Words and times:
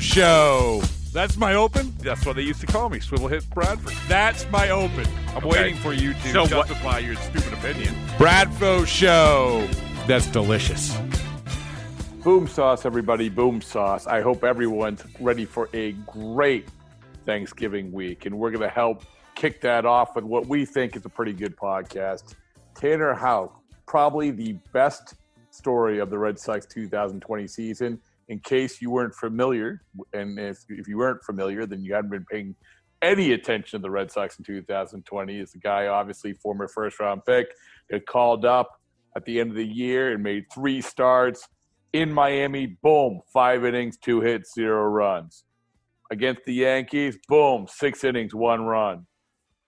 Show. 0.00 0.82
That's 1.12 1.36
my 1.36 1.54
open. 1.54 1.94
That's 1.98 2.24
what 2.24 2.36
they 2.36 2.42
used 2.42 2.60
to 2.62 2.66
call 2.66 2.88
me, 2.88 2.98
Swivel 3.00 3.28
Hit 3.28 3.48
Bradford. 3.50 3.92
That's 4.08 4.48
my 4.50 4.70
open. 4.70 5.06
I'm 5.28 5.38
Okay. 5.38 5.48
waiting 5.48 5.76
for 5.76 5.92
you 5.92 6.14
to 6.14 6.28
So 6.32 6.40
what- 6.42 6.50
justify 6.50 6.98
your 7.00 7.16
stupid 7.16 7.52
opinion. 7.52 7.94
Bradfo 8.18 8.86
Show. 8.86 9.68
That's 10.06 10.26
delicious. 10.26 10.96
Boom 12.24 12.46
sauce, 12.46 12.86
everybody. 12.86 13.28
Boom 13.28 13.60
sauce. 13.60 14.06
I 14.06 14.20
hope 14.20 14.44
everyone's 14.44 15.02
ready 15.20 15.44
for 15.44 15.68
a 15.72 15.92
great 15.92 16.68
Thanksgiving 17.26 17.92
week. 17.92 18.26
And 18.26 18.38
we're 18.38 18.50
going 18.50 18.62
to 18.62 18.68
help 18.74 19.02
kick 19.34 19.60
that 19.62 19.84
off 19.84 20.14
with 20.14 20.24
what 20.24 20.46
we 20.46 20.64
think 20.64 20.96
is 20.96 21.04
a 21.04 21.08
pretty 21.08 21.32
good 21.32 21.56
podcast. 21.56 22.34
Tanner 22.74 23.12
Houck, 23.14 23.60
probably 23.86 24.30
the 24.30 24.52
best 24.72 25.14
story 25.50 25.98
of 25.98 26.10
the 26.10 26.18
Red 26.18 26.38
Sox 26.38 26.64
2020 26.66 27.46
season. 27.46 27.98
In 28.32 28.38
case 28.38 28.80
you 28.80 28.90
weren't 28.90 29.14
familiar, 29.14 29.82
and 30.14 30.38
if, 30.38 30.64
if 30.70 30.88
you 30.88 30.96
weren't 30.96 31.22
familiar, 31.22 31.66
then 31.66 31.84
you 31.84 31.92
hadn't 31.92 32.10
been 32.10 32.24
paying 32.24 32.54
any 33.02 33.32
attention 33.32 33.78
to 33.78 33.82
the 33.82 33.90
Red 33.90 34.10
Sox 34.10 34.38
in 34.38 34.44
2020. 34.46 35.38
Is 35.38 35.52
the 35.52 35.58
guy, 35.58 35.88
obviously, 35.88 36.32
former 36.32 36.66
first 36.66 36.98
round 36.98 37.26
pick, 37.26 37.48
got 37.90 38.06
called 38.06 38.46
up 38.46 38.70
at 39.14 39.26
the 39.26 39.38
end 39.38 39.50
of 39.50 39.56
the 39.56 39.66
year 39.66 40.12
and 40.12 40.22
made 40.22 40.44
three 40.50 40.80
starts 40.80 41.46
in 41.92 42.10
Miami, 42.10 42.78
boom, 42.82 43.20
five 43.30 43.66
innings, 43.66 43.98
two 43.98 44.22
hits, 44.22 44.54
zero 44.54 44.84
runs. 44.84 45.44
Against 46.10 46.40
the 46.46 46.54
Yankees, 46.54 47.18
boom, 47.28 47.66
six 47.68 48.02
innings, 48.02 48.34
one 48.34 48.62
run. 48.62 49.06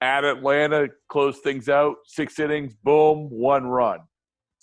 At 0.00 0.24
Atlanta, 0.24 0.88
close 1.10 1.38
things 1.40 1.68
out, 1.68 1.96
six 2.06 2.38
innings, 2.38 2.74
boom, 2.82 3.28
one 3.28 3.66
run. 3.66 3.98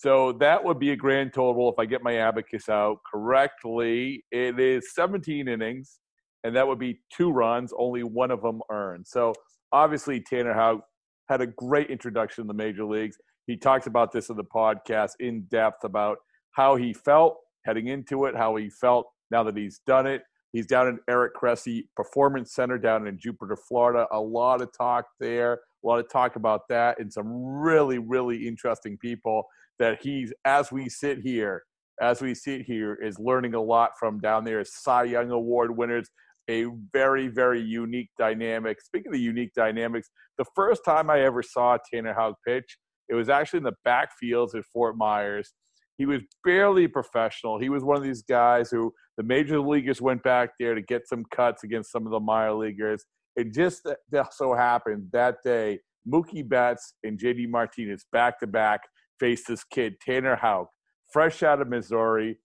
So 0.01 0.31
that 0.39 0.63
would 0.63 0.79
be 0.79 0.93
a 0.93 0.95
grand 0.95 1.31
total 1.31 1.69
if 1.69 1.77
I 1.77 1.85
get 1.85 2.01
my 2.01 2.17
abacus 2.17 2.69
out 2.69 2.97
correctly. 3.13 4.25
It 4.31 4.59
is 4.59 4.95
17 4.95 5.47
innings, 5.47 5.99
and 6.43 6.55
that 6.55 6.67
would 6.67 6.79
be 6.79 7.01
two 7.15 7.29
runs, 7.29 7.71
only 7.77 8.01
one 8.01 8.31
of 8.31 8.41
them 8.41 8.61
earned. 8.71 9.05
So 9.07 9.31
obviously, 9.71 10.19
Tanner 10.19 10.55
Houck 10.55 10.81
had 11.29 11.41
a 11.41 11.45
great 11.45 11.91
introduction 11.91 12.41
in 12.41 12.47
the 12.47 12.53
major 12.55 12.83
leagues. 12.83 13.15
He 13.45 13.55
talks 13.55 13.85
about 13.85 14.11
this 14.11 14.29
in 14.29 14.37
the 14.37 14.43
podcast 14.43 15.11
in 15.19 15.43
depth 15.51 15.83
about 15.83 16.17
how 16.53 16.77
he 16.77 16.93
felt 16.93 17.37
heading 17.67 17.85
into 17.85 18.25
it, 18.25 18.35
how 18.35 18.55
he 18.55 18.71
felt 18.71 19.05
now 19.29 19.43
that 19.43 19.55
he's 19.55 19.81
done 19.85 20.07
it. 20.07 20.23
He's 20.51 20.65
down 20.65 20.87
in 20.87 20.97
Eric 21.07 21.33
Cressey 21.35 21.83
Performance 21.95 22.55
Center 22.55 22.79
down 22.79 23.05
in 23.05 23.19
Jupiter, 23.19 23.55
Florida. 23.55 24.07
A 24.11 24.19
lot 24.19 24.63
of 24.63 24.69
talk 24.75 25.05
there, 25.19 25.53
a 25.53 25.87
lot 25.87 25.99
of 25.99 26.09
talk 26.09 26.37
about 26.37 26.61
that, 26.69 26.99
and 26.99 27.13
some 27.13 27.31
really, 27.31 27.99
really 27.99 28.47
interesting 28.47 28.97
people 28.97 29.43
that 29.81 29.99
he's, 30.01 30.31
as 30.45 30.71
we 30.71 30.87
sit 30.87 31.19
here, 31.19 31.63
as 31.99 32.21
we 32.21 32.35
sit 32.35 32.61
here, 32.61 32.93
is 32.93 33.17
learning 33.19 33.55
a 33.55 33.61
lot 33.61 33.91
from 33.99 34.19
down 34.19 34.45
there. 34.45 34.63
Cy 34.63 35.05
Young 35.05 35.31
Award 35.31 35.75
winners, 35.75 36.07
a 36.49 36.67
very, 36.93 37.27
very 37.27 37.59
unique 37.59 38.09
dynamic. 38.17 38.79
Speaking 38.79 39.07
of 39.07 39.13
the 39.13 39.19
unique 39.19 39.53
dynamics, 39.55 40.09
the 40.37 40.45
first 40.55 40.85
time 40.85 41.09
I 41.09 41.21
ever 41.21 41.41
saw 41.41 41.77
Tanner 41.91 42.13
Houck 42.13 42.35
pitch, 42.47 42.77
it 43.09 43.15
was 43.15 43.27
actually 43.27 43.57
in 43.57 43.63
the 43.63 43.73
backfields 43.85 44.53
at 44.55 44.65
Fort 44.71 44.95
Myers. 44.97 45.51
He 45.97 46.05
was 46.05 46.21
barely 46.45 46.87
professional. 46.87 47.59
He 47.59 47.69
was 47.69 47.83
one 47.83 47.97
of 47.97 48.03
these 48.03 48.21
guys 48.21 48.69
who 48.69 48.93
the 49.17 49.23
major 49.23 49.59
leaguers 49.59 49.99
went 49.99 50.21
back 50.21 50.51
there 50.59 50.75
to 50.75 50.81
get 50.81 51.07
some 51.07 51.25
cuts 51.31 51.63
against 51.63 51.91
some 51.91 52.05
of 52.05 52.11
the 52.11 52.19
minor 52.19 52.53
leaguers. 52.53 53.03
It 53.35 53.51
just 53.53 53.87
so 54.31 54.53
happened 54.53 55.07
that 55.11 55.37
day, 55.43 55.79
Mookie 56.07 56.47
Betts 56.47 56.93
and 57.03 57.19
JD 57.19 57.49
Martinez 57.49 58.05
back 58.11 58.39
to 58.39 58.47
back 58.47 58.81
faced 59.21 59.47
this 59.47 59.63
kid, 59.63 59.93
Tanner 60.01 60.35
Houck, 60.35 60.67
fresh 61.13 61.43
out 61.43 61.61
of 61.61 61.69
Missouri. 61.69 62.37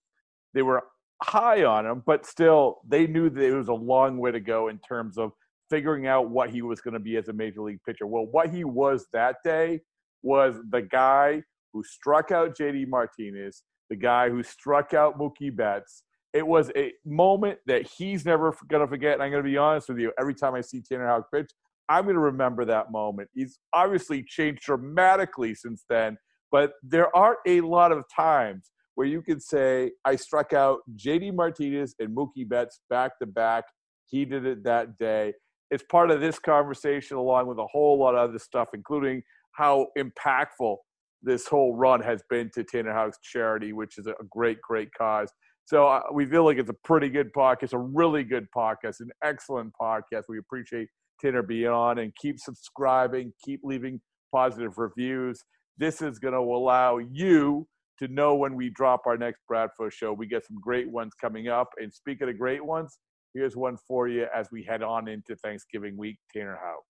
They 0.53 0.61
were 0.61 0.83
high 1.23 1.65
on 1.65 1.85
him, 1.85 2.03
but 2.05 2.25
still, 2.25 2.77
they 2.87 3.07
knew 3.07 3.29
that 3.29 3.43
it 3.43 3.53
was 3.53 3.67
a 3.67 3.73
long 3.73 4.17
way 4.17 4.31
to 4.31 4.39
go 4.39 4.69
in 4.69 4.79
terms 4.79 5.17
of 5.17 5.31
figuring 5.69 6.07
out 6.07 6.29
what 6.29 6.49
he 6.49 6.61
was 6.61 6.79
going 6.79 6.93
to 6.93 6.99
be 6.99 7.17
as 7.17 7.27
a 7.27 7.33
major 7.33 7.61
league 7.61 7.81
pitcher. 7.85 8.07
Well, 8.07 8.27
what 8.31 8.49
he 8.53 8.63
was 8.63 9.07
that 9.11 9.37
day 9.43 9.81
was 10.21 10.55
the 10.69 10.83
guy 10.83 11.41
who 11.73 11.83
struck 11.83 12.31
out 12.31 12.57
JD 12.57 12.87
Martinez, 12.87 13.63
the 13.89 13.95
guy 13.95 14.29
who 14.29 14.43
struck 14.43 14.93
out 14.93 15.19
Mookie 15.19 15.55
Betts. 15.55 16.03
It 16.33 16.45
was 16.45 16.71
a 16.75 16.93
moment 17.05 17.59
that 17.65 17.87
he's 17.97 18.25
never 18.25 18.55
going 18.67 18.81
to 18.81 18.87
forget. 18.87 19.13
And 19.13 19.23
I'm 19.23 19.31
going 19.31 19.43
to 19.43 19.49
be 19.49 19.57
honest 19.57 19.89
with 19.89 19.97
you, 19.97 20.11
every 20.19 20.35
time 20.35 20.53
I 20.53 20.61
see 20.61 20.81
Tanner 20.81 21.07
Houck 21.07 21.25
pitch, 21.33 21.49
I'm 21.89 22.03
going 22.03 22.15
to 22.15 22.21
remember 22.21 22.65
that 22.65 22.91
moment. 22.91 23.29
He's 23.33 23.59
obviously 23.73 24.23
changed 24.23 24.61
dramatically 24.61 25.55
since 25.55 25.85
then, 25.89 26.17
but 26.51 26.73
there 26.83 27.15
are 27.15 27.37
a 27.45 27.61
lot 27.61 27.91
of 27.91 28.03
times 28.13 28.71
where 28.95 29.07
you 29.07 29.21
could 29.21 29.43
say, 29.43 29.91
I 30.05 30.15
struck 30.15 30.53
out 30.53 30.79
JD 30.95 31.35
Martinez 31.35 31.93
and 31.99 32.15
Mookie 32.15 32.47
Betts 32.47 32.81
back 32.89 33.19
to 33.19 33.27
back. 33.27 33.65
He 34.07 34.25
did 34.25 34.45
it 34.45 34.63
that 34.63 34.97
day. 34.97 35.33
It's 35.69 35.83
part 35.83 36.09
of 36.09 36.21
this 36.21 36.39
conversation, 36.39 37.17
along 37.17 37.47
with 37.47 37.59
a 37.59 37.67
whole 37.67 37.99
lot 37.99 38.15
of 38.15 38.29
other 38.29 38.39
stuff, 38.39 38.69
including 38.73 39.21
how 39.51 39.87
impactful 39.97 40.77
this 41.21 41.47
whole 41.47 41.75
run 41.75 42.01
has 42.01 42.21
been 42.29 42.49
to 42.55 42.63
Tanner 42.63 42.93
Houck's 42.93 43.19
charity, 43.21 43.73
which 43.73 43.97
is 43.97 44.07
a 44.07 44.13
great, 44.31 44.61
great 44.61 44.89
cause. 44.97 45.31
So 45.65 45.87
uh, 45.87 46.01
we 46.13 46.25
feel 46.25 46.45
like 46.45 46.57
it's 46.57 46.69
a 46.69 46.75
pretty 46.85 47.09
good 47.09 47.33
podcast, 47.33 47.73
a 47.73 47.77
really 47.77 48.23
good 48.23 48.47
podcast, 48.55 49.01
an 49.01 49.09
excellent 49.23 49.73
podcast. 49.79 50.23
We 50.29 50.37
appreciate 50.37 50.87
Tanner 51.19 51.43
being 51.43 51.67
on 51.67 51.99
and 51.99 52.13
keep 52.15 52.39
subscribing, 52.39 53.33
keep 53.43 53.59
leaving 53.63 53.99
positive 54.33 54.77
reviews. 54.77 55.43
This 55.77 56.01
is 56.01 56.19
going 56.19 56.33
to 56.33 56.39
allow 56.39 56.97
you 56.97 57.67
to 57.99 58.07
know 58.07 58.35
when 58.35 58.55
we 58.55 58.69
drop 58.69 59.01
our 59.05 59.17
next 59.17 59.41
Bradford 59.47 59.93
show. 59.93 60.13
We 60.13 60.27
get 60.27 60.45
some 60.45 60.59
great 60.59 60.89
ones 60.89 61.13
coming 61.19 61.47
up. 61.47 61.69
And 61.77 61.93
speaking 61.93 62.29
of 62.29 62.37
great 62.37 62.63
ones, 62.63 62.99
here's 63.33 63.55
one 63.55 63.77
for 63.87 64.07
you 64.07 64.27
as 64.33 64.47
we 64.51 64.63
head 64.63 64.81
on 64.81 65.07
into 65.07 65.35
Thanksgiving 65.35 65.97
week. 65.97 66.17
Tanner 66.33 66.59
Houck. 66.61 66.83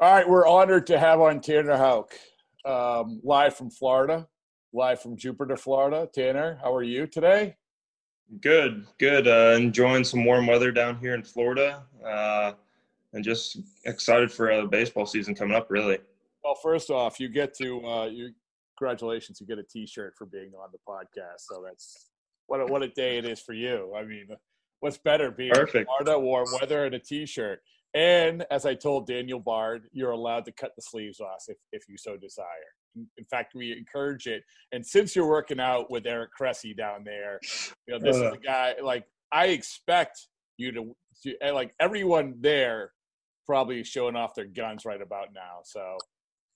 All 0.00 0.12
right, 0.12 0.28
we're 0.28 0.46
honored 0.46 0.86
to 0.88 0.98
have 0.98 1.20
on 1.20 1.40
Tanner 1.40 1.76
Houck, 1.76 2.12
um, 2.64 3.20
live 3.22 3.54
from 3.54 3.70
Florida, 3.70 4.26
live 4.72 5.00
from 5.00 5.16
Jupiter, 5.16 5.56
Florida. 5.56 6.08
Tanner, 6.12 6.58
how 6.62 6.74
are 6.74 6.82
you 6.82 7.06
today? 7.06 7.56
Good, 8.40 8.86
good. 8.98 9.28
Uh, 9.28 9.56
enjoying 9.56 10.04
some 10.04 10.24
warm 10.24 10.46
weather 10.46 10.72
down 10.72 10.98
here 10.98 11.14
in 11.14 11.22
Florida, 11.22 11.84
uh, 12.04 12.52
and 13.12 13.22
just 13.22 13.58
excited 13.84 14.32
for 14.32 14.50
a 14.50 14.66
baseball 14.66 15.06
season 15.06 15.34
coming 15.34 15.54
up. 15.54 15.70
Really. 15.70 15.98
Well, 16.44 16.54
first 16.62 16.90
off, 16.90 17.20
you 17.20 17.28
get 17.28 17.54
to 17.58 17.86
uh, 17.86 18.06
you. 18.06 18.30
Congratulations, 18.78 19.40
you 19.40 19.46
get 19.46 19.58
a 19.58 19.62
T-shirt 19.62 20.14
for 20.16 20.26
being 20.26 20.52
on 20.60 20.70
the 20.72 20.78
podcast. 20.88 21.40
So 21.40 21.62
that's 21.64 22.10
what 22.46 22.60
a, 22.60 22.66
what 22.66 22.82
a 22.82 22.88
day 22.88 23.18
it 23.18 23.24
is 23.24 23.40
for 23.40 23.52
you. 23.52 23.92
I 23.96 24.02
mean, 24.02 24.26
what's 24.80 24.98
better 24.98 25.30
being 25.30 25.52
Perfect. 25.52 25.86
Florida, 25.86 26.18
warm 26.18 26.46
weather, 26.60 26.86
and 26.86 26.94
a 26.94 26.98
T-shirt. 26.98 27.60
And 27.94 28.44
as 28.50 28.64
I 28.64 28.74
told 28.74 29.06
Daniel 29.06 29.38
Bard, 29.38 29.84
you're 29.92 30.10
allowed 30.10 30.46
to 30.46 30.52
cut 30.52 30.72
the 30.74 30.82
sleeves 30.82 31.20
off 31.20 31.44
if, 31.48 31.58
if 31.72 31.84
you 31.88 31.96
so 31.98 32.16
desire. 32.16 32.46
In- 32.96 33.06
fact, 33.30 33.52
we 33.54 33.72
encourage 33.72 34.26
it. 34.26 34.42
And 34.72 34.84
since 34.84 35.14
you're 35.14 35.28
working 35.28 35.60
out 35.60 35.90
with 35.90 36.06
Eric 36.06 36.30
Cressey 36.38 36.74
down 36.76 37.04
there, 37.04 37.38
you 37.86 37.94
know 37.94 37.98
this 38.00 38.16
is 38.16 38.22
Uh. 38.22 38.32
a 38.32 38.38
guy 38.38 38.74
like 38.82 39.04
I 39.30 39.48
expect 39.48 40.28
you 40.56 40.72
to, 40.72 40.96
to 41.24 41.52
like 41.52 41.74
everyone 41.78 42.34
there 42.40 42.92
probably 43.46 43.84
showing 43.84 44.16
off 44.16 44.34
their 44.34 44.46
guns 44.46 44.84
right 44.84 45.00
about 45.00 45.28
now. 45.34 45.60
So 45.64 45.98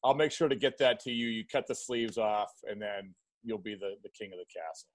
I'll 0.04 0.14
make 0.14 0.32
sure 0.32 0.48
to 0.48 0.56
get 0.56 0.78
that 0.78 1.00
to 1.00 1.10
you. 1.10 1.28
You 1.28 1.44
cut 1.50 1.66
the 1.66 1.74
sleeves 1.74 2.18
off, 2.18 2.52
and 2.64 2.80
then 2.80 3.14
you'll 3.42 3.58
be 3.58 3.74
the, 3.74 3.94
the 4.02 4.10
king 4.10 4.32
of 4.32 4.38
the 4.38 4.46
castle. 4.46 4.88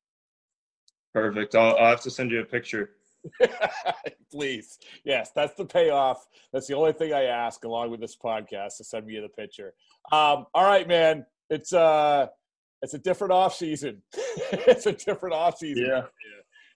Perfect. 1.14 1.56
I'll, 1.56 1.76
I'll 1.78 1.90
have 1.90 2.02
to 2.02 2.12
send 2.12 2.32
you 2.32 2.42
a 2.42 2.46
picture. 2.46 2.92
Please. 4.32 4.80
Yes, 5.04 5.32
that's 5.36 5.56
the 5.56 5.66
payoff. 5.66 6.26
That's 6.54 6.68
the 6.68 6.76
only 6.76 6.94
thing 6.94 7.14
I 7.14 7.26
ask 7.26 7.64
along 7.64 7.92
with 7.92 8.00
this 8.00 8.16
podcast 8.16 8.78
to 8.78 8.84
send 8.84 9.06
me 9.06 9.20
the 9.20 9.30
picture. 9.30 9.74
Um, 10.12 10.46
all 10.54 10.66
right, 10.66 10.88
man. 10.88 11.26
It's 11.50 11.74
uh 11.74 12.28
it's 12.82 12.94
a 12.94 12.98
different 12.98 13.34
off 13.34 13.56
season. 13.56 14.02
it's 14.14 14.86
a 14.86 14.94
different 14.94 15.36
off 15.36 15.58
season. 15.58 15.86
Yeah. 15.86 16.02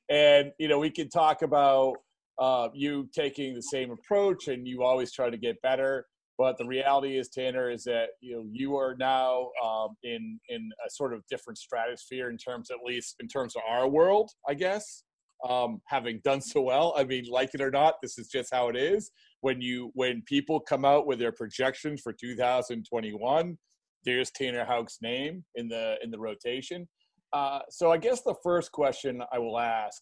And 0.09 0.51
you 0.59 0.67
know, 0.67 0.79
we 0.79 0.91
can 0.91 1.09
talk 1.09 1.41
about 1.41 1.95
uh, 2.37 2.69
you 2.73 3.09
taking 3.13 3.55
the 3.55 3.61
same 3.61 3.91
approach 3.91 4.47
and 4.47 4.67
you 4.67 4.83
always 4.83 5.11
try 5.11 5.29
to 5.29 5.37
get 5.37 5.61
better. 5.61 6.05
But 6.37 6.57
the 6.57 6.65
reality 6.65 7.17
is, 7.17 7.29
Tanner, 7.29 7.69
is 7.69 7.83
that 7.85 8.09
you 8.21 8.35
know 8.35 8.45
you 8.51 8.75
are 8.75 8.95
now 8.99 9.49
um, 9.63 9.95
in 10.03 10.39
in 10.49 10.69
a 10.85 10.89
sort 10.89 11.13
of 11.13 11.23
different 11.29 11.57
stratosphere 11.57 12.29
in 12.29 12.37
terms, 12.37 12.69
at 12.71 12.77
least 12.85 13.15
in 13.19 13.27
terms 13.27 13.55
of 13.55 13.61
our 13.67 13.87
world, 13.87 14.31
I 14.47 14.53
guess. 14.53 15.03
Um, 15.47 15.81
having 15.87 16.21
done 16.23 16.41
so 16.41 16.61
well, 16.61 16.93
I 16.97 17.03
mean, 17.03 17.25
like 17.29 17.53
it 17.53 17.61
or 17.61 17.69
not, 17.69 17.95
this 18.01 18.17
is 18.17 18.29
just 18.29 18.53
how 18.53 18.69
it 18.69 18.75
is. 18.75 19.11
When 19.41 19.61
you 19.61 19.91
when 19.93 20.23
people 20.25 20.59
come 20.59 20.85
out 20.85 21.07
with 21.07 21.19
their 21.19 21.31
projections 21.31 22.01
for 22.01 22.13
2021, 22.13 23.57
there's 24.05 24.31
Tanner 24.31 24.65
Houck's 24.65 24.97
name 25.01 25.43
in 25.55 25.67
the 25.67 25.95
in 26.03 26.11
the 26.11 26.19
rotation. 26.19 26.87
Uh, 27.33 27.59
so 27.69 27.91
I 27.91 27.97
guess 27.97 28.21
the 28.21 28.35
first 28.43 28.71
question 28.71 29.21
I 29.31 29.39
will 29.39 29.59
ask 29.59 30.01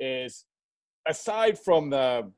is, 0.00 0.44
aside 1.08 1.58
from 1.58 1.90
the 1.90 2.30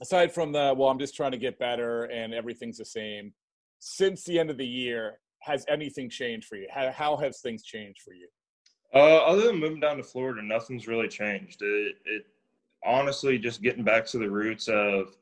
aside 0.00 0.32
from 0.32 0.52
the 0.52 0.74
well, 0.76 0.88
I'm 0.88 0.98
just 0.98 1.14
trying 1.14 1.32
to 1.32 1.38
get 1.38 1.58
better 1.58 2.04
and 2.04 2.32
everything's 2.34 2.78
the 2.78 2.84
same. 2.84 3.32
Since 3.80 4.24
the 4.24 4.38
end 4.38 4.50
of 4.50 4.56
the 4.56 4.66
year, 4.66 5.20
has 5.40 5.64
anything 5.68 6.10
changed 6.10 6.48
for 6.48 6.56
you? 6.56 6.66
How, 6.70 6.90
how 6.90 7.16
has 7.16 7.40
things 7.40 7.62
changed 7.62 8.02
for 8.02 8.12
you? 8.12 8.28
Uh, 8.94 9.18
other 9.18 9.42
than 9.42 9.60
moving 9.60 9.80
down 9.80 9.98
to 9.98 10.02
Florida, 10.02 10.42
nothing's 10.42 10.88
really 10.88 11.08
changed. 11.08 11.62
It, 11.62 11.96
it 12.04 12.26
honestly 12.84 13.38
just 13.38 13.62
getting 13.62 13.84
back 13.84 14.06
to 14.06 14.18
the 14.18 14.30
roots 14.30 14.68
of 14.68 15.16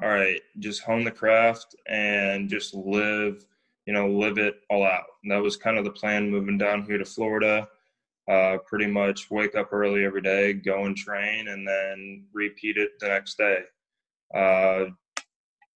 all 0.00 0.08
right, 0.08 0.40
just 0.58 0.82
hone 0.82 1.04
the 1.04 1.10
craft 1.10 1.76
and 1.86 2.48
just 2.48 2.74
live, 2.74 3.44
you 3.86 3.92
know, 3.92 4.08
live 4.08 4.38
it 4.38 4.56
all 4.70 4.84
out. 4.84 5.04
And 5.22 5.30
that 5.30 5.42
was 5.42 5.56
kind 5.56 5.78
of 5.78 5.84
the 5.84 5.90
plan 5.90 6.30
moving 6.30 6.58
down 6.58 6.84
here 6.84 6.98
to 6.98 7.04
Florida. 7.04 7.68
Uh, 8.28 8.56
pretty 8.66 8.86
much 8.86 9.30
wake 9.30 9.54
up 9.54 9.72
early 9.72 10.04
every 10.04 10.22
day, 10.22 10.52
go 10.52 10.84
and 10.84 10.96
train, 10.96 11.48
and 11.48 11.66
then 11.66 12.24
repeat 12.32 12.76
it 12.76 12.92
the 13.00 13.08
next 13.08 13.36
day. 13.36 13.58
Uh, 14.34 14.86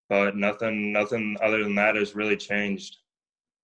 but 0.08 0.36
nothing, 0.36 0.92
nothing 0.92 1.36
other 1.42 1.62
than 1.62 1.74
that 1.74 1.96
has 1.96 2.14
really 2.14 2.36
changed. 2.36 2.98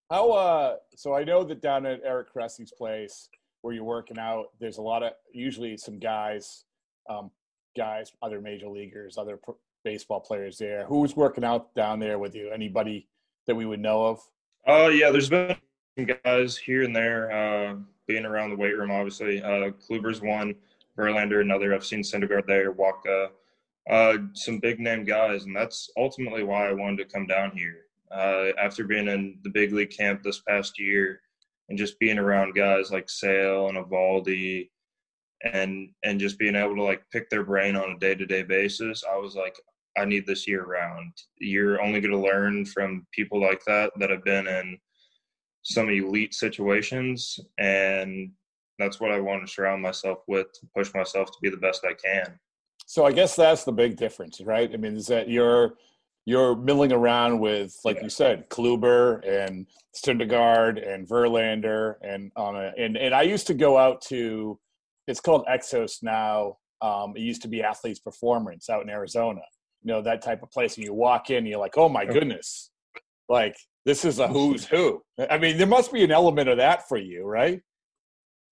How? 0.09 0.31
Uh, 0.31 0.75
so 0.95 1.15
I 1.15 1.23
know 1.23 1.43
that 1.43 1.61
down 1.61 1.85
at 1.85 2.01
Eric 2.03 2.33
Cressey's 2.33 2.71
place 2.71 3.29
where 3.61 3.73
you're 3.73 3.83
working 3.83 4.19
out, 4.19 4.47
there's 4.59 4.77
a 4.77 4.81
lot 4.81 5.03
of 5.03 5.13
usually 5.33 5.77
some 5.77 5.97
guys, 5.97 6.65
um, 7.09 7.31
guys, 7.75 8.11
other 8.21 8.41
major 8.41 8.67
leaguers, 8.67 9.17
other 9.17 9.39
baseball 9.83 10.19
players 10.19 10.57
there. 10.57 10.85
Who's 10.85 11.15
working 11.15 11.43
out 11.43 11.73
down 11.73 11.99
there 11.99 12.19
with 12.19 12.35
you? 12.35 12.51
Anybody 12.51 13.07
that 13.47 13.55
we 13.55 13.65
would 13.65 13.79
know 13.79 14.05
of? 14.05 14.19
Oh 14.67 14.85
uh, 14.85 14.89
yeah, 14.89 15.11
there's 15.11 15.29
been 15.29 15.55
guys 16.23 16.57
here 16.57 16.83
and 16.83 16.95
there 16.95 17.31
uh, 17.31 17.75
being 18.07 18.25
around 18.25 18.49
the 18.49 18.55
weight 18.55 18.77
room. 18.77 18.91
Obviously, 18.91 19.41
uh, 19.41 19.71
Kluber's 19.71 20.21
one, 20.21 20.55
Verlander 20.97 21.41
another. 21.41 21.73
I've 21.73 21.85
seen 21.85 22.01
Syndergaard 22.01 22.45
there, 22.45 22.73
Wacha, 22.73 23.29
uh, 23.89 24.17
some 24.33 24.59
big 24.59 24.79
name 24.79 25.03
guys, 25.03 25.43
and 25.45 25.55
that's 25.55 25.89
ultimately 25.97 26.43
why 26.43 26.69
I 26.69 26.73
wanted 26.73 26.97
to 26.97 27.13
come 27.13 27.27
down 27.27 27.51
here. 27.55 27.81
Uh, 28.11 28.51
after 28.61 28.83
being 28.83 29.07
in 29.07 29.39
the 29.43 29.49
big 29.49 29.73
league 29.73 29.89
camp 29.89 30.21
this 30.21 30.41
past 30.47 30.79
year, 30.79 31.21
and 31.69 31.77
just 31.77 31.99
being 31.99 32.19
around 32.19 32.53
guys 32.53 32.91
like 32.91 33.09
Sale 33.09 33.69
and 33.69 33.77
Eovaldi, 33.77 34.69
and 35.43 35.89
and 36.03 36.19
just 36.19 36.39
being 36.39 36.55
able 36.55 36.75
to 36.75 36.83
like 36.83 37.03
pick 37.11 37.29
their 37.29 37.43
brain 37.43 37.75
on 37.75 37.91
a 37.91 37.99
day 37.99 38.15
to 38.15 38.25
day 38.25 38.43
basis, 38.43 39.03
I 39.11 39.17
was 39.17 39.35
like, 39.35 39.55
I 39.97 40.05
need 40.05 40.25
this 40.25 40.47
year 40.47 40.63
round. 40.65 41.11
You're 41.39 41.81
only 41.81 41.99
going 41.99 42.11
to 42.11 42.17
learn 42.17 42.65
from 42.65 43.05
people 43.11 43.41
like 43.41 43.63
that 43.65 43.91
that 43.99 44.09
have 44.09 44.23
been 44.23 44.47
in 44.47 44.77
some 45.63 45.89
elite 45.89 46.33
situations, 46.33 47.39
and 47.57 48.31
that's 48.79 48.99
what 48.99 49.11
I 49.11 49.19
want 49.19 49.45
to 49.45 49.51
surround 49.51 49.81
myself 49.81 50.19
with 50.27 50.47
to 50.53 50.67
push 50.75 50.93
myself 50.93 51.29
to 51.31 51.37
be 51.41 51.49
the 51.49 51.57
best 51.57 51.85
I 51.85 51.93
can. 51.93 52.39
So 52.93 53.07
I 53.07 53.11
guess 53.11 53.35
that's 53.35 53.63
the 53.63 53.71
big 53.71 53.97
difference, 53.97 54.39
right? 54.39 54.69
I 54.71 54.77
mean, 54.77 54.95
is 54.95 55.07
that 55.07 55.27
you're 55.27 55.73
you're 56.27 56.55
milling 56.55 56.91
around 56.91 57.39
with, 57.39 57.75
like 57.83 57.95
yeah. 57.95 58.03
you 58.03 58.09
said, 58.09 58.47
Kluber 58.51 59.27
and 59.27 59.65
Syndergaard 59.95 60.87
and 60.87 61.09
Verlander, 61.09 61.95
and 62.03 62.31
on 62.35 62.55
a 62.55 62.71
and 62.77 62.95
and 62.95 63.15
I 63.15 63.23
used 63.23 63.47
to 63.47 63.55
go 63.55 63.79
out 63.79 63.99
to, 64.09 64.59
it's 65.07 65.19
called 65.19 65.43
Exos 65.47 66.03
now. 66.03 66.57
Um, 66.83 67.13
it 67.15 67.21
used 67.21 67.41
to 67.41 67.47
be 67.47 67.63
Athletes 67.63 67.99
Performance 67.99 68.69
out 68.69 68.83
in 68.83 68.91
Arizona, 68.91 69.41
you 69.81 69.91
know 69.91 70.03
that 70.03 70.21
type 70.21 70.43
of 70.43 70.51
place. 70.51 70.75
And 70.75 70.85
you 70.85 70.93
walk 70.93 71.31
in 71.31 71.37
and 71.37 71.47
you're 71.47 71.57
like 71.57 71.79
oh 71.79 71.89
my 71.89 72.05
goodness. 72.05 72.69
Like 73.27 73.55
this 73.85 74.05
is 74.05 74.19
a 74.19 74.27
who's 74.27 74.65
who. 74.65 75.01
I 75.31 75.39
mean 75.39 75.57
there 75.57 75.65
must 75.65 75.91
be 75.91 76.03
an 76.03 76.11
element 76.11 76.47
of 76.47 76.57
that 76.57 76.87
for 76.87 76.99
you 76.99 77.25
right? 77.25 77.59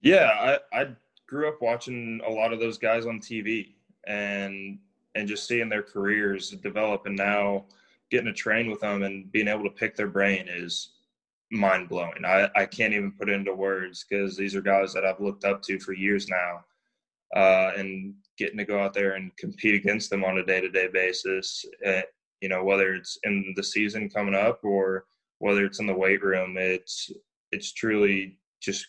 Yeah 0.01 0.57
i, 0.73 0.79
I 0.79 0.87
grew 1.27 1.47
up 1.47 1.61
watching 1.61 2.21
a 2.25 2.29
lot 2.31 2.53
of 2.53 2.59
those 2.59 2.79
guys 2.79 3.05
on 3.05 3.19
tv 3.19 3.75
and 4.07 4.79
and 5.15 5.27
just 5.27 5.47
seeing 5.47 5.69
their 5.69 5.83
careers 5.83 6.51
develop 6.51 7.05
and 7.05 7.17
now 7.17 7.65
getting 8.09 8.27
to 8.27 8.33
train 8.33 8.69
with 8.69 8.79
them 8.79 9.03
and 9.03 9.31
being 9.31 9.47
able 9.47 9.63
to 9.63 9.69
pick 9.69 9.95
their 9.95 10.07
brain 10.07 10.47
is 10.49 10.93
mind 11.51 11.89
blowing. 11.89 12.23
I, 12.25 12.49
I 12.55 12.65
can't 12.65 12.93
even 12.93 13.11
put 13.11 13.29
into 13.29 13.53
words 13.53 14.05
because 14.07 14.37
these 14.37 14.55
are 14.55 14.61
guys 14.61 14.93
that 14.93 15.05
I've 15.05 15.19
looked 15.19 15.43
up 15.43 15.61
to 15.63 15.79
for 15.79 15.93
years 15.93 16.29
now. 16.29 16.63
Uh, 17.35 17.71
and 17.77 18.13
getting 18.37 18.57
to 18.57 18.65
go 18.65 18.79
out 18.79 18.93
there 18.93 19.13
and 19.13 19.35
compete 19.37 19.75
against 19.75 20.09
them 20.09 20.23
on 20.23 20.37
a 20.39 20.45
day-to-day 20.45 20.89
basis 20.91 21.63
uh, 21.87 22.01
you 22.41 22.49
know 22.49 22.63
whether 22.63 22.93
it's 22.93 23.17
in 23.23 23.53
the 23.55 23.63
season 23.63 24.09
coming 24.09 24.35
up 24.35 24.59
or 24.63 25.05
whether 25.37 25.63
it's 25.63 25.79
in 25.79 25.87
the 25.87 25.93
weight 25.93 26.21
room 26.23 26.57
it's 26.57 27.11
it's 27.51 27.71
truly 27.71 28.37
just 28.61 28.85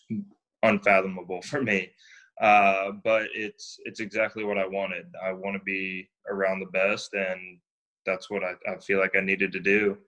unfathomable 0.63 1.41
for 1.51 1.63
me 1.63 1.91
uh, 2.41 2.93
but 3.05 3.27
it's 3.35 3.79
it's 3.85 4.01
exactly 4.01 4.45
what 4.45 4.59
i 4.59 4.67
wanted 4.67 5.07
i 5.25 5.33
want 5.33 5.57
to 5.57 5.63
be 5.65 6.09
around 6.29 6.61
the 6.61 6.67
best 6.67 7.15
and 7.15 7.59
that's 8.07 8.31
what 8.31 8.43
I, 8.43 8.55
I 8.71 8.79
feel 8.79 8.99
like 8.99 9.17
i 9.17 9.21
needed 9.21 9.53
to 9.53 9.61
do 9.61 9.99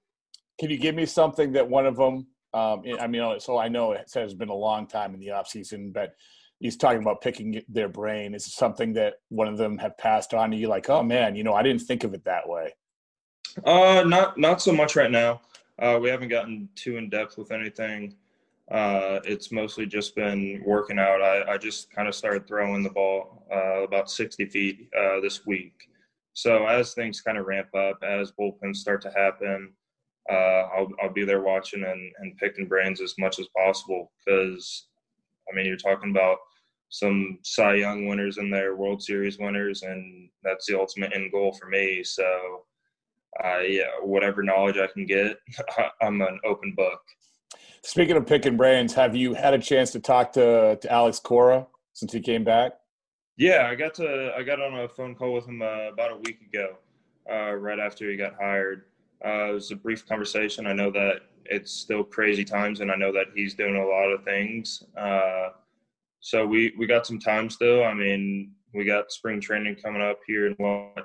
can 0.59 0.71
you 0.71 0.79
give 0.79 0.94
me 0.94 1.06
something 1.06 1.53
that 1.53 1.69
one 1.69 1.87
of 1.87 1.97
them 1.97 2.26
um, 2.55 2.82
i 3.00 3.06
mean 3.06 3.41
so 3.41 3.59
i 3.59 3.69
know 3.69 3.93
it 3.93 4.11
has 4.15 4.35
been 4.35 4.49
a 4.49 4.55
long 4.55 4.87
time 4.87 5.15
in 5.15 5.21
the 5.21 5.31
off 5.32 5.49
season 5.49 5.93
but 5.93 6.15
he's 6.65 6.76
talking 6.76 7.00
about 7.00 7.21
picking 7.21 7.62
their 7.69 7.88
brain. 7.88 8.35
Is 8.35 8.53
something 8.53 8.94
that 8.94 9.15
one 9.29 9.49
of 9.49 9.59
them 9.59 9.79
have 9.79 9.99
passed 9.99 10.35
on 10.35 10.50
to 10.50 10.56
you? 10.56 10.69
Like, 10.69 10.88
oh 10.88 11.03
man, 11.03 11.37
you 11.37 11.44
know, 11.44 11.55
I 11.55 11.62
didn't 11.62 11.82
think 11.82 12.05
of 12.05 12.15
it 12.15 12.25
that 12.25 12.49
way. 12.49 12.73
Uh, 13.65 14.03
not 14.06 14.38
not 14.38 14.62
so 14.62 14.73
much 14.73 14.97
right 14.97 15.11
now. 15.11 15.41
Uh, 15.79 15.99
we 16.00 16.09
haven't 16.09 16.29
gotten 16.29 16.69
too 16.75 16.97
in 16.97 17.11
depth 17.11 17.37
with 17.37 17.53
anything. 17.53 18.17
Uh, 18.70 19.20
it's 19.25 19.52
mostly 19.52 19.87
just 19.87 20.14
been 20.16 20.62
working 20.64 20.99
out. 20.99 21.20
I, 21.22 21.55
I 21.55 21.58
just 21.58 21.90
kind 21.93 22.08
of 22.08 22.14
started 22.14 22.46
throwing 22.46 22.82
the 22.82 22.90
ball 22.90 23.46
uh, 23.52 23.82
about 23.82 24.11
60 24.11 24.46
feet 24.46 24.88
uh, 24.99 25.20
this 25.20 25.44
week. 25.46 25.75
So 26.32 26.66
as 26.66 26.94
things 26.94 27.20
kind 27.20 27.38
of 27.38 27.46
ramp 27.46 27.69
up, 27.75 27.99
as 28.02 28.32
bullpens 28.32 28.76
start 28.76 29.02
to 29.02 29.11
happen, 29.11 29.72
uh, 30.31 30.69
I'll, 30.76 30.88
I'll 31.02 31.12
be 31.12 31.25
there 31.25 31.43
watching 31.43 31.84
and, 31.84 32.12
and 32.19 32.37
picking 32.38 32.66
brains 32.66 33.00
as 33.00 33.14
much 33.19 33.38
as 33.38 33.46
possible 33.55 34.11
because 34.25 34.87
I 35.50 35.55
mean, 35.55 35.67
you're 35.67 35.76
talking 35.76 36.10
about 36.10 36.38
some 36.88 37.38
Cy 37.43 37.75
Young 37.75 38.06
winners 38.06 38.38
in 38.38 38.50
there, 38.50 38.76
World 38.76 39.02
Series 39.02 39.38
winners, 39.38 39.82
and 39.82 40.28
that's 40.43 40.67
the 40.67 40.78
ultimate 40.78 41.12
end 41.14 41.32
goal 41.32 41.52
for 41.52 41.67
me. 41.67 42.05
So, 42.05 42.64
uh, 43.44 43.58
yeah, 43.60 43.90
whatever 44.02 44.43
knowledge 44.43 44.76
I 44.78 44.87
can 44.87 45.06
get, 45.06 45.38
I'm 46.02 46.20
an 46.22 46.38
open 46.44 46.75
book. 46.76 47.00
Speaking 47.84 48.16
of 48.16 48.26
picking 48.26 48.56
brains, 48.56 48.94
have 48.94 49.14
you 49.14 49.34
had 49.34 49.52
a 49.52 49.58
chance 49.58 49.90
to 49.90 50.00
talk 50.00 50.32
to, 50.32 50.78
to 50.81 50.90
Alex 50.90 51.20
Cora 51.20 51.66
since 51.92 52.14
he 52.14 52.20
came 52.20 52.42
back? 52.42 52.72
Yeah, 53.36 53.69
I 53.70 53.75
got 53.75 53.92
to 53.96 54.32
I 54.34 54.42
got 54.42 54.58
on 54.58 54.75
a 54.81 54.88
phone 54.88 55.14
call 55.14 55.34
with 55.34 55.46
him 55.46 55.60
uh, 55.60 55.90
about 55.92 56.12
a 56.12 56.16
week 56.16 56.40
ago, 56.40 56.78
uh, 57.31 57.52
right 57.52 57.78
after 57.78 58.10
he 58.10 58.16
got 58.16 58.36
hired. 58.40 58.86
Uh, 59.22 59.50
it 59.50 59.52
was 59.52 59.70
a 59.70 59.76
brief 59.76 60.08
conversation. 60.08 60.66
I 60.66 60.72
know 60.72 60.90
that 60.92 61.16
it's 61.44 61.72
still 61.72 62.02
crazy 62.02 62.42
times, 62.42 62.81
and 62.81 62.90
I 62.90 62.96
know 62.96 63.12
that 63.12 63.26
he's 63.34 63.54
doing 63.54 63.76
a 63.76 63.84
lot 63.84 64.08
of 64.08 64.25
things. 64.25 64.82
Uh, 64.96 65.50
so 66.20 66.46
we 66.46 66.72
we 66.79 66.86
got 66.86 67.06
some 67.06 67.19
time 67.19 67.50
still. 67.50 67.84
I 67.84 67.93
mean, 67.93 68.53
we 68.72 68.86
got 68.86 69.12
spring 69.12 69.43
training 69.43 69.76
coming 69.76 70.00
up 70.00 70.20
here 70.26 70.46
in 70.46 70.55
what 70.55 71.05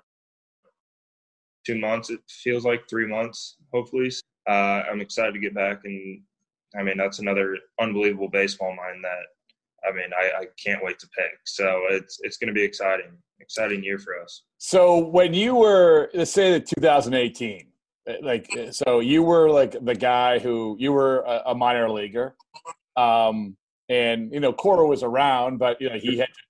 two 1.65 1.77
months. 1.77 2.09
It 2.09 2.21
feels 2.29 2.63
like 2.63 2.87
three 2.89 3.05
months, 3.05 3.57
hopefully. 3.73 4.13
Uh, 4.47 4.83
I'm 4.89 5.01
excited 5.01 5.33
to 5.33 5.39
get 5.39 5.53
back, 5.53 5.81
and 5.83 6.21
I 6.77 6.83
mean 6.83 6.97
that's 6.97 7.19
another 7.19 7.57
unbelievable 7.79 8.29
baseball 8.29 8.75
mind 8.75 9.03
that 9.03 9.87
I 9.87 9.91
mean 9.93 10.09
I, 10.13 10.41
I 10.41 10.45
can't 10.63 10.83
wait 10.83 10.99
to 10.99 11.07
pick. 11.17 11.39
So 11.45 11.83
it's 11.89 12.19
it's 12.21 12.37
going 12.37 12.47
to 12.47 12.53
be 12.53 12.63
exciting, 12.63 13.11
exciting 13.39 13.83
year 13.83 13.99
for 13.99 14.21
us. 14.21 14.43
So 14.57 14.97
when 14.97 15.33
you 15.33 15.55
were 15.55 16.09
let's 16.13 16.31
say 16.31 16.53
the 16.53 16.59
2018 16.59 17.69
uh, 18.09 18.13
like 18.21 18.49
uh, 18.57 18.71
so 18.71 18.99
you 18.99 19.23
were 19.23 19.49
like 19.49 19.75
the 19.83 19.95
guy 19.95 20.39
who 20.39 20.75
you 20.79 20.91
were 20.91 21.19
a, 21.21 21.43
a 21.47 21.55
minor 21.55 21.89
leaguer 21.89 22.35
um 22.95 23.55
and 23.89 24.31
you 24.33 24.39
know 24.39 24.53
Cora 24.53 24.87
was 24.87 25.03
around 25.03 25.57
but 25.57 25.79
you 25.81 25.89
know 25.89 25.97
he 25.99 26.17
had 26.17 26.27
to 26.27 26.41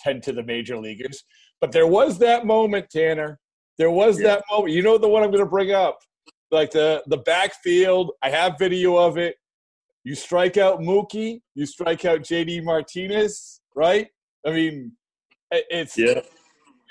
tend 0.00 0.22
to 0.24 0.32
the 0.32 0.42
major 0.42 0.76
leaguers 0.76 1.24
but 1.60 1.72
there 1.72 1.86
was 1.86 2.18
that 2.18 2.46
moment 2.46 2.90
Tanner 2.90 3.38
there 3.78 3.90
was 3.90 4.20
yeah. 4.20 4.28
that 4.28 4.44
moment 4.50 4.72
you 4.72 4.82
know 4.82 4.98
the 4.98 5.08
one 5.08 5.22
I'm 5.22 5.30
going 5.30 5.42
to 5.42 5.48
bring 5.48 5.72
up 5.72 5.98
like 6.50 6.70
the 6.70 7.02
the 7.06 7.18
backfield 7.18 8.12
I 8.22 8.30
have 8.30 8.56
video 8.58 8.96
of 8.96 9.16
it 9.18 9.36
you 10.04 10.14
strike 10.14 10.56
out 10.56 10.80
Mookie 10.80 11.40
you 11.54 11.66
strike 11.66 12.04
out 12.04 12.20
JD 12.20 12.64
Martinez 12.64 13.60
right 13.74 14.08
I 14.46 14.50
mean 14.52 14.92
it's 15.50 15.96
yeah 15.96 16.20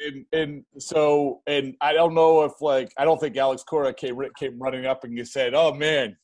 and, 0.06 0.26
and 0.34 0.64
so 0.78 1.42
and 1.48 1.76
I 1.82 1.94
don't 1.94 2.14
know 2.14 2.44
if 2.44 2.62
like 2.62 2.92
I 2.98 3.06
don't 3.06 3.20
think 3.20 3.38
Alex 3.38 3.64
Cora 3.64 3.94
came 3.94 4.18
came 4.38 4.60
running 4.62 4.86
up 4.86 5.04
and 5.04 5.18
you 5.18 5.26
said, 5.26 5.54
"Oh 5.54 5.74
man, 5.74 6.16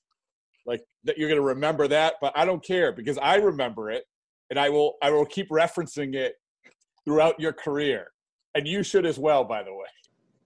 like 0.66 0.82
that 1.04 1.18
you're 1.18 1.30
going 1.30 1.40
to 1.40 1.46
remember 1.46 1.88
that," 1.88 2.16
but 2.22 2.34
I 2.36 2.46
don't 2.46 2.64
care 2.64 2.92
because 2.92 3.18
I 3.18 3.36
remember 3.36 3.92
it, 3.92 4.06
and 4.50 4.60
I 4.60 4.70
will 4.70 4.96
I 5.02 5.12
will 5.12 5.26
keep 5.26 5.50
referencing 5.50 6.16
it 6.16 6.36
throughout 7.06 7.40
your 7.40 7.54
career, 7.54 8.08
and 8.56 8.68
you 8.68 8.84
should 8.84 9.06
as 9.06 9.20
well, 9.20 9.44
by 9.44 9.64
the 9.64 9.74
way. 9.74 9.88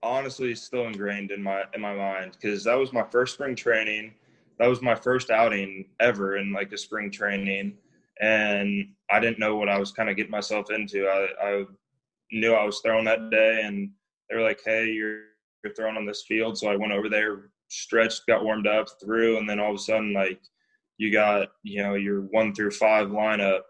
Honestly, 0.02 0.54
still 0.54 0.86
ingrained 0.86 1.30
in 1.30 1.42
my 1.42 1.64
in 1.74 1.80
my 1.80 1.94
mind 1.94 2.36
because 2.40 2.64
that 2.64 2.78
was 2.78 2.92
my 2.92 3.04
first 3.10 3.34
spring 3.34 3.56
training. 3.56 4.14
That 4.58 4.68
was 4.68 4.82
my 4.82 4.94
first 4.94 5.30
outing 5.30 5.86
ever 6.00 6.36
in 6.36 6.52
like 6.52 6.72
a 6.72 6.78
spring 6.78 7.10
training, 7.10 7.74
and 8.20 8.88
I 9.10 9.20
didn't 9.20 9.38
know 9.38 9.56
what 9.56 9.68
I 9.68 9.78
was 9.78 9.92
kind 9.92 10.10
of 10.10 10.16
getting 10.16 10.32
myself 10.32 10.70
into. 10.70 11.06
I, 11.06 11.28
I 11.40 11.64
knew 12.32 12.52
I 12.52 12.64
was 12.64 12.80
throwing 12.80 13.04
that 13.04 13.30
day, 13.30 13.62
and 13.64 13.90
they 14.28 14.36
were 14.36 14.42
like, 14.42 14.60
"Hey, 14.64 14.86
you're 14.90 15.22
you're 15.62 15.74
throwing 15.74 15.96
on 15.96 16.06
this 16.06 16.24
field." 16.26 16.58
So 16.58 16.68
I 16.68 16.76
went 16.76 16.92
over 16.92 17.08
there, 17.08 17.50
stretched, 17.68 18.26
got 18.26 18.44
warmed 18.44 18.66
up, 18.66 18.88
threw, 19.02 19.38
and 19.38 19.48
then 19.48 19.60
all 19.60 19.70
of 19.70 19.76
a 19.76 19.78
sudden, 19.78 20.12
like 20.12 20.40
you 20.98 21.12
got 21.12 21.48
you 21.62 21.82
know 21.82 21.94
your 21.94 22.22
one 22.22 22.54
through 22.54 22.72
five 22.72 23.08
lineup 23.08 23.60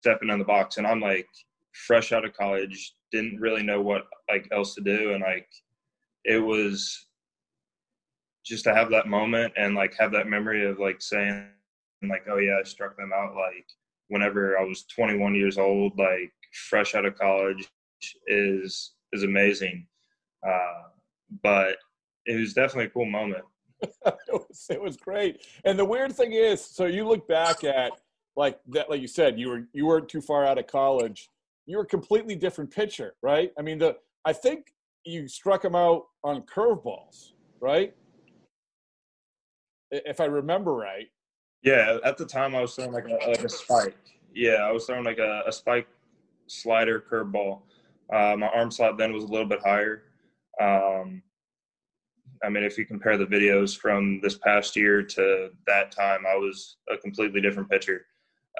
stepping 0.00 0.30
in 0.30 0.38
the 0.38 0.44
box, 0.44 0.76
and 0.76 0.86
I'm 0.86 1.00
like 1.00 1.28
fresh 1.86 2.12
out 2.12 2.24
of 2.24 2.34
college, 2.34 2.94
didn't 3.12 3.40
really 3.40 3.62
know 3.62 3.80
what 3.80 4.06
like 4.28 4.48
else 4.52 4.74
to 4.74 4.80
do, 4.80 5.12
and 5.12 5.22
like 5.22 5.48
it 6.24 6.38
was 6.38 7.07
just 8.44 8.64
to 8.64 8.74
have 8.74 8.90
that 8.90 9.06
moment 9.06 9.52
and 9.56 9.74
like 9.74 9.94
have 9.98 10.12
that 10.12 10.26
memory 10.26 10.68
of 10.68 10.78
like 10.78 11.00
saying 11.00 11.48
like, 12.08 12.24
oh 12.30 12.38
yeah, 12.38 12.58
I 12.60 12.62
struck 12.64 12.96
them 12.96 13.10
out 13.14 13.34
like 13.34 13.66
whenever 14.08 14.58
I 14.58 14.64
was 14.64 14.84
21 14.84 15.34
years 15.34 15.58
old, 15.58 15.98
like 15.98 16.32
fresh 16.68 16.94
out 16.94 17.04
of 17.04 17.18
college 17.18 17.68
is 18.26 18.92
is 19.12 19.22
amazing. 19.22 19.86
Uh, 20.46 20.88
but 21.42 21.76
it 22.26 22.38
was 22.38 22.52
definitely 22.52 22.86
a 22.86 22.90
cool 22.90 23.06
moment. 23.06 23.44
it, 23.82 24.16
was, 24.30 24.66
it 24.70 24.80
was 24.80 24.96
great. 24.96 25.46
And 25.64 25.78
the 25.78 25.84
weird 25.84 26.12
thing 26.14 26.32
is, 26.32 26.64
so 26.64 26.86
you 26.86 27.06
look 27.06 27.28
back 27.28 27.64
at 27.64 27.92
like 28.36 28.58
that, 28.68 28.90
like 28.90 29.00
you 29.00 29.08
said, 29.08 29.38
you 29.38 29.48
were 29.48 29.68
you 29.72 29.86
weren't 29.86 30.08
too 30.08 30.20
far 30.20 30.44
out 30.44 30.58
of 30.58 30.66
college. 30.66 31.28
You 31.66 31.76
were 31.76 31.82
a 31.82 31.86
completely 31.86 32.34
different 32.34 32.70
pitcher, 32.70 33.14
right? 33.22 33.52
I 33.58 33.62
mean, 33.62 33.78
the 33.78 33.96
I 34.24 34.32
think 34.32 34.72
you 35.04 35.28
struck 35.28 35.64
him 35.64 35.74
out 35.74 36.04
on 36.24 36.42
curveballs, 36.42 37.32
right? 37.60 37.94
If 39.90 40.20
I 40.20 40.26
remember 40.26 40.74
right. 40.74 41.08
Yeah, 41.62 41.98
at 42.04 42.16
the 42.16 42.24
time 42.24 42.54
I 42.54 42.60
was 42.60 42.74
throwing 42.74 42.92
like 42.92 43.06
a 43.06 43.28
like 43.28 43.44
a 43.44 43.48
spike. 43.48 43.96
Yeah, 44.34 44.62
I 44.62 44.70
was 44.70 44.84
throwing 44.84 45.04
like 45.04 45.18
a, 45.18 45.42
a 45.46 45.52
spike 45.52 45.88
slider 46.46 47.02
curveball. 47.10 47.62
Uh, 48.12 48.36
my 48.36 48.48
arm 48.48 48.70
slot 48.70 48.96
then 48.96 49.12
was 49.12 49.24
a 49.24 49.26
little 49.26 49.46
bit 49.46 49.60
higher. 49.60 50.04
Um, 50.60 51.22
I 52.42 52.48
mean, 52.48 52.62
if 52.62 52.78
you 52.78 52.86
compare 52.86 53.16
the 53.16 53.26
videos 53.26 53.76
from 53.76 54.20
this 54.22 54.38
past 54.38 54.76
year 54.76 55.02
to 55.02 55.50
that 55.66 55.90
time, 55.90 56.24
I 56.26 56.36
was 56.36 56.76
a 56.92 56.96
completely 56.96 57.40
different 57.40 57.68
pitcher 57.68 58.06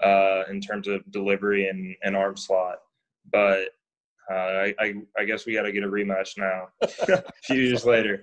uh, 0.02 0.42
in 0.50 0.60
terms 0.60 0.88
of 0.88 1.10
delivery 1.12 1.68
and, 1.68 1.94
and 2.02 2.16
arm 2.16 2.36
slot. 2.36 2.78
But 3.32 3.70
uh, 4.30 4.34
I, 4.34 4.74
I, 4.78 4.94
I, 5.18 5.24
guess 5.24 5.46
we 5.46 5.54
got 5.54 5.62
to 5.62 5.72
get 5.72 5.84
a 5.84 5.88
rematch 5.88 6.36
now. 6.36 6.68
a 6.82 7.22
few 7.44 7.62
years 7.62 7.86
later. 7.86 8.22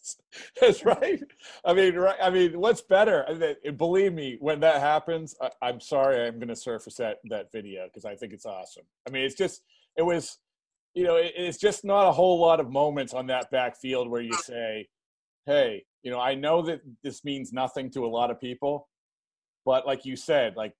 That's 0.60 0.84
right. 0.84 1.20
I 1.64 1.74
mean, 1.74 1.96
right. 1.96 2.16
I 2.22 2.30
mean, 2.30 2.60
what's 2.60 2.82
better? 2.82 3.24
I 3.28 3.34
mean, 3.34 3.76
Believe 3.76 4.12
me, 4.12 4.36
when 4.38 4.60
that 4.60 4.80
happens, 4.80 5.34
I, 5.40 5.68
am 5.68 5.80
sorry, 5.80 6.24
I'm 6.24 6.36
going 6.36 6.48
to 6.48 6.56
surface 6.56 6.94
that 6.96 7.16
that 7.30 7.50
video 7.52 7.86
because 7.86 8.04
I 8.04 8.14
think 8.14 8.32
it's 8.32 8.46
awesome. 8.46 8.84
I 9.08 9.10
mean, 9.10 9.24
it's 9.24 9.34
just, 9.34 9.62
it 9.96 10.02
was, 10.02 10.38
you 10.94 11.02
know, 11.02 11.16
it, 11.16 11.32
it's 11.36 11.58
just 11.58 11.84
not 11.84 12.06
a 12.06 12.12
whole 12.12 12.40
lot 12.40 12.60
of 12.60 12.70
moments 12.70 13.12
on 13.12 13.26
that 13.26 13.50
backfield 13.50 14.08
where 14.08 14.20
you 14.20 14.34
say, 14.34 14.88
"Hey, 15.46 15.84
you 16.04 16.12
know, 16.12 16.20
I 16.20 16.36
know 16.36 16.62
that 16.62 16.80
this 17.02 17.24
means 17.24 17.52
nothing 17.52 17.90
to 17.92 18.04
a 18.04 18.08
lot 18.08 18.30
of 18.30 18.40
people, 18.40 18.88
but 19.64 19.84
like 19.84 20.04
you 20.04 20.14
said, 20.14 20.54
like 20.56 20.74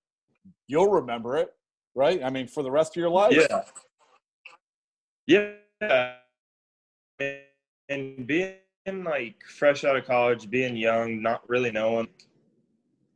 you'll 0.69 0.91
remember 0.91 1.37
it, 1.39 1.49
right? 1.97 2.23
I 2.23 2.31
mean, 2.31 2.47
for 2.47 2.63
the 2.63 2.71
rest 2.71 2.93
of 2.93 3.01
your 3.01 3.11
life." 3.11 3.35
Yeah 3.35 3.63
yeah, 5.31 6.15
and 7.89 8.27
being 8.27 8.57
like 9.05 9.37
fresh 9.47 9.85
out 9.85 9.97
of 9.97 10.05
college, 10.05 10.51
being 10.51 10.77
young, 10.77 11.23
not 11.23 11.49
really 11.49 11.71
knowing 11.71 12.09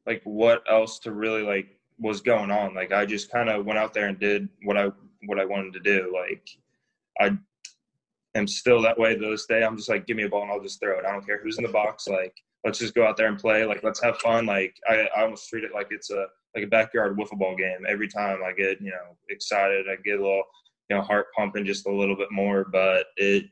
like 0.06 0.22
what 0.24 0.62
else 0.70 0.98
to 1.00 1.12
really 1.12 1.42
like 1.42 1.66
was 1.98 2.20
going 2.20 2.50
on. 2.50 2.74
Like 2.74 2.92
I 2.92 3.04
just 3.04 3.32
kind 3.32 3.48
of 3.48 3.64
went 3.64 3.78
out 3.78 3.94
there 3.94 4.06
and 4.06 4.18
did 4.18 4.48
what 4.62 4.76
I 4.76 4.90
what 5.26 5.40
I 5.40 5.44
wanted 5.44 5.72
to 5.74 5.80
do. 5.80 6.14
Like 6.14 6.48
I 7.20 7.36
am 8.36 8.46
still 8.46 8.80
that 8.82 8.98
way 8.98 9.16
to 9.16 9.30
this 9.30 9.46
day. 9.46 9.64
I'm 9.64 9.76
just 9.76 9.88
like, 9.88 10.06
give 10.06 10.16
me 10.16 10.24
a 10.24 10.28
ball 10.28 10.42
and 10.42 10.52
I'll 10.52 10.60
just 10.60 10.80
throw 10.80 10.98
it. 10.98 11.04
I 11.04 11.12
don't 11.12 11.26
care 11.26 11.40
who's 11.42 11.58
in 11.58 11.64
the 11.64 11.72
box. 11.72 12.06
Like 12.06 12.34
let's 12.64 12.78
just 12.78 12.94
go 12.94 13.06
out 13.06 13.16
there 13.16 13.28
and 13.28 13.38
play. 13.38 13.64
Like 13.64 13.82
let's 13.82 14.02
have 14.02 14.18
fun. 14.18 14.46
Like 14.46 14.76
I, 14.88 15.08
I 15.16 15.22
almost 15.22 15.48
treat 15.48 15.64
it 15.64 15.74
like 15.74 15.88
it's 15.90 16.10
a 16.10 16.26
like 16.54 16.64
a 16.64 16.68
backyard 16.68 17.16
wiffle 17.18 17.38
ball 17.38 17.56
game. 17.56 17.84
Every 17.88 18.08
time 18.08 18.38
I 18.44 18.52
get 18.52 18.80
you 18.80 18.90
know 18.90 19.16
excited, 19.30 19.86
I 19.90 19.96
get 19.96 20.20
a 20.20 20.22
little 20.22 20.44
you 20.88 20.96
know 20.96 21.02
heart 21.02 21.26
pumping 21.36 21.64
just 21.64 21.86
a 21.86 21.92
little 21.92 22.16
bit 22.16 22.28
more 22.30 22.66
but 22.70 23.06
it 23.16 23.46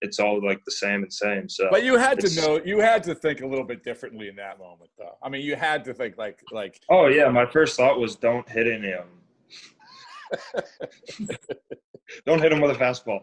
it's 0.00 0.18
all 0.18 0.44
like 0.44 0.62
the 0.64 0.72
same 0.72 1.02
and 1.02 1.12
same 1.12 1.48
so 1.48 1.68
but 1.70 1.82
you 1.84 1.96
had 1.96 2.20
to 2.20 2.34
know 2.40 2.60
you 2.64 2.78
had 2.78 3.02
to 3.02 3.14
think 3.14 3.40
a 3.40 3.46
little 3.46 3.64
bit 3.64 3.82
differently 3.82 4.28
in 4.28 4.36
that 4.36 4.58
moment 4.58 4.90
though. 4.98 5.16
I 5.22 5.28
mean 5.28 5.42
you 5.42 5.56
had 5.56 5.84
to 5.84 5.94
think 5.94 6.18
like 6.18 6.40
like 6.52 6.80
oh 6.90 7.06
yeah 7.06 7.28
my 7.28 7.46
first 7.46 7.76
thought 7.76 7.98
was 7.98 8.16
don't 8.16 8.48
hit 8.48 8.66
any 8.66 8.92
of 8.92 9.04
them 9.04 9.20
don't 12.26 12.40
hit 12.40 12.50
them 12.50 12.60
with 12.60 12.72
a 12.72 12.74
fastball. 12.74 13.22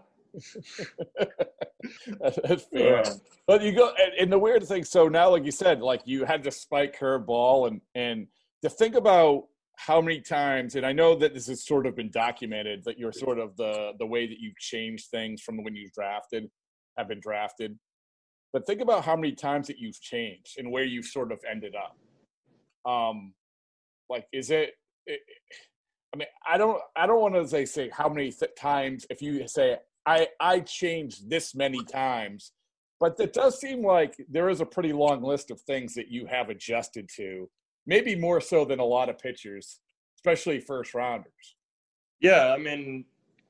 That's 2.20 2.64
fair. 2.66 3.04
Yeah. 3.04 3.14
but 3.48 3.62
you 3.62 3.74
go 3.74 3.94
and, 4.00 4.14
and 4.20 4.32
the 4.32 4.40
weird 4.40 4.64
thing 4.64 4.84
so 4.84 5.08
now 5.08 5.30
like 5.30 5.46
you 5.46 5.52
said 5.52 5.82
like 5.82 6.02
you 6.06 6.26
had 6.26 6.44
to 6.44 6.52
spike 6.52 6.98
curveball 6.98 7.68
and 7.68 7.82
and 7.96 8.28
to 8.64 8.70
think 8.70 8.96
about 8.96 9.46
how 9.88 10.00
many 10.00 10.22
times 10.22 10.76
and 10.76 10.86
i 10.86 10.92
know 10.92 11.16
that 11.16 11.34
this 11.34 11.48
has 11.48 11.66
sort 11.66 11.86
of 11.86 11.96
been 11.96 12.12
documented 12.12 12.84
that 12.84 13.00
you're 13.00 13.12
sort 13.12 13.40
of 13.40 13.56
the 13.58 13.92
the 14.00 14.06
way 14.06 14.28
that 14.28 14.40
you've 14.40 14.58
changed 14.58 15.08
things 15.10 15.42
from 15.42 15.64
when 15.64 15.76
you 15.76 15.90
drafted 15.94 16.50
have 16.98 17.08
been 17.08 17.20
drafted. 17.20 17.78
But 18.54 18.66
think 18.66 18.82
about 18.82 19.06
how 19.06 19.16
many 19.16 19.34
times 19.34 19.68
that 19.68 19.80
you've 19.80 20.00
changed 20.02 20.58
and 20.58 20.72
where 20.72 20.84
you've 20.84 21.06
sort 21.06 21.32
of 21.32 21.40
ended 21.50 21.74
up. 21.76 21.98
Um 22.92 23.34
like 24.10 24.26
is 24.34 24.52
it, 24.52 24.72
it 25.06 25.22
i 26.14 26.18
mean 26.18 26.28
i 26.46 26.58
don't 26.58 26.82
i 26.98 27.08
don't 27.08 27.22
want 27.22 27.34
to 27.34 27.48
say 27.48 27.64
say 27.64 27.90
how 27.94 28.10
many 28.10 28.30
th- 28.30 28.52
times 28.58 29.06
if 29.10 29.22
you 29.22 29.48
say 29.48 29.78
i 30.06 30.28
i 30.42 30.60
changed 30.60 31.30
this 31.30 31.56
many 31.56 31.82
times 31.86 32.52
but 33.00 33.18
it 33.20 33.32
does 33.32 33.58
seem 33.58 33.86
like 33.86 34.18
there 34.30 34.50
is 34.50 34.60
a 34.60 34.66
pretty 34.66 34.92
long 34.92 35.24
list 35.24 35.50
of 35.50 35.62
things 35.62 35.94
that 35.94 36.10
you 36.10 36.26
have 36.26 36.50
adjusted 36.50 37.10
to 37.16 37.50
maybe 37.92 38.16
more 38.16 38.40
so 38.40 38.64
than 38.64 38.80
a 38.80 38.86
lot 38.86 39.10
of 39.10 39.20
pitchers, 39.20 39.82
especially 40.16 40.62
first 40.62 40.94
rounders. 40.94 41.58
Yeah, 42.22 42.54
I 42.54 42.58
mean, 42.58 43.04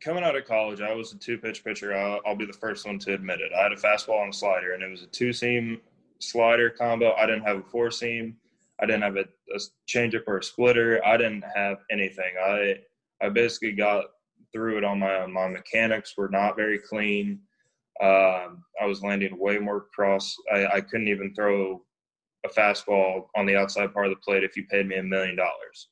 coming 0.04 0.24
out 0.24 0.36
of 0.36 0.46
college, 0.46 0.82
I 0.82 0.96
was 0.96 1.14
a 1.14 1.18
two 1.20 1.38
pitch 1.38 1.64
pitcher. 1.64 1.96
I'll, 1.96 2.22
I'll, 2.26 2.36
be 2.36 2.48
the 2.48 2.54
first 2.54 2.88
one 2.88 2.98
to 3.00 3.14
admit 3.14 3.40
it. 3.40 3.52
I 3.56 3.62
had 3.62 3.72
a 3.72 3.76
fastball 3.76 4.24
and 4.24 4.34
a 4.34 4.36
slider, 4.36 4.74
and 4.74 4.82
it 4.82 4.90
was 4.90 5.04
a 5.04 5.08
two 5.08 5.32
seam 5.32 5.80
slider 6.18 6.72
combo. 6.72 7.14
I 7.14 7.28
didn't 7.28 7.44
have 7.44 7.58
a 7.58 7.64
four 7.64 7.92
seam. 7.92 8.36
I 8.82 8.88
didn't 8.88 9.04
have 9.04 9.18
a, 9.18 9.26
a 9.54 9.60
changeup 9.88 10.24
or 10.26 10.40
a 10.40 10.44
splitter. 10.44 11.06
I 11.06 11.18
didn't 11.18 11.46
have 11.56 11.78
anything. 11.92 12.34
I 12.44 12.80
I 13.22 13.30
basically 13.30 13.74
got 13.74 14.06
through 14.52 14.80
it 14.80 14.84
on 14.84 14.98
my 14.98 15.20
own. 15.20 15.32
My 15.32 15.50
mechanics 15.50 16.16
were 16.18 16.30
not 16.30 16.56
very 16.56 16.80
clean. 16.80 17.42
Um, 18.02 18.64
I 18.82 18.86
was 18.88 19.04
landing 19.04 19.38
way 19.38 19.60
more 19.60 19.86
cross. 19.94 20.36
I, 20.52 20.66
I 20.66 20.82
couldn't 20.82 21.10
even 21.10 21.36
throw 21.36 21.84
a 22.46 22.50
fastball 22.50 23.26
on 23.36 23.46
the 23.46 23.56
outside 23.56 23.94
part 23.94 24.08
of 24.08 24.12
the 24.12 24.22
plate 24.24 24.44
if 24.44 24.56
you 24.58 24.66
paid 24.66 24.88
me 24.88 24.98
a 24.98 25.04
million 25.04 25.36
dollars. 25.36 25.90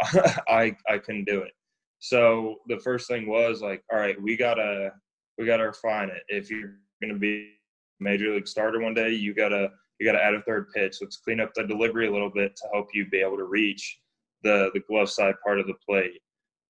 I 0.48 0.76
I 0.88 0.98
couldn't 0.98 1.24
do 1.24 1.42
it. 1.42 1.52
So 1.98 2.56
the 2.68 2.78
first 2.78 3.06
thing 3.08 3.28
was 3.28 3.62
like, 3.62 3.82
all 3.92 3.98
right, 3.98 4.20
we 4.20 4.36
gotta 4.36 4.92
we 5.38 5.46
gotta 5.46 5.64
refine 5.64 6.08
it. 6.08 6.22
If 6.28 6.50
you're 6.50 6.76
gonna 7.02 7.18
be 7.18 7.52
major 8.00 8.34
league 8.34 8.48
starter 8.48 8.80
one 8.80 8.94
day, 8.94 9.10
you 9.10 9.34
gotta 9.34 9.70
you 9.98 10.06
gotta 10.06 10.22
add 10.22 10.34
a 10.34 10.42
third 10.42 10.68
pitch. 10.74 10.98
Let's 11.00 11.18
clean 11.18 11.40
up 11.40 11.52
the 11.54 11.64
delivery 11.64 12.08
a 12.08 12.12
little 12.12 12.30
bit 12.30 12.56
to 12.56 12.68
help 12.72 12.88
you 12.94 13.08
be 13.08 13.20
able 13.20 13.36
to 13.36 13.44
reach 13.44 13.98
the 14.42 14.70
the 14.74 14.80
glove 14.80 15.10
side 15.10 15.34
part 15.44 15.60
of 15.60 15.66
the 15.66 15.74
plate. 15.86 16.20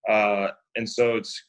Uh, 0.09 0.49
and 0.76 0.88
so 0.88 1.17
it's 1.17 1.43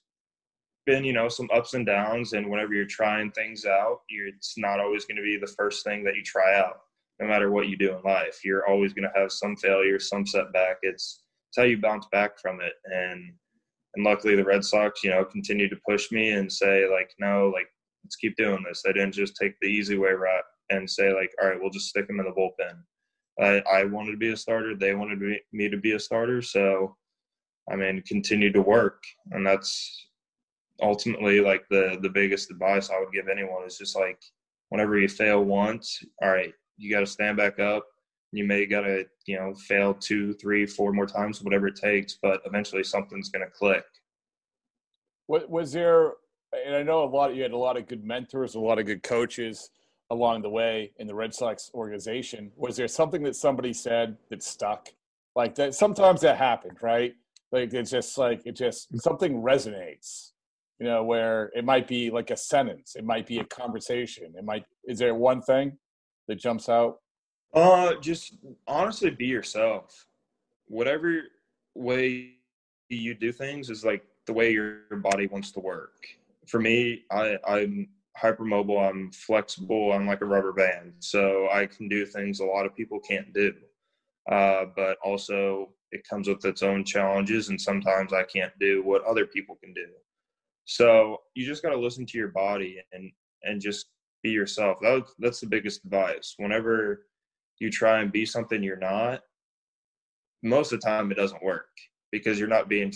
been 0.85 1.03
you 1.03 1.13
know 1.13 1.27
some 1.27 1.49
ups 1.53 1.73
and 1.73 1.85
downs 1.85 2.33
and 2.33 2.49
whenever 2.49 2.73
you're 2.73 2.85
trying 2.85 3.31
things 3.31 3.65
out 3.65 3.99
it's 4.09 4.57
not 4.57 4.81
always 4.81 5.05
going 5.05 5.15
to 5.15 5.23
be 5.23 5.37
the 5.37 5.53
first 5.57 5.83
thing 5.85 6.03
that 6.03 6.13
you 6.13 6.21
try 6.21 6.59
out 6.59 6.81
no 7.23 7.29
matter 7.29 7.51
what 7.51 7.67
you 7.67 7.77
do 7.77 7.95
in 7.95 8.01
life. 8.03 8.39
You're 8.43 8.67
always 8.67 8.93
going 8.93 9.09
to 9.11 9.19
have 9.19 9.31
some 9.31 9.55
failure, 9.55 9.99
some 9.99 10.25
setback. 10.25 10.77
It's 10.81 11.23
it's 11.49 11.57
how 11.57 11.63
you 11.63 11.77
bounce 11.77 12.07
back 12.11 12.39
from 12.39 12.59
it. 12.61 12.73
And 12.85 13.33
and 13.95 14.03
luckily, 14.03 14.35
the 14.35 14.43
Red 14.43 14.65
Sox, 14.65 15.03
you 15.03 15.11
know, 15.11 15.23
continue 15.23 15.69
to 15.69 15.79
push 15.87 16.11
me 16.11 16.31
and 16.31 16.51
say 16.51 16.89
like, 16.89 17.11
no, 17.19 17.51
like 17.53 17.67
let's 18.03 18.15
keep 18.15 18.35
doing 18.35 18.63
this. 18.67 18.81
They 18.81 18.93
didn't 18.93 19.13
just 19.13 19.35
take 19.35 19.53
the 19.61 19.67
easy 19.67 19.97
way 19.97 20.11
route 20.11 20.43
and 20.69 20.89
say 20.89 21.13
like, 21.13 21.31
all 21.41 21.49
right, 21.49 21.57
we'll 21.59 21.69
just 21.69 21.89
stick 21.89 22.07
them 22.07 22.19
in 22.19 22.25
the 22.25 22.31
bullpen. 22.31 22.77
I, 23.39 23.79
I 23.81 23.83
wanted 23.85 24.11
to 24.11 24.17
be 24.17 24.31
a 24.31 24.37
starter. 24.37 24.75
They 24.75 24.93
wanted 24.93 25.19
me 25.51 25.69
to 25.69 25.77
be 25.77 25.93
a 25.93 25.99
starter. 25.99 26.41
So, 26.41 26.95
I 27.71 27.75
mean, 27.75 28.03
continue 28.07 28.51
to 28.51 28.61
work, 28.61 29.03
and 29.31 29.45
that's 29.45 30.07
ultimately 30.81 31.39
like 31.39 31.63
the 31.69 31.97
the 32.01 32.09
biggest 32.09 32.51
advice 32.51 32.89
I 32.89 32.99
would 32.99 33.13
give 33.13 33.27
anyone 33.27 33.63
is 33.65 33.77
just 33.77 33.95
like 33.95 34.19
whenever 34.69 34.99
you 34.99 35.07
fail 35.07 35.43
once, 35.43 36.03
all 36.21 36.31
right, 36.31 36.53
you 36.83 36.91
got 36.91 36.99
to 36.99 37.07
stand 37.07 37.37
back 37.37 37.59
up. 37.59 37.85
You 38.31 38.45
may 38.45 38.65
got 38.65 38.81
to, 38.81 39.05
you 39.25 39.37
know, 39.37 39.53
fail 39.53 39.93
two, 39.93 40.33
three, 40.33 40.65
four 40.65 40.91
more 40.91 41.05
times, 41.05 41.41
whatever 41.41 41.67
it 41.67 41.75
takes, 41.75 42.17
but 42.21 42.41
eventually 42.45 42.83
something's 42.83 43.29
going 43.29 43.45
to 43.45 43.51
click. 43.51 43.85
What 45.27 45.49
was 45.49 45.71
there? 45.71 46.13
And 46.65 46.75
I 46.75 46.83
know 46.83 47.03
a 47.03 47.05
lot. 47.05 47.35
You 47.35 47.43
had 47.43 47.51
a 47.51 47.57
lot 47.57 47.77
of 47.77 47.87
good 47.87 48.03
mentors, 48.03 48.55
a 48.55 48.59
lot 48.59 48.79
of 48.79 48.85
good 48.85 49.03
coaches 49.03 49.69
along 50.09 50.41
the 50.41 50.49
way 50.49 50.91
in 50.97 51.07
the 51.07 51.15
Red 51.15 51.33
Sox 51.33 51.71
organization. 51.73 52.51
Was 52.55 52.75
there 52.75 52.87
something 52.87 53.23
that 53.23 53.35
somebody 53.35 53.73
said 53.73 54.17
that 54.29 54.43
stuck? 54.43 54.89
Like 55.35 55.55
that. 55.55 55.73
Sometimes 55.73 56.21
that 56.21 56.37
happened, 56.37 56.77
right? 56.81 57.15
Like 57.51 57.73
it's 57.73 57.91
just 57.91 58.17
like 58.17 58.41
it 58.45 58.55
just 58.55 58.89
mm-hmm. 58.89 58.97
something 58.97 59.41
resonates 59.41 60.33
you 60.79 60.87
know 60.87 61.03
where 61.03 61.51
it 61.55 61.63
might 61.63 61.87
be 61.87 62.09
like 62.09 62.31
a 62.31 62.37
sentence 62.37 62.95
it 62.95 63.05
might 63.05 63.25
be 63.25 63.39
a 63.39 63.45
conversation 63.45 64.33
it 64.37 64.43
might 64.43 64.65
is 64.85 64.99
there 64.99 65.15
one 65.15 65.41
thing 65.41 65.77
that 66.27 66.35
jumps 66.35 66.69
out? 66.69 66.99
Uh, 67.53 67.95
just 68.01 68.35
honestly 68.67 69.09
be 69.11 69.27
yourself. 69.27 70.07
Whatever 70.67 71.23
way 71.75 72.33
you 72.89 73.13
do 73.13 73.31
things 73.31 73.69
is 73.69 73.83
like 73.83 74.05
the 74.25 74.33
way 74.33 74.51
your 74.51 74.81
body 74.97 75.27
wants 75.27 75.51
to 75.51 75.59
work. 75.59 76.07
For 76.47 76.59
me, 76.59 77.03
I, 77.11 77.37
I'm 77.47 77.89
hypermobile. 78.21 78.89
I'm 78.89 79.11
flexible. 79.11 79.91
I'm 79.91 80.07
like 80.07 80.21
a 80.21 80.25
rubber 80.25 80.53
band, 80.53 80.93
so 80.99 81.47
I 81.51 81.65
can 81.65 81.87
do 81.87 82.05
things 82.05 82.39
a 82.39 82.45
lot 82.45 82.65
of 82.65 82.75
people 82.75 82.99
can't 82.99 83.33
do. 83.33 83.53
Uh, 84.31 84.65
but 84.75 84.97
also, 85.03 85.69
it 85.91 86.07
comes 86.07 86.27
with 86.27 86.43
its 86.45 86.63
own 86.63 86.83
challenges, 86.83 87.49
and 87.49 87.59
sometimes 87.59 88.13
I 88.13 88.23
can't 88.23 88.53
do 88.59 88.83
what 88.83 89.03
other 89.03 89.25
people 89.25 89.57
can 89.61 89.73
do. 89.73 89.87
So 90.65 91.21
you 91.35 91.45
just 91.45 91.61
got 91.61 91.71
to 91.71 91.79
listen 91.79 92.05
to 92.05 92.17
your 92.17 92.29
body 92.29 92.81
and 92.93 93.11
and 93.43 93.61
just 93.61 93.87
be 94.23 94.31
yourself. 94.31 94.79
That, 94.81 95.03
that's 95.19 95.41
the 95.41 95.47
biggest 95.47 95.83
advice. 95.85 96.35
Whenever 96.37 97.05
you 97.59 97.69
try 97.69 97.99
and 97.99 98.11
be 98.11 98.25
something 98.25 98.63
you're 98.63 98.77
not, 98.77 99.21
most 100.41 100.71
of 100.71 100.81
the 100.81 100.87
time 100.87 101.11
it 101.11 101.15
doesn't 101.15 101.43
work 101.43 101.67
because 102.11 102.39
you're 102.39 102.47
not 102.47 102.69
being 102.69 102.91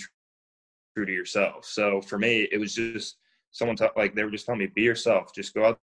true 0.96 1.05
to 1.05 1.12
yourself. 1.12 1.65
So 1.65 2.01
for 2.01 2.17
me, 2.17 2.48
it 2.51 2.60
was 2.60 2.74
just 2.74 3.17
someone 3.51 3.77
t- 3.77 3.88
like 3.96 4.15
they 4.15 4.24
were 4.24 4.31
just 4.31 4.46
telling 4.46 4.60
me, 4.60 4.67
be 4.67 4.81
yourself. 4.81 5.34
Just 5.34 5.53
go 5.53 5.65
out 5.65 5.79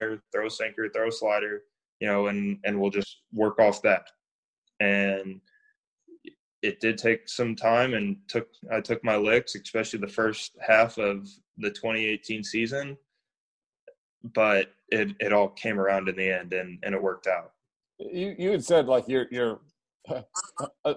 there, 0.00 0.20
throw 0.32 0.46
a 0.46 0.50
sinker, 0.50 0.88
throw 0.88 1.08
a 1.08 1.12
slider, 1.12 1.62
you 2.00 2.08
know, 2.08 2.28
and 2.28 2.58
and 2.64 2.80
we'll 2.80 2.90
just 2.90 3.22
work 3.32 3.58
off 3.58 3.82
that. 3.82 4.08
And 4.80 5.40
it 6.62 6.80
did 6.80 6.96
take 6.96 7.28
some 7.28 7.54
time 7.54 7.94
and 7.94 8.16
took 8.28 8.48
I 8.72 8.80
took 8.80 9.04
my 9.04 9.16
licks, 9.16 9.54
especially 9.54 10.00
the 10.00 10.08
first 10.08 10.56
half 10.66 10.98
of 10.98 11.28
the 11.58 11.70
2018 11.70 12.42
season. 12.42 12.96
But 14.32 14.72
it 14.88 15.10
it 15.20 15.32
all 15.32 15.48
came 15.48 15.78
around 15.78 16.08
in 16.08 16.16
the 16.16 16.30
end 16.30 16.52
and 16.52 16.78
and 16.82 16.94
it 16.94 17.02
worked 17.02 17.26
out. 17.26 17.52
You 17.98 18.34
you 18.38 18.50
had 18.50 18.64
said 18.64 18.86
like 18.86 19.04
you're 19.06 19.26
you're 19.30 19.60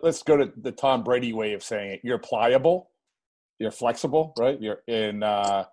let's 0.04 0.24
go 0.24 0.38
to 0.38 0.52
the 0.58 0.72
Tom 0.72 1.04
Brady 1.04 1.34
way 1.34 1.54
of 1.54 1.64
saying 1.64 1.92
it. 1.92 2.02
You're 2.04 2.18
pliable, 2.18 2.90
you're 3.60 3.72
flexible, 3.72 4.34
right? 4.38 4.60
You're 4.62 4.82
in 4.88 5.24
uh 5.24 5.66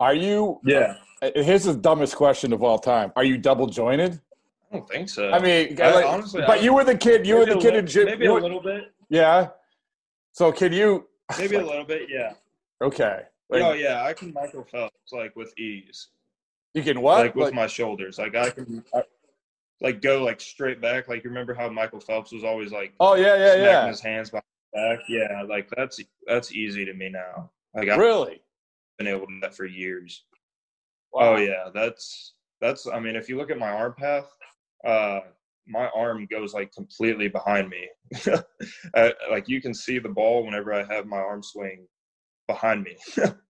are 0.00 0.14
you 0.14 0.60
Yeah. 0.64 0.96
Uh, 1.22 1.30
here's 1.36 1.64
the 1.64 1.74
dumbest 1.74 2.16
question 2.16 2.52
of 2.52 2.62
all 2.62 2.78
time. 2.78 3.12
Are 3.16 3.24
you 3.24 3.38
double 3.38 3.66
jointed? 3.66 4.20
I 4.70 4.76
don't 4.76 4.88
think 4.88 5.08
so. 5.08 5.30
I 5.30 5.38
mean, 5.38 5.80
I- 5.80 5.94
like, 5.94 6.04
honestly, 6.04 6.42
but 6.46 6.62
you 6.62 6.74
were 6.74 6.84
the 6.84 6.96
kid. 6.96 7.26
You 7.26 7.36
were 7.36 7.46
the 7.46 7.58
kid 7.58 7.76
in 7.76 7.86
gym. 7.86 8.06
Maybe 8.06 8.24
you 8.24 8.36
a 8.36 8.40
little 8.40 8.60
bit. 8.60 8.92
Yeah. 9.08 9.48
So 10.32 10.50
can 10.50 10.72
you? 10.72 11.06
Maybe 11.38 11.56
a 11.56 11.64
little 11.64 11.84
bit, 11.84 12.08
yeah. 12.10 12.32
Okay. 12.82 13.22
Like, 13.50 13.62
oh 13.62 13.72
yeah, 13.72 14.02
I 14.02 14.12
can 14.12 14.32
Michael 14.32 14.64
Phelps 14.64 15.12
like 15.12 15.36
with 15.36 15.56
ease. 15.58 16.08
You 16.74 16.82
can 16.82 17.00
what? 17.00 17.18
like 17.18 17.34
with 17.34 17.46
Like- 17.46 17.54
my 17.54 17.66
shoulders. 17.66 18.18
Like 18.18 18.34
I 18.34 18.50
can 18.50 18.84
I, 18.94 19.02
like 19.80 20.02
go 20.02 20.22
like 20.22 20.40
straight 20.40 20.80
back. 20.80 21.08
Like 21.08 21.24
you 21.24 21.30
remember 21.30 21.54
how 21.54 21.68
Michael 21.68 22.00
Phelps 22.00 22.32
was 22.32 22.44
always 22.44 22.72
like 22.72 22.94
oh 23.00 23.14
yeah, 23.14 23.36
yeah, 23.36 23.54
yeah. 23.56 23.86
his 23.88 24.00
hands 24.00 24.30
behind 24.30 24.44
back. 24.72 25.00
Yeah, 25.08 25.42
like 25.48 25.68
that's 25.76 26.00
that's 26.26 26.52
easy 26.52 26.84
to 26.84 26.92
me 26.94 27.08
now. 27.08 27.50
Like 27.74 27.88
I've 27.88 27.98
Really? 27.98 28.42
been 28.98 29.06
able 29.06 29.26
to 29.26 29.32
do 29.34 29.40
that 29.40 29.56
for 29.56 29.66
years. 29.66 30.24
Wow. 31.12 31.34
Oh 31.34 31.36
yeah, 31.38 31.70
that's 31.72 32.34
that's. 32.60 32.86
I 32.88 32.98
mean, 32.98 33.14
if 33.16 33.28
you 33.28 33.36
look 33.36 33.50
at 33.50 33.58
my 33.58 33.70
arm 33.70 33.94
path, 33.96 34.26
uh, 34.86 35.20
my 35.66 35.88
arm 35.94 36.26
goes 36.30 36.54
like 36.54 36.72
completely 36.72 37.28
behind 37.28 37.68
me. 37.68 37.88
uh, 38.94 39.10
like 39.30 39.48
you 39.48 39.60
can 39.62 39.74
see 39.74 39.98
the 39.98 40.08
ball 40.08 40.44
whenever 40.44 40.72
I 40.72 40.82
have 40.92 41.06
my 41.06 41.18
arm 41.18 41.42
swing 41.42 41.86
behind 42.48 42.82
me. 42.82 42.96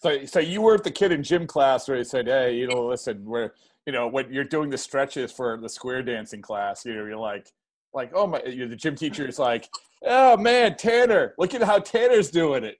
So, 0.00 0.24
so 0.26 0.40
you 0.40 0.60
weren't 0.60 0.84
the 0.84 0.90
kid 0.90 1.12
in 1.12 1.22
gym 1.22 1.46
class 1.46 1.88
where 1.88 1.96
he 1.96 2.04
said, 2.04 2.26
"Hey, 2.26 2.54
you 2.56 2.66
know, 2.66 2.86
listen, 2.86 3.24
we're, 3.24 3.52
you 3.86 3.92
know, 3.92 4.06
when 4.08 4.32
you're 4.32 4.44
doing 4.44 4.70
the 4.70 4.78
stretches 4.78 5.32
for 5.32 5.58
the 5.60 5.68
square 5.68 6.02
dancing 6.02 6.42
class, 6.42 6.84
you 6.84 6.94
know, 6.94 7.04
you're 7.04 7.16
like, 7.16 7.50
like, 7.94 8.12
oh 8.14 8.26
my, 8.26 8.42
you're 8.44 8.68
the 8.68 8.76
gym 8.76 8.94
teacher 8.94 9.26
is 9.26 9.38
like, 9.38 9.68
oh 10.04 10.36
man, 10.36 10.76
Tanner, 10.76 11.34
look 11.38 11.54
at 11.54 11.62
how 11.62 11.78
Tanner's 11.78 12.30
doing 12.30 12.64
it, 12.64 12.76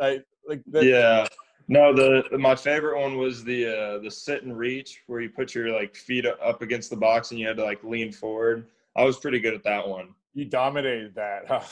like, 0.00 0.24
like, 0.48 0.62
that, 0.68 0.84
yeah. 0.84 1.26
No, 1.68 1.94
the 1.94 2.36
my 2.38 2.54
favorite 2.54 3.00
one 3.00 3.16
was 3.16 3.44
the 3.44 3.66
uh, 3.66 3.98
the 3.98 4.10
sit 4.10 4.42
and 4.42 4.56
reach 4.56 5.02
where 5.06 5.20
you 5.20 5.30
put 5.30 5.54
your 5.54 5.72
like 5.72 5.94
feet 5.94 6.26
up 6.26 6.60
against 6.60 6.90
the 6.90 6.96
box 6.96 7.30
and 7.30 7.40
you 7.40 7.46
had 7.46 7.56
to 7.56 7.64
like 7.64 7.82
lean 7.84 8.12
forward. 8.12 8.66
I 8.96 9.04
was 9.04 9.18
pretty 9.18 9.40
good 9.40 9.54
at 9.54 9.62
that 9.64 9.88
one. 9.88 10.14
you 10.34 10.44
dominated 10.44 11.14
that. 11.14 11.46
Huh? 11.48 11.62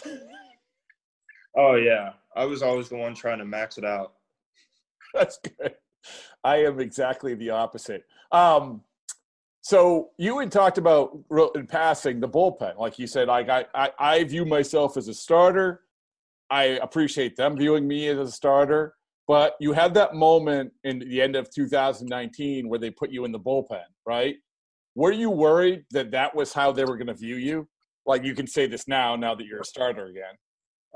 Oh 1.57 1.75
yeah, 1.75 2.13
I 2.37 2.45
was 2.45 2.63
always 2.63 2.89
the 2.89 2.97
one 2.97 3.15
trying 3.15 3.39
to 3.39 3.45
max 3.45 3.77
it 3.77 3.85
out. 3.85 4.15
That's 5.15 5.39
good. 5.39 5.75
I 6.45 6.65
am 6.65 6.81
exactly 6.81 7.35
the 7.35 7.51
opposite. 7.51 8.05
Um, 8.33 8.83
so 9.63 10.11
you 10.17 10.39
had 10.39 10.51
talked 10.51 10.79
about 10.79 11.19
in 11.55 11.67
passing 11.67 12.21
the 12.21 12.29
bullpen, 12.29 12.79
like 12.79 12.99
you 12.99 13.07
said. 13.07 13.29
I, 13.29 13.67
I, 13.75 13.91
I 13.99 14.25
view 14.25 14.47
myself 14.47 14.97
as 14.97 15.09
a 15.09 15.15
starter. 15.15 15.83
I 16.49 16.65
appreciate 16.83 17.37
them 17.37 17.57
viewing 17.57 17.87
me 17.87 18.09
as 18.09 18.19
a 18.19 18.31
starter. 18.31 18.95
But 19.29 19.55
you 19.61 19.73
had 19.73 19.95
that 19.95 20.15
moment 20.15 20.73
in 20.83 20.99
the 20.99 21.21
end 21.21 21.37
of 21.37 21.51
2019 21.51 22.69
where 22.69 22.79
they 22.79 22.91
put 22.91 23.11
you 23.11 23.25
in 23.25 23.33
the 23.33 23.39
bullpen, 23.39 23.85
right? 24.07 24.37
Were 24.97 25.13
you 25.13 25.31
worried 25.31 25.85
that 25.93 26.11
that 26.11 26.35
was 26.35 26.53
how 26.53 26.73
they 26.73 26.85
were 26.85 26.97
going 26.97 27.07
to 27.07 27.15
view 27.15 27.37
you? 27.37 27.69
Like 28.07 28.25
you 28.25 28.35
can 28.35 28.47
say 28.47 28.67
this 28.67 28.89
now, 28.89 29.15
now 29.15 29.35
that 29.35 29.47
you're 29.47 29.61
a 29.61 29.65
starter 29.65 30.07
again. 30.07 30.35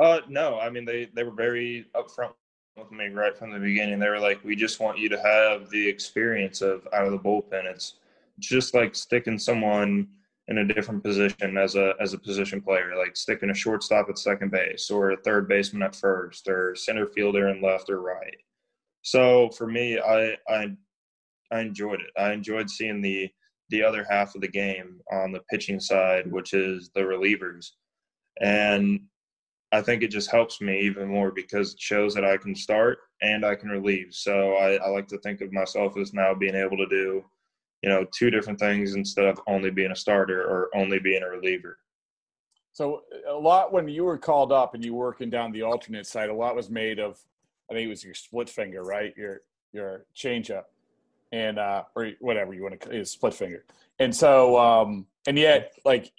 Uh, 0.00 0.20
no, 0.29 0.59
I 0.59 0.70
mean 0.70 0.85
they 0.85 1.09
they 1.14 1.22
were 1.22 1.35
very 1.35 1.87
upfront 1.94 2.33
with 2.76 2.90
me 2.90 3.08
right 3.08 3.37
from 3.37 3.52
the 3.52 3.58
beginning. 3.58 3.98
They 3.98 4.08
were 4.08 4.18
like, 4.18 4.42
"We 4.44 4.56
just 4.56 4.80
want 4.80 4.98
you 4.98 5.08
to 5.10 5.20
have 5.20 5.70
the 5.70 5.88
experience 5.88 6.60
of 6.60 6.87
out 6.92 7.06
of 7.06 7.12
the 7.12 7.18
bullpen. 7.18 7.66
It's 7.66 7.96
just 8.40 8.74
like 8.74 8.94
sticking 8.94 9.38
someone 9.38 10.08
in 10.48 10.58
a 10.58 10.64
different 10.64 11.02
position 11.02 11.56
as 11.56 11.76
a 11.76 11.94
as 12.00 12.14
a 12.14 12.18
position 12.18 12.60
player, 12.60 12.96
like 12.96 13.16
sticking 13.16 13.50
a 13.50 13.54
shortstop 13.54 14.08
at 14.08 14.18
second 14.18 14.50
base 14.50 14.90
or 14.90 15.12
a 15.12 15.16
third 15.18 15.48
baseman 15.48 15.82
at 15.82 15.94
first 15.96 16.48
or 16.48 16.74
center 16.74 17.06
fielder 17.06 17.48
in 17.48 17.62
left 17.62 17.90
or 17.90 18.00
right." 18.00 18.37
So 19.02 19.50
for 19.50 19.66
me, 19.66 19.98
I 20.00 20.37
I 20.48 20.76
I 21.50 21.60
enjoyed 21.60 22.00
it. 22.00 22.10
I 22.18 22.32
enjoyed 22.32 22.68
seeing 22.70 23.00
the 23.00 23.30
the 23.70 23.82
other 23.82 24.04
half 24.10 24.34
of 24.34 24.40
the 24.40 24.48
game 24.48 25.00
on 25.10 25.32
the 25.32 25.40
pitching 25.50 25.80
side, 25.80 26.30
which 26.30 26.52
is 26.54 26.90
the 26.94 27.00
relievers, 27.00 27.70
and 28.40 29.00
I 29.74 29.82
think 29.82 30.04
it 30.04 30.12
just 30.12 30.30
helps 30.30 30.60
me 30.60 30.80
even 30.82 31.08
more 31.08 31.32
because 31.32 31.74
it 31.74 31.80
shows 31.80 32.14
that 32.14 32.24
I 32.24 32.37
can 32.37 32.54
start 32.54 32.98
and 33.22 33.44
I 33.44 33.56
can 33.56 33.70
relieve. 33.70 34.14
So 34.14 34.52
I, 34.54 34.76
I 34.76 34.88
like 34.88 35.08
to 35.08 35.18
think 35.18 35.40
of 35.40 35.52
myself 35.52 35.96
as 35.96 36.14
now 36.14 36.32
being 36.32 36.54
able 36.54 36.76
to 36.76 36.87
do, 36.87 37.24
you 37.82 37.88
know, 37.88 38.06
two 38.16 38.30
different 38.30 38.60
things 38.60 38.94
instead 38.94 39.24
of 39.24 39.40
only 39.48 39.70
being 39.70 39.90
a 39.90 39.96
starter 39.96 40.42
or 40.42 40.70
only 40.76 41.00
being 41.00 41.24
a 41.24 41.28
reliever. 41.28 41.78
So 42.72 43.02
a 43.28 43.34
lot 43.34 43.72
when 43.72 43.88
you 43.88 44.04
were 44.04 44.16
called 44.16 44.52
up 44.52 44.74
and 44.74 44.84
you 44.84 44.94
were 44.94 45.06
working 45.06 45.28
down 45.28 45.50
the 45.50 45.62
alternate 45.62 46.06
side, 46.06 46.28
a 46.28 46.34
lot 46.34 46.54
was 46.54 46.70
made 46.70 47.00
of, 47.00 47.18
I 47.68 47.74
think 47.74 47.87
it 47.87 47.90
was 47.90 48.04
your 48.04 48.14
split 48.14 48.48
finger, 48.48 48.84
right? 48.84 49.12
Your 49.16 49.40
your 49.72 50.06
changeup, 50.14 50.64
and 51.32 51.58
uh, 51.58 51.82
or 51.96 52.10
whatever 52.20 52.54
you 52.54 52.62
want 52.62 52.78
to 52.78 52.87
call 52.87 52.94
is 52.94 53.10
split 53.10 53.34
finger. 53.34 53.64
And 53.98 54.14
so, 54.14 54.56
um, 54.56 55.06
and 55.26 55.37
yet, 55.37 55.72
like, 55.84 56.12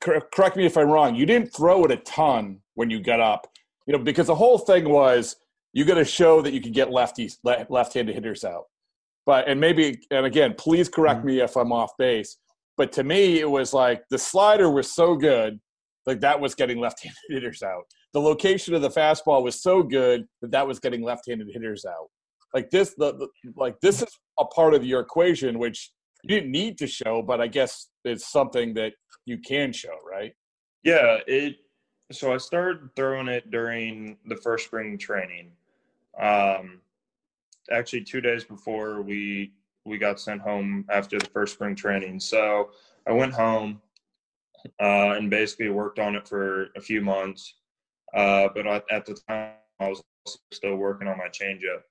cor- 0.00 0.28
correct 0.34 0.56
me 0.56 0.66
if 0.66 0.76
I'm 0.76 0.90
wrong. 0.90 1.14
You 1.14 1.24
didn't 1.24 1.54
throw 1.54 1.84
it 1.84 1.90
a 1.90 1.96
ton 1.96 2.60
when 2.74 2.90
you 2.90 3.00
got 3.00 3.20
up, 3.20 3.46
you 3.86 3.92
know, 3.96 4.02
because 4.02 4.26
the 4.26 4.34
whole 4.34 4.58
thing 4.58 4.88
was 4.88 5.36
you 5.72 5.84
got 5.84 5.94
to 5.94 6.04
show 6.04 6.40
that 6.42 6.52
you 6.52 6.60
can 6.60 6.72
get 6.72 6.88
lefties, 6.88 7.38
le- 7.44 7.66
left-handed 7.68 8.14
hitters 8.14 8.44
out. 8.44 8.64
But 9.26 9.48
and 9.48 9.58
maybe 9.60 10.00
and 10.10 10.26
again, 10.26 10.54
please 10.56 10.88
correct 10.88 11.20
Mhm. 11.22 11.24
me 11.24 11.40
if 11.40 11.56
I'm 11.56 11.72
off 11.72 11.96
base. 11.98 12.36
But 12.76 12.92
to 12.92 13.04
me, 13.04 13.40
it 13.40 13.48
was 13.50 13.72
like 13.72 14.02
the 14.10 14.18
slider 14.18 14.70
was 14.70 14.90
so 14.92 15.14
good 15.16 15.58
like 16.06 16.20
that 16.20 16.38
was 16.38 16.54
getting 16.54 16.78
left-handed 16.78 17.16
hitters 17.30 17.62
out. 17.62 17.84
The 18.12 18.20
location 18.20 18.74
of 18.74 18.82
the 18.82 18.90
fastball 18.90 19.42
was 19.42 19.62
so 19.62 19.82
good 19.82 20.26
that 20.42 20.50
that 20.50 20.66
was 20.66 20.78
getting 20.78 21.02
left-handed 21.02 21.48
hitters 21.50 21.84
out. 21.86 22.08
Like 22.52 22.70
this, 22.70 22.94
the, 22.98 23.14
the 23.16 23.28
like 23.56 23.80
this 23.80 24.02
is 24.02 24.08
a 24.38 24.44
part 24.44 24.74
of 24.74 24.84
your 24.84 25.00
equation 25.00 25.58
which 25.58 25.90
you 26.22 26.28
didn't 26.28 26.52
need 26.52 26.78
to 26.78 26.86
show, 26.86 27.22
but 27.22 27.40
I 27.40 27.46
guess 27.48 27.88
it's 28.04 28.30
something 28.30 28.74
that 28.74 28.92
you 29.26 29.38
can 29.38 29.72
show, 29.72 29.96
right? 30.08 30.32
Yeah, 30.84 31.18
it. 31.26 31.56
So 32.14 32.32
I 32.32 32.38
started 32.38 32.94
throwing 32.94 33.28
it 33.28 33.50
during 33.50 34.16
the 34.26 34.36
first 34.36 34.66
spring 34.66 34.96
training. 34.96 35.50
Um, 36.20 36.80
actually, 37.70 38.02
two 38.02 38.20
days 38.20 38.44
before 38.44 39.02
we 39.02 39.52
we 39.84 39.98
got 39.98 40.18
sent 40.18 40.40
home 40.40 40.86
after 40.88 41.18
the 41.18 41.26
first 41.26 41.54
spring 41.54 41.74
training. 41.74 42.18
So 42.18 42.70
I 43.06 43.12
went 43.12 43.34
home 43.34 43.82
uh, 44.80 45.12
and 45.16 45.28
basically 45.28 45.68
worked 45.68 45.98
on 45.98 46.14
it 46.14 46.26
for 46.26 46.70
a 46.76 46.80
few 46.80 47.02
months. 47.02 47.54
Uh, 48.14 48.48
but 48.54 48.66
I, 48.66 48.82
at 48.90 49.04
the 49.04 49.18
time, 49.28 49.52
I 49.80 49.88
was 49.88 50.02
still 50.52 50.76
working 50.76 51.08
on 51.08 51.18
my 51.18 51.28
changeup, 51.28 51.82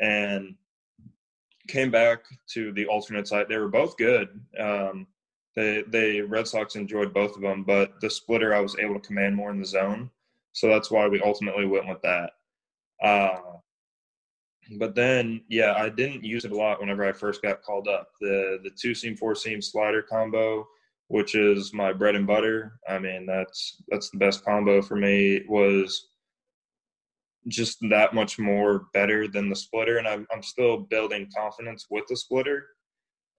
and 0.00 0.54
came 1.68 1.90
back 1.90 2.24
to 2.48 2.72
the 2.72 2.86
alternate 2.86 3.28
site. 3.28 3.48
They 3.48 3.58
were 3.58 3.68
both 3.68 3.96
good. 3.96 4.40
Um, 4.58 5.06
the 5.56 5.84
the 5.88 6.20
Red 6.22 6.46
Sox 6.46 6.76
enjoyed 6.76 7.14
both 7.14 7.34
of 7.34 7.42
them, 7.42 7.64
but 7.64 8.00
the 8.00 8.10
splitter 8.10 8.54
I 8.54 8.60
was 8.60 8.76
able 8.78 8.94
to 8.94 9.06
command 9.06 9.34
more 9.34 9.50
in 9.50 9.58
the 9.58 9.66
zone, 9.66 10.10
so 10.52 10.68
that's 10.68 10.90
why 10.90 11.08
we 11.08 11.20
ultimately 11.22 11.66
went 11.66 11.88
with 11.88 12.02
that. 12.02 12.32
Uh, 13.02 13.38
but 14.78 14.94
then, 14.94 15.42
yeah, 15.48 15.74
I 15.76 15.88
didn't 15.88 16.24
use 16.24 16.44
it 16.44 16.52
a 16.52 16.56
lot 16.56 16.80
whenever 16.80 17.04
I 17.04 17.12
first 17.12 17.42
got 17.42 17.62
called 17.62 17.88
up. 17.88 18.08
The 18.20 18.58
the 18.62 18.70
two 18.70 18.94
seam 18.94 19.16
four 19.16 19.34
seam 19.34 19.62
slider 19.62 20.02
combo, 20.02 20.66
which 21.08 21.34
is 21.34 21.72
my 21.72 21.92
bread 21.92 22.16
and 22.16 22.26
butter. 22.26 22.78
I 22.88 22.98
mean, 22.98 23.26
that's 23.26 23.82
that's 23.88 24.10
the 24.10 24.18
best 24.18 24.44
combo 24.44 24.82
for 24.82 24.96
me. 24.96 25.42
Was 25.48 26.08
just 27.48 27.78
that 27.90 28.12
much 28.12 28.38
more 28.38 28.88
better 28.92 29.28
than 29.28 29.48
the 29.48 29.56
splitter, 29.56 29.98
and 29.98 30.08
I'm 30.08 30.26
I'm 30.34 30.42
still 30.42 30.78
building 30.78 31.30
confidence 31.34 31.86
with 31.90 32.04
the 32.08 32.16
splitter. 32.16 32.66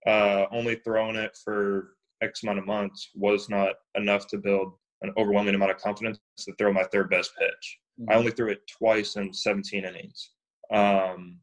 Uh, 0.06 0.46
only 0.50 0.76
throwing 0.76 1.16
it 1.16 1.36
for 1.44 1.90
X 2.22 2.42
amount 2.42 2.58
of 2.58 2.66
months 2.66 3.10
was 3.14 3.48
not 3.48 3.74
enough 3.94 4.26
to 4.28 4.38
build 4.38 4.74
an 5.02 5.12
overwhelming 5.16 5.54
amount 5.54 5.70
of 5.70 5.78
confidence 5.78 6.18
to 6.38 6.52
throw 6.54 6.72
my 6.72 6.84
third 6.84 7.10
best 7.10 7.32
pitch. 7.38 7.78
Mm-hmm. 8.00 8.10
I 8.10 8.14
only 8.14 8.30
threw 8.32 8.50
it 8.50 8.66
twice 8.66 9.16
in 9.16 9.32
17 9.32 9.84
innings. 9.84 10.30
Um, 10.72 11.38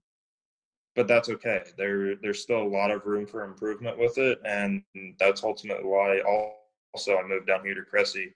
but 0.96 1.08
that's 1.08 1.30
okay. 1.30 1.64
There, 1.78 2.16
there's 2.16 2.42
still 2.42 2.62
a 2.62 2.68
lot 2.68 2.92
of 2.92 3.06
room 3.06 3.26
for 3.26 3.44
improvement 3.44 3.98
with 3.98 4.18
it, 4.18 4.40
and 4.46 4.82
that's 5.20 5.44
ultimately 5.44 5.84
why 5.84 6.22
also 6.22 7.18
I 7.18 7.28
moved 7.28 7.48
down 7.48 7.66
here 7.66 7.76
to 7.76 7.82
Cressey 7.82 8.34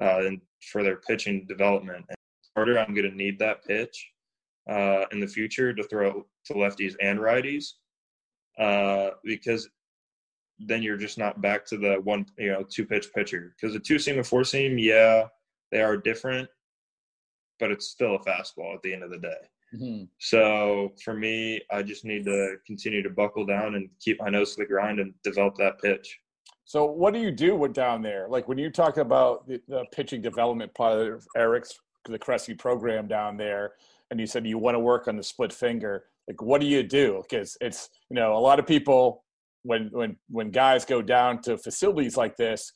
uh, 0.00 0.26
and 0.26 0.40
for 0.70 0.82
their 0.82 0.96
pitching 0.96 1.46
development. 1.46 2.04
And 2.08 2.16
harder, 2.54 2.78
I'm 2.78 2.94
going 2.94 3.10
to 3.10 3.16
need 3.16 3.38
that 3.40 3.64
pitch 3.64 4.08
uh, 4.70 5.06
in 5.10 5.20
the 5.20 5.26
future 5.26 5.72
to 5.72 5.82
throw 5.84 6.26
to 6.46 6.54
lefties 6.54 6.94
and 7.00 7.18
righties 7.18 7.72
uh, 8.58 9.10
because 9.24 9.68
then 10.58 10.82
you're 10.82 10.96
just 10.96 11.18
not 11.18 11.40
back 11.40 11.66
to 11.66 11.76
the 11.76 11.96
one, 12.04 12.26
you 12.38 12.52
know, 12.52 12.64
two 12.68 12.86
pitch 12.86 13.12
pitcher. 13.14 13.54
Because 13.56 13.74
the 13.74 13.80
two 13.80 13.98
seam 13.98 14.16
and 14.16 14.26
four 14.26 14.44
seam, 14.44 14.78
yeah, 14.78 15.24
they 15.70 15.82
are 15.82 15.96
different, 15.96 16.48
but 17.60 17.70
it's 17.70 17.88
still 17.88 18.16
a 18.16 18.18
fastball 18.18 18.74
at 18.74 18.82
the 18.82 18.92
end 18.92 19.02
of 19.02 19.10
the 19.10 19.18
day. 19.18 19.36
Mm-hmm. 19.74 20.04
So 20.18 20.92
for 21.04 21.14
me, 21.14 21.60
I 21.70 21.82
just 21.82 22.04
need 22.04 22.24
to 22.24 22.56
continue 22.66 23.02
to 23.02 23.10
buckle 23.10 23.44
down 23.44 23.74
and 23.74 23.88
keep 24.00 24.20
my 24.20 24.30
nose 24.30 24.54
to 24.54 24.62
the 24.62 24.66
grind 24.66 25.00
and 25.00 25.12
develop 25.22 25.56
that 25.56 25.80
pitch. 25.80 26.18
So 26.64 26.84
what 26.84 27.14
do 27.14 27.20
you 27.20 27.30
do 27.30 27.54
with 27.54 27.74
down 27.74 28.02
there? 28.02 28.26
Like 28.28 28.48
when 28.48 28.58
you 28.58 28.70
talk 28.70 28.96
about 28.96 29.46
the, 29.46 29.60
the 29.68 29.84
pitching 29.92 30.20
development 30.20 30.74
part 30.74 31.00
of 31.00 31.26
Eric's 31.36 31.78
the 32.04 32.18
Cressey 32.18 32.54
program 32.54 33.08
down 33.08 33.36
there, 33.36 33.74
and 34.10 34.20
you 34.20 34.26
said 34.26 34.46
you 34.46 34.58
want 34.58 34.74
to 34.74 34.80
work 34.80 35.08
on 35.08 35.16
the 35.16 35.22
split 35.22 35.52
finger. 35.52 36.04
Like 36.28 36.42
what 36.42 36.60
do 36.60 36.66
you 36.66 36.82
do? 36.82 37.22
Because 37.28 37.56
it's 37.60 37.90
you 38.10 38.16
know 38.16 38.36
a 38.36 38.38
lot 38.38 38.58
of 38.58 38.66
people 38.66 39.24
when 39.66 39.88
when 39.92 40.16
when 40.28 40.50
guys 40.50 40.84
go 40.84 41.02
down 41.02 41.42
to 41.42 41.58
facilities 41.58 42.16
like 42.16 42.36
this, 42.36 42.72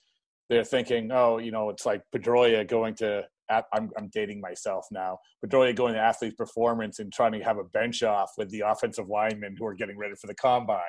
they're 0.48 0.64
thinking, 0.64 1.10
oh, 1.12 1.38
you 1.38 1.52
know, 1.52 1.70
it's 1.70 1.86
like 1.86 2.02
Pedroia 2.14 2.66
going 2.68 2.94
to 2.96 3.24
I'm, 3.72 3.90
I'm 3.96 4.08
dating 4.12 4.40
myself 4.40 4.86
now. 4.90 5.18
Pedroia 5.44 5.74
going 5.74 5.94
to 5.94 6.00
athlete's 6.00 6.36
performance 6.36 6.98
and 6.98 7.12
trying 7.12 7.32
to 7.32 7.40
have 7.40 7.58
a 7.58 7.64
bench 7.64 8.02
off 8.02 8.32
with 8.38 8.50
the 8.50 8.60
offensive 8.60 9.08
linemen 9.08 9.56
who 9.58 9.66
are 9.66 9.74
getting 9.74 9.98
ready 9.98 10.14
for 10.14 10.26
the 10.26 10.34
combine, 10.34 10.80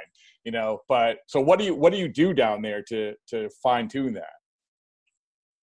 you 0.44 0.52
know. 0.52 0.82
But 0.88 1.18
so 1.28 1.42
what 1.42 1.60
do 1.60 1.66
you 1.66 1.76
what 1.76 1.92
do 1.92 2.00
you 2.00 2.08
do 2.08 2.34
down 2.34 2.62
there 2.62 2.84
to 2.90 3.14
to 3.30 3.50
fine 3.64 3.88
tune 3.88 4.14
that? 4.14 4.34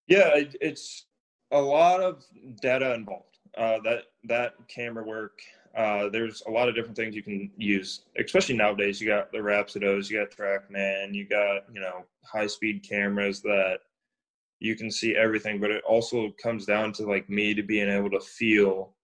Yeah, 0.09 0.31
it's 0.35 1.07
a 1.53 1.61
lot 1.61 2.01
of 2.01 2.25
data 2.63 2.95
involved. 2.95 3.25
Uh, 3.57 3.79
that 3.85 4.05
that 4.25 4.53
camera 4.69 5.05
work. 5.05 5.39
Uh, 5.77 6.09
there's 6.09 6.43
a 6.47 6.51
lot 6.51 6.69
of 6.69 6.75
different 6.75 6.97
things 6.97 7.15
you 7.15 7.23
can 7.23 7.51
use, 7.57 8.03
especially 8.19 8.57
nowadays. 8.57 9.01
You 9.01 9.09
got 9.09 9.31
the 9.31 9.39
Rapsodos, 9.39 10.11
you 10.11 10.19
got 10.19 10.31
TrackMan, 10.31 11.15
you 11.15 11.27
got 11.27 11.65
you 11.73 11.81
know 11.81 12.05
high 12.25 12.47
speed 12.47 12.85
cameras 12.89 13.41
that 13.43 13.79
you 14.61 14.75
can 14.75 14.91
see 14.91 15.15
everything 15.15 15.61
but 15.61 15.71
it 15.71 15.83
also 15.85 16.31
comes 16.43 16.67
down 16.67 16.93
to 16.93 17.07
like 17.07 17.29
me 17.29 17.55
to 17.55 17.63
being 17.63 17.89
able 17.89 18.11
to 18.11 18.21
feel 18.21 18.95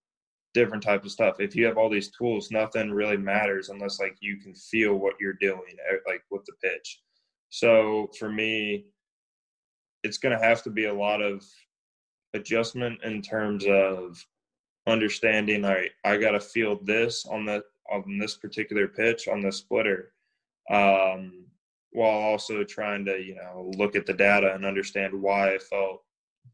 different 0.53 0.83
type 0.83 1.03
of 1.03 1.11
stuff 1.11 1.39
if 1.39 1.55
you 1.55 1.65
have 1.65 1.77
all 1.77 1.89
these 1.89 2.11
tools 2.11 2.51
nothing 2.51 2.91
really 2.91 3.17
matters 3.17 3.69
unless 3.69 3.99
like 3.99 4.15
you 4.21 4.37
can 4.37 4.53
feel 4.55 4.95
what 4.95 5.15
you're 5.19 5.33
doing 5.33 5.61
like 6.07 6.23
with 6.31 6.45
the 6.45 6.53
pitch 6.63 7.01
so 7.49 8.09
for 8.17 8.29
me 8.29 8.85
it's 10.03 10.17
going 10.17 10.37
to 10.37 10.43
have 10.43 10.61
to 10.61 10.69
be 10.69 10.85
a 10.85 10.93
lot 10.93 11.21
of 11.21 11.43
adjustment 12.33 13.01
in 13.03 13.21
terms 13.21 13.65
of 13.67 14.23
understanding 14.87 15.63
right 15.63 15.91
i 16.03 16.17
got 16.17 16.31
to 16.31 16.39
feel 16.39 16.79
this 16.83 17.25
on 17.25 17.45
the 17.45 17.63
on 17.91 18.17
this 18.19 18.37
particular 18.37 18.87
pitch 18.87 19.27
on 19.27 19.41
the 19.41 19.51
splitter 19.51 20.11
um 20.71 21.45
while 21.95 22.19
also 22.19 22.63
trying 22.63 23.05
to 23.05 23.23
you 23.23 23.35
know 23.35 23.71
look 23.77 23.95
at 23.95 24.05
the 24.05 24.13
data 24.13 24.53
and 24.53 24.65
understand 24.65 25.13
why 25.13 25.53
I 25.53 25.57
felt 25.57 26.01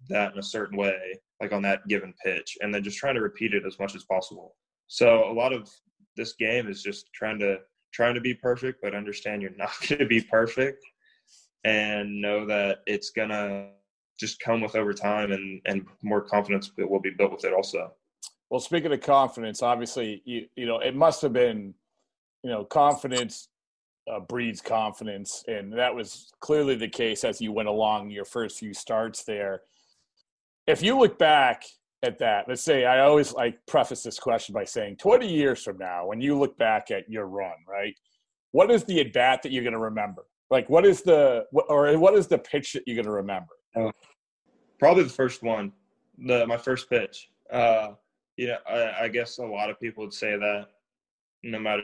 that 0.08 0.34
in 0.34 0.40
a 0.40 0.44
certain 0.44 0.78
way, 0.78 1.20
like 1.42 1.52
on 1.52 1.64
that 1.64 1.88
given 1.88 2.14
pitch, 2.24 2.58
and 2.62 2.74
then 2.74 2.84
just 2.84 2.98
trying 2.98 3.16
to 3.16 3.22
repeat 3.22 3.54
it 3.54 3.66
as 3.66 3.80
much 3.80 3.96
as 3.96 4.04
possible. 4.04 4.56
So 4.88 5.30
a 5.30 5.34
lot 5.34 5.52
of 5.52 5.70
this 6.16 6.34
game 6.34 6.68
is 6.68 6.84
just 6.84 7.12
trying 7.14 7.40
to 7.40 7.58
trying 7.92 8.14
to 8.14 8.22
be 8.22 8.36
perfect, 8.36 8.82
but 8.84 8.94
understand 8.94 9.42
you're 9.42 9.52
not 9.58 9.74
going 9.88 10.00
to 10.00 10.06
be 10.06 10.22
perfect, 10.22 10.86
and 11.64 12.22
know 12.22 12.46
that 12.46 12.80
it's 12.86 13.10
gonna 13.10 13.70
just 14.20 14.40
come 14.42 14.62
with 14.62 14.76
over 14.76 14.94
time, 14.94 15.32
and 15.32 15.60
and 15.66 15.88
more 16.04 16.22
confidence 16.22 16.72
will 16.78 17.02
be 17.02 17.16
built 17.18 17.32
with 17.32 17.46
it 17.46 17.54
also. 17.54 17.92
Well, 18.52 18.60
speaking 18.60 18.92
of 18.92 19.00
confidence, 19.00 19.64
obviously 19.64 20.22
you 20.26 20.46
you 20.58 20.66
know 20.66 20.80
it 20.80 20.94
must 20.94 21.22
have 21.22 21.32
been 21.32 21.74
you 22.44 22.50
know 22.50 22.66
confidence 22.66 23.48
uh, 24.12 24.20
breeds 24.20 24.60
confidence, 24.60 25.46
and 25.48 25.72
that 25.74 25.96
was 25.96 26.34
clearly 26.42 26.76
the 26.76 26.90
case 26.90 27.24
as 27.24 27.40
you 27.40 27.54
went 27.54 27.70
along 27.70 28.10
your 28.10 28.26
first 28.26 28.60
few 28.60 28.74
starts 28.74 29.24
there. 29.24 29.62
If 30.68 30.84
you 30.84 31.00
look 31.00 31.18
back 31.18 31.64
at 32.04 32.20
that, 32.20 32.50
let's 32.50 32.62
say 32.62 32.84
I 32.84 33.00
always 33.00 33.34
like 33.34 33.58
preface 33.68 34.04
this 34.04 34.20
question 34.20 34.52
by 34.54 34.66
saying 34.66 34.98
20 34.98 35.32
years 35.32 35.64
from 35.64 35.78
now, 35.78 36.08
when 36.08 36.20
you 36.20 36.38
look 36.38 36.58
back 36.58 36.92
at 36.92 37.10
your 37.10 37.28
run, 37.28 37.56
right? 37.66 37.96
What 38.52 38.70
is 38.70 38.84
the 38.84 39.00
at 39.00 39.14
bat 39.14 39.44
that 39.44 39.54
you're 39.54 39.64
going 39.64 39.74
to 39.74 39.80
remember? 39.80 40.26
Like, 40.50 40.70
what 40.70 40.86
is 40.86 41.04
the 41.04 41.46
or 41.54 41.98
what 41.98 42.16
is 42.16 42.28
the 42.28 42.38
pitch 42.38 42.74
that 42.74 42.84
you're 42.86 42.98
going 42.98 43.06
to 43.06 43.12
remember? 43.12 43.54
Uh, 43.78 43.92
probably 44.78 45.04
the 45.04 45.10
first 45.10 45.42
one, 45.42 45.72
the 46.18 46.46
my 46.48 46.58
first 46.58 46.90
pitch. 46.90 47.30
Uh, 47.50 47.92
you 48.42 48.48
know, 48.48 48.58
I, 48.68 49.04
I 49.04 49.08
guess 49.08 49.38
a 49.38 49.46
lot 49.46 49.70
of 49.70 49.80
people 49.80 50.04
would 50.04 50.14
say 50.16 50.36
that 50.36 50.66
no 51.44 51.60
matter 51.60 51.84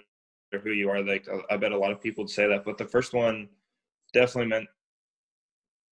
who 0.64 0.72
you 0.72 0.90
are. 0.90 1.04
Like 1.04 1.28
I 1.52 1.56
bet 1.58 1.72
a 1.72 1.78
lot 1.78 1.92
of 1.92 2.02
people 2.02 2.24
would 2.24 2.32
say 2.32 2.48
that, 2.48 2.66
but 2.66 2.80
the 2.80 2.86
first 2.86 3.14
one 3.14 3.48
definitely 4.12 4.50
meant 4.50 4.68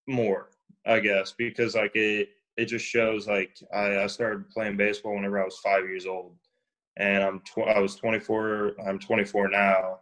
more, 0.07 0.49
I 0.87 0.99
guess, 1.01 1.33
because 1.37 1.75
like 1.75 1.95
it 1.95 2.29
it 2.57 2.65
just 2.65 2.83
shows 2.83 3.27
like 3.27 3.55
I, 3.71 3.99
I 3.99 4.07
started 4.07 4.49
playing 4.49 4.75
baseball 4.75 5.13
whenever 5.13 5.39
I 5.39 5.45
was 5.45 5.59
five 5.59 5.83
years 5.83 6.07
old, 6.07 6.35
and 6.97 7.23
I'm 7.23 7.41
tw- 7.41 7.67
I 7.67 7.79
was 7.79 7.95
24. 7.95 8.73
I'm 8.87 8.97
24 8.97 9.49
now, 9.49 9.99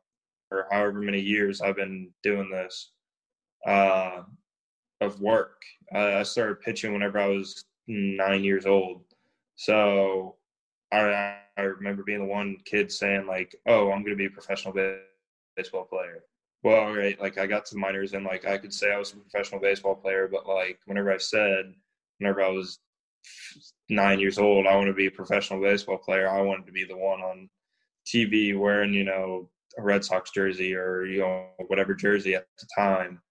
or 0.50 0.68
however 0.72 1.02
many 1.02 1.20
years 1.20 1.60
I've 1.60 1.76
been 1.76 2.10
doing 2.24 2.50
this 2.50 2.92
uh, 3.68 4.22
of 5.02 5.20
work. 5.20 5.62
I, 5.94 6.20
I 6.20 6.24
started 6.24 6.62
pitching 6.62 6.94
whenever 6.94 7.20
I 7.20 7.28
was 7.28 7.66
nine 7.90 8.46
years 8.46 8.66
old, 8.66 9.04
so 9.58 10.38
I, 11.00 11.38
I 11.58 11.62
remember 11.62 12.04
being 12.04 12.20
the 12.20 12.26
one 12.26 12.58
kid 12.66 12.92
saying 12.92 13.28
like, 13.28 13.56
"Oh, 13.68 13.92
I'm 13.92 14.04
going 14.04 14.12
to 14.12 14.16
be 14.16 14.26
a 14.26 14.30
professional 14.30 14.74
baseball 15.56 15.86
player." 15.86 16.24
Well, 16.64 16.94
right, 16.94 17.20
like 17.20 17.38
I 17.38 17.46
got 17.46 17.66
to 17.66 17.76
the 17.76 17.82
minors 17.82 18.14
and 18.14 18.26
like 18.26 18.46
I 18.46 18.58
could 18.58 18.74
say 18.74 18.94
I 18.94 18.98
was 18.98 19.12
a 19.12 19.18
professional 19.18 19.60
baseball 19.60 19.96
player, 19.96 20.30
but 20.32 20.48
like 20.48 20.80
whenever 20.86 21.12
I 21.12 21.18
said, 21.18 21.74
whenever 22.20 22.42
I 22.42 22.50
was 22.50 22.80
nine 23.90 24.20
years 24.20 24.38
old, 24.38 24.66
I 24.66 24.76
want 24.76 24.88
to 24.88 24.94
be 24.94 25.08
a 25.08 25.12
professional 25.12 25.62
baseball 25.62 25.98
player. 25.98 26.30
I 26.30 26.42
wanted 26.42 26.66
to 26.68 26.72
be 26.72 26.86
the 26.86 26.98
one 26.98 27.22
on 27.22 27.50
TV 28.08 28.58
wearing, 28.58 28.94
you 28.94 29.04
know, 29.04 29.50
a 29.78 29.82
Red 29.82 30.06
Sox 30.06 30.32
jersey 30.32 30.76
or 30.76 31.06
you 31.06 31.20
know 31.20 31.48
whatever 31.68 31.94
jersey 31.94 32.36
at 32.36 32.48
the 32.60 32.68
time. 32.78 33.22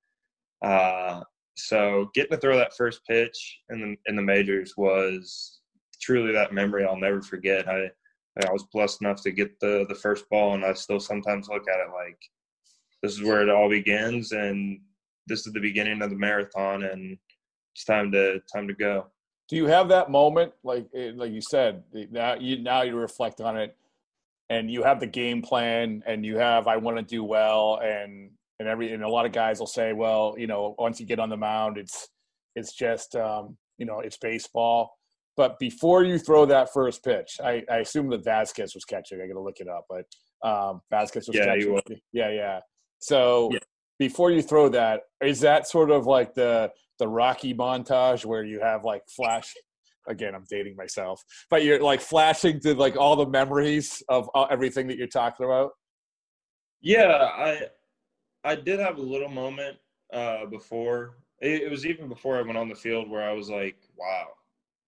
Uh, 0.63 1.23
so 1.57 2.11
getting 2.15 2.33
to 2.33 2.39
throw 2.39 2.57
that 2.57 2.77
first 2.77 3.01
pitch 3.07 3.61
in 3.71 3.81
the 3.81 3.97
in 4.11 4.17
the 4.17 4.23
majors 4.23 4.75
was 4.77 5.61
truly 6.03 6.33
that 6.33 6.53
memory 6.53 6.85
I'll 6.85 6.97
never 6.97 7.23
forget. 7.23 7.69
I 7.69 7.91
I 8.47 8.53
was 8.53 8.65
blessed 8.73 9.03
enough 9.03 9.23
to 9.23 9.31
get 9.31 9.59
the 9.61 9.87
the 9.89 9.95
first 9.95 10.29
ball, 10.29 10.55
and 10.55 10.65
I 10.65 10.73
still 10.75 11.01
sometimes 11.01 11.49
look 11.49 11.69
at 11.69 11.81
it 11.81 11.93
like 11.95 12.19
this 13.03 13.13
is 13.13 13.23
where 13.23 13.43
it 13.43 13.49
all 13.49 13.69
begins, 13.69 14.33
and 14.33 14.81
this 15.27 15.47
is 15.47 15.53
the 15.53 15.61
beginning 15.61 16.03
of 16.03 16.11
the 16.11 16.17
marathon, 16.17 16.85
and 16.85 17.17
it's 17.75 17.85
time 17.85 18.11
to 18.13 18.41
time 18.53 18.67
to 18.69 18.75
go. 18.75 19.07
Do 19.49 19.57
you 19.57 19.67
have 19.67 19.89
that 19.89 20.11
moment, 20.11 20.53
like 20.65 20.87
eh, 20.95 21.13
like 21.15 21.33
you 21.33 21.43
said, 21.43 21.83
now 22.11 22.35
you 22.35 22.59
now 22.63 22.83
you 22.83 22.97
reflect 22.97 23.41
on 23.41 23.57
it, 23.57 23.77
and 24.51 24.71
you 24.71 24.83
have 24.83 24.99
the 24.99 25.07
game 25.07 25.43
plan, 25.43 26.03
and 26.07 26.25
you 26.25 26.39
have 26.39 26.67
I 26.67 26.77
want 26.77 26.97
to 26.97 27.03
do 27.03 27.23
well, 27.23 27.81
and 27.83 28.31
and 28.59 28.69
every 28.69 28.93
and 28.93 29.03
a 29.03 29.09
lot 29.09 29.27
of 29.27 29.33
guys 29.33 29.59
will 29.59 29.67
say, 29.67 29.93
well, 29.93 30.35
you 30.39 30.47
know, 30.47 30.75
once 30.79 31.01
you 31.01 31.07
get 31.07 31.19
on 31.19 31.29
the 31.29 31.37
mound, 31.37 31.77
it's 31.77 32.09
it's 32.57 32.73
just 32.73 33.15
um, 33.15 33.59
you 33.77 33.85
know 33.85 34.01
it's 34.01 34.17
baseball 34.17 34.97
but 35.37 35.59
before 35.59 36.05
you 36.05 36.19
throw 36.19 36.45
that 36.47 36.73
first 36.73 37.03
pitch, 37.05 37.39
I, 37.43 37.63
I 37.71 37.79
assume 37.79 38.11
that 38.11 38.25
Vazquez 38.25 38.75
was 38.75 38.85
catching. 38.85 39.21
I 39.21 39.27
got 39.27 39.35
to 39.35 39.41
look 39.41 39.61
it 39.61 39.69
up, 39.69 39.87
but 39.89 40.05
um, 40.47 40.83
Vazquez 40.93 41.27
was 41.29 41.35
yeah, 41.35 41.45
catching. 41.47 41.81
Yeah, 42.13 42.31
yeah. 42.31 42.61
So 43.01 43.51
yeah. 43.53 43.59
before 43.99 44.31
you 44.31 44.43
throw 44.43 44.69
that, 44.71 45.03
is 45.23 45.41
that 45.41 45.67
sort 45.67 45.91
of 45.91 46.07
like 46.07 46.35
the 46.35 46.71
the 46.99 47.09
Rocky 47.09 47.55
montage 47.55 48.25
where 48.25 48.45
you 48.45 48.61
have 48.61 48.85
like 48.85 49.03
flash? 49.15 49.53
Again, 50.09 50.35
I'm 50.35 50.45
dating 50.51 50.75
myself, 50.75 51.23
but 51.49 51.65
you're 51.65 51.81
like 51.81 52.01
flashing 52.01 52.59
to 52.63 52.75
like 52.75 52.97
all 52.97 53.15
the 53.15 53.27
memories 53.27 54.03
of 54.09 54.29
uh, 54.35 54.47
everything 54.51 54.89
that 54.89 54.99
you're 54.99 55.07
talking 55.07 55.47
about. 55.47 55.71
Yeah, 56.81 57.29
I 57.37 57.61
I 58.43 58.57
did 58.57 58.81
have 58.81 58.99
a 58.99 59.03
little 59.03 59.29
moment 59.29 59.77
uh, 60.13 60.47
before. 60.47 61.19
It, 61.41 61.63
it 61.63 61.71
was 61.71 61.87
even 61.87 62.09
before 62.09 62.37
I 62.37 62.43
went 62.43 62.59
on 62.59 62.69
the 62.69 62.75
field 62.75 63.09
where 63.09 63.23
I 63.23 63.33
was 63.33 63.49
like, 63.49 63.77
"Wow, 63.97 64.27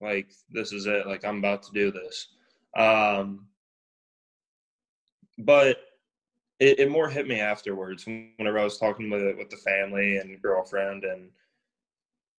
like 0.04 0.30
this 0.50 0.72
is 0.72 0.86
it 0.86 1.06
like 1.06 1.24
i'm 1.24 1.38
about 1.38 1.62
to 1.62 1.72
do 1.72 1.90
this 1.90 2.28
Um, 2.76 3.46
but 5.38 5.78
it, 6.60 6.80
it 6.80 6.90
more 6.90 7.08
hit 7.08 7.26
me 7.26 7.40
afterwards 7.40 8.06
whenever 8.06 8.58
I 8.58 8.64
was 8.64 8.78
talking 8.78 9.10
with 9.10 9.36
with 9.36 9.50
the 9.50 9.56
family 9.56 10.18
and 10.18 10.40
girlfriend 10.42 11.04
and 11.04 11.30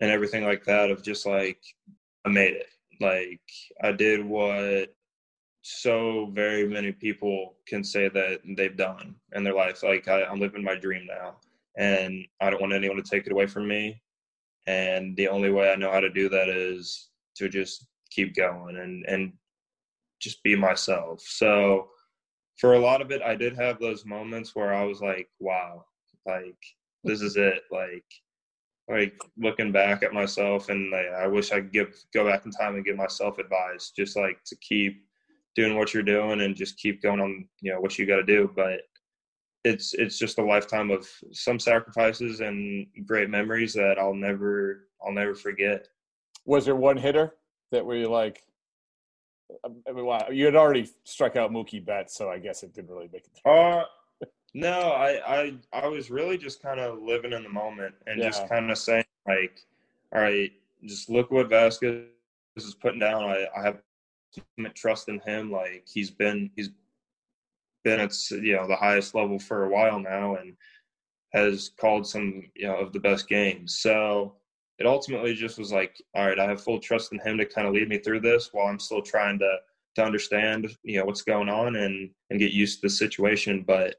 and 0.02 0.12
everything 0.12 0.44
like 0.46 0.66
that 0.66 0.92
of 0.92 1.04
just 1.04 1.26
like 1.26 1.62
I 2.26 2.30
made 2.30 2.54
it. 2.54 2.68
Like 3.02 3.42
I 3.84 3.92
did 3.92 4.26
what 4.26 4.96
so 5.64 6.28
very 6.34 6.68
many 6.68 6.92
people 6.92 7.56
can 7.68 7.84
say 7.84 8.10
that 8.10 8.42
they've 8.58 8.78
done 8.78 9.16
in 9.34 9.44
their 9.44 9.56
life. 9.56 9.84
Like 9.84 10.08
I, 10.08 10.24
I'm 10.26 10.40
living 10.40 10.64
my 10.64 10.76
dream 10.76 11.08
now, 11.08 11.38
and 11.78 12.26
I 12.42 12.50
don't 12.50 12.62
want 12.62 12.74
anyone 12.74 12.98
to 12.98 13.04
take 13.04 13.26
it 13.28 13.34
away 13.34 13.48
from 13.48 13.68
me. 13.68 14.02
And 14.68 15.16
the 15.18 15.28
only 15.30 15.52
way 15.52 15.72
I 15.72 15.76
know 15.76 15.92
how 15.92 16.00
to 16.02 16.10
do 16.10 16.30
that 16.30 16.50
is 16.50 17.10
to 17.36 17.50
just 17.50 17.88
keep 18.12 18.36
going 18.36 18.78
and 18.78 19.06
and 19.08 19.34
just 20.22 20.42
be 20.44 20.56
myself. 20.56 21.22
So 21.22 21.90
for 22.58 22.74
a 22.74 22.80
lot 22.80 23.02
of 23.02 23.12
it, 23.12 23.22
I 23.22 23.36
did 23.36 23.56
have 23.58 23.80
those 23.80 24.06
moments 24.06 24.56
where 24.56 24.74
I 24.74 24.84
was 24.84 25.02
like, 25.02 25.28
wow, 25.40 25.86
like 26.26 26.58
this 27.04 27.22
is 27.22 27.38
it. 27.38 27.64
Like, 27.72 28.06
like 28.90 29.14
looking 29.38 29.72
back 29.72 30.04
at 30.04 30.14
myself 30.14 30.70
and 30.70 30.92
like, 30.92 31.08
I 31.08 31.28
wish 31.28 31.52
I 31.52 31.62
could 31.62 31.74
give, 31.74 31.96
go 32.14 32.26
back 32.28 32.46
in 32.46 32.52
time 32.52 32.76
and 32.76 32.86
give 32.86 32.96
myself 32.96 33.38
advice, 33.38 33.92
just 33.96 34.16
like 34.16 34.44
to 34.46 34.56
keep 34.58 35.04
doing 35.56 35.78
what 35.78 35.94
you're 35.94 36.04
doing 36.04 36.42
and 36.42 36.56
just 36.56 36.78
keep 36.78 37.02
going 37.02 37.20
on, 37.20 37.48
you 37.62 37.74
know, 37.74 37.82
what 37.82 37.98
you 37.98 38.06
got 38.06 38.18
to 38.18 38.24
do. 38.24 38.52
But 38.56 38.82
it's, 39.64 39.94
it's 39.94 40.18
just 40.18 40.38
a 40.38 40.44
lifetime 40.44 40.92
of 40.92 41.08
some 41.32 41.60
sacrifices 41.60 42.40
and 42.40 42.88
great 43.06 43.30
memories 43.30 43.74
that 43.74 43.98
I'll 44.00 44.14
never, 44.14 44.88
I'll 45.06 45.14
never 45.14 45.36
forget. 45.36 45.88
Was 46.46 46.66
there 46.66 46.76
one 46.76 46.98
hitter 46.98 47.36
that 47.72 47.86
were 47.86 47.96
you 47.96 48.10
like, 48.10 48.44
I 49.64 49.92
mean, 49.92 50.06
wow, 50.06 50.28
you 50.32 50.46
had 50.46 50.56
already 50.56 50.90
struck 51.04 51.36
out 51.36 51.52
Mookie 51.52 51.84
Betts, 51.84 52.16
so 52.16 52.30
I 52.30 52.40
guess 52.40 52.64
it 52.64 52.74
didn't 52.74 52.92
really 52.92 53.10
make 53.12 53.26
it. 53.26 53.48
Uh, 53.48 53.84
no, 54.54 54.92
I, 54.92 55.20
I, 55.28 55.54
I 55.74 55.88
was 55.88 56.10
really 56.10 56.38
just 56.38 56.62
kind 56.62 56.80
of 56.80 57.02
living 57.02 57.34
in 57.34 57.44
the 57.44 57.50
moment 57.50 57.94
and 58.08 58.20
yeah. 58.20 58.28
just 58.28 58.48
kind 58.48 58.72
of 58.72 58.78
saying 58.78 59.06
like, 59.28 59.66
all 60.14 60.22
right, 60.22 60.52
just 60.86 61.10
look 61.10 61.32
what 61.32 61.50
Vazquez 61.50 62.06
is 62.56 62.76
putting 62.76 63.00
down. 63.00 63.24
I, 63.24 63.48
I 63.56 63.64
have 63.64 63.82
trust 64.74 65.10
in 65.10 65.20
him. 65.20 65.52
Like 65.52 65.84
he's 65.86 66.10
been, 66.10 66.50
he's 66.56 66.70
been 67.84 68.00
at 68.00 68.14
you 68.32 68.56
know 68.56 68.68
the 68.68 68.76
highest 68.76 69.16
level 69.16 69.40
for 69.40 69.66
a 69.66 69.70
while 69.70 70.00
now 70.00 70.36
and 70.36 70.56
has 71.34 71.70
called 71.80 72.08
some 72.08 72.44
you 72.56 72.68
know 72.68 72.78
of 72.78 72.94
the 72.94 73.00
best 73.00 73.28
games. 73.28 73.78
So 73.80 74.36
it 74.80 74.86
ultimately 74.86 75.34
just 75.34 75.58
was 75.58 75.72
like, 75.72 76.02
all 76.16 76.26
right, 76.26 76.40
I 76.40 76.46
have 76.46 76.62
full 76.62 76.80
trust 76.80 77.14
in 77.14 77.20
him 77.20 77.38
to 77.38 77.46
kind 77.46 77.68
of 77.68 77.74
lead 77.74 77.88
me 77.88 77.98
through 77.98 78.22
this 78.22 78.50
while 78.52 78.68
I'm 78.68 78.80
still 78.80 79.02
trying 79.02 79.40
to 79.40 79.58
to 79.96 80.04
understand, 80.04 80.76
you 80.84 81.00
know, 81.00 81.06
what's 81.06 81.22
going 81.22 81.50
on 81.50 81.78
and 81.78 82.10
and 82.30 82.40
get 82.40 82.52
used 82.52 82.82
to 82.82 82.88
the 82.88 82.90
situation. 82.90 83.64
But 83.66 83.96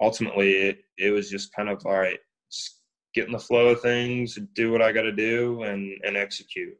ultimately, 0.00 0.52
it 0.52 0.78
it 0.98 1.10
was 1.10 1.30
just 1.30 1.54
kind 1.54 1.68
of 1.68 1.84
all 1.84 1.98
right, 1.98 2.18
just 2.50 2.80
get 3.14 3.26
in 3.26 3.32
the 3.32 3.38
flow 3.38 3.68
of 3.68 3.80
things, 3.80 4.38
do 4.54 4.72
what 4.72 4.82
I 4.82 4.92
got 4.92 5.02
to 5.02 5.12
do, 5.12 5.62
and 5.64 5.92
and 6.04 6.16
execute. 6.16 6.76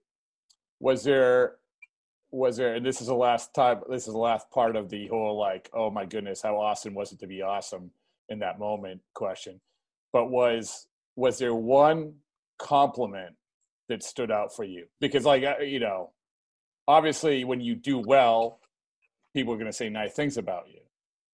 Was 0.80 1.04
there 1.04 1.56
was 2.30 2.56
there 2.56 2.74
and 2.74 2.84
this 2.84 3.00
is 3.00 3.06
the 3.06 3.14
last 3.14 3.54
time 3.54 3.80
this 3.88 4.06
is 4.06 4.12
the 4.12 4.18
last 4.18 4.50
part 4.50 4.76
of 4.76 4.90
the 4.90 5.06
whole 5.06 5.38
like 5.38 5.70
oh 5.72 5.90
my 5.90 6.04
goodness 6.04 6.42
how 6.42 6.56
awesome 6.56 6.92
was 6.92 7.12
it 7.12 7.18
to 7.20 7.26
be 7.26 7.40
awesome 7.40 7.90
in 8.28 8.40
that 8.40 8.58
moment 8.58 9.00
question 9.14 9.60
but 10.12 10.28
was 10.28 10.88
was 11.14 11.38
there 11.38 11.54
one 11.54 12.12
compliment 12.58 13.34
that 13.88 14.02
stood 14.02 14.30
out 14.30 14.54
for 14.54 14.64
you? 14.64 14.86
Because, 15.00 15.24
like, 15.24 15.44
uh, 15.44 15.62
you 15.62 15.80
know, 15.80 16.12
obviously 16.88 17.44
when 17.44 17.60
you 17.60 17.74
do 17.74 17.98
well, 17.98 18.60
people 19.34 19.52
are 19.54 19.56
going 19.56 19.70
to 19.70 19.76
say 19.76 19.88
nice 19.88 20.14
things 20.14 20.36
about 20.36 20.64
you. 20.68 20.80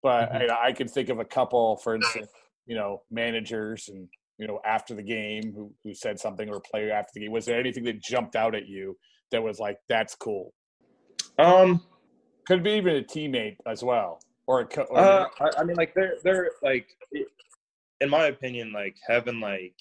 But 0.03 0.33
mm-hmm. 0.33 0.51
I, 0.51 0.69
I 0.69 0.73
could 0.73 0.91
think 0.91 1.09
of 1.09 1.21
a 1.21 1.25
couple, 1.25 1.77
for 1.77 1.95
instance, 1.95 2.29
you 2.67 2.75
know, 2.75 3.03
managers 3.11 3.89
and, 3.89 4.09
you 4.39 4.47
know, 4.47 4.61
after 4.65 4.95
the 4.95 5.03
game 5.03 5.53
who, 5.55 5.73
who 5.85 5.95
said 5.95 6.19
something 6.19 6.49
or 6.49 6.57
a 6.57 6.61
player 6.61 6.93
after 6.93 7.13
the 7.15 7.21
game. 7.21 7.33
Was 7.33 7.45
there 7.45 7.59
anything 7.59 7.85
that 7.85 8.03
jumped 8.03 8.35
out 8.35 8.55
at 8.55 8.67
you 8.67 8.97
that 9.31 9.43
was 9.43 9.59
like, 9.61 9.79
that's 9.89 10.15
cool? 10.15 10.53
Um, 11.39 11.83
could 12.47 12.63
be 12.63 12.73
even 12.73 12.97
a 12.97 13.03
teammate 13.03 13.57
as 13.67 13.83
well. 13.83 14.21
Or, 14.47 14.63
a, 14.63 14.81
or 14.83 14.99
uh, 14.99 15.27
I, 15.41 15.61
I 15.61 15.65
mean, 15.65 15.77
like 15.77 15.95
they're 15.95 16.17
they're 16.25 16.51
like, 16.63 16.89
in 18.01 18.11
my 18.11 18.27
opinion, 18.27 18.73
like 18.73 18.97
having 19.09 19.39
like 19.39 19.81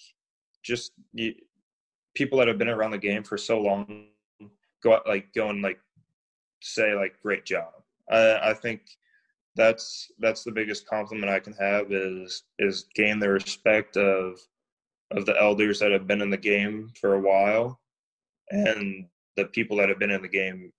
just 0.64 0.92
you, 1.14 1.34
people 2.14 2.40
that 2.40 2.48
have 2.48 2.58
been 2.58 2.70
around 2.70 2.92
the 2.92 2.98
game 2.98 3.24
for 3.24 3.38
so 3.38 3.60
long 3.60 4.08
go 4.84 4.94
out 4.94 5.08
like 5.08 5.34
go 5.34 5.50
and 5.50 5.62
like 5.62 5.80
say 6.62 6.94
like 6.94 7.22
great 7.22 7.46
job. 7.46 7.72
I, 8.10 8.52
I 8.52 8.54
think 8.54 8.82
that's 9.56 10.12
that's 10.20 10.44
the 10.44 10.52
biggest 10.52 10.88
compliment 10.88 11.32
I 11.32 11.40
can 11.40 11.54
have 11.54 11.92
is 11.92 12.44
is 12.60 12.86
gain 12.96 13.20
the 13.20 13.30
respect 13.30 13.98
of 13.98 14.40
of 15.12 15.26
the 15.26 15.40
elders 15.40 15.80
that 15.80 15.92
have 15.92 16.08
been 16.08 16.22
in 16.22 16.30
the 16.30 16.38
game 16.38 16.90
for 17.00 17.16
a 17.16 17.20
while 17.20 17.82
and 18.50 19.06
the 19.36 19.46
people 19.46 19.78
that 19.78 19.90
have 19.90 20.00
been 20.00 20.12
in 20.12 20.22
the 20.22 20.28
game 20.28 20.72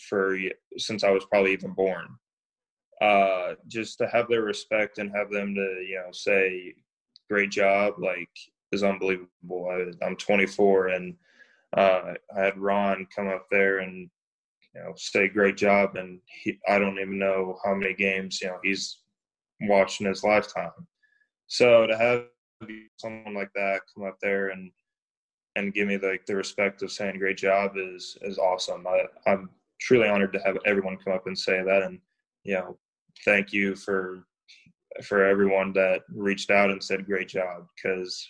for 0.00 0.36
since 0.76 1.04
I 1.04 1.10
was 1.10 1.24
probably 1.26 1.52
even 1.52 1.72
born. 1.72 2.06
Uh, 3.00 3.54
just 3.66 3.96
to 3.96 4.06
have 4.08 4.28
their 4.28 4.42
respect 4.42 4.98
and 4.98 5.10
have 5.14 5.30
them 5.30 5.54
to 5.54 5.84
you 5.86 6.00
know 6.04 6.12
say 6.12 6.74
great 7.30 7.50
job 7.50 7.94
like 7.98 8.28
is 8.72 8.82
unbelievable. 8.82 9.68
I, 10.02 10.06
am 10.06 10.16
24, 10.16 10.88
and 10.88 11.14
uh, 11.76 12.14
I 12.36 12.40
had 12.40 12.58
Ron 12.58 13.06
come 13.14 13.28
up 13.28 13.46
there 13.50 13.78
and 13.78 14.10
you 14.74 14.80
know 14.80 14.92
say 14.96 15.28
great 15.28 15.56
job, 15.56 15.96
and 15.96 16.20
he, 16.42 16.58
I 16.68 16.78
don't 16.78 16.98
even 16.98 17.18
know 17.18 17.58
how 17.64 17.74
many 17.74 17.94
games 17.94 18.40
you 18.40 18.48
know 18.48 18.58
he's 18.62 18.98
watched 19.62 20.00
in 20.00 20.06
his 20.06 20.24
lifetime. 20.24 20.70
So 21.46 21.86
to 21.86 21.96
have 21.96 22.24
someone 22.98 23.34
like 23.34 23.50
that 23.54 23.80
come 23.94 24.06
up 24.06 24.16
there 24.20 24.50
and 24.50 24.70
and 25.56 25.74
give 25.74 25.88
me 25.88 25.98
like 25.98 26.26
the 26.26 26.36
respect 26.36 26.82
of 26.82 26.92
saying 26.92 27.18
great 27.18 27.36
job 27.36 27.72
is 27.76 28.16
is 28.22 28.38
awesome. 28.38 28.86
I, 28.86 29.04
I'm 29.26 29.50
truly 29.80 30.08
honored 30.08 30.32
to 30.34 30.40
have 30.40 30.58
everyone 30.66 30.96
come 30.96 31.14
up 31.14 31.26
and 31.26 31.38
say 31.38 31.62
that, 31.62 31.82
and 31.82 31.98
you 32.44 32.54
know 32.54 32.78
thank 33.24 33.52
you 33.52 33.74
for 33.74 34.24
for 35.04 35.24
everyone 35.24 35.72
that 35.72 36.02
reached 36.12 36.50
out 36.50 36.70
and 36.70 36.82
said 36.82 37.06
great 37.06 37.28
job 37.28 37.66
because 37.76 38.26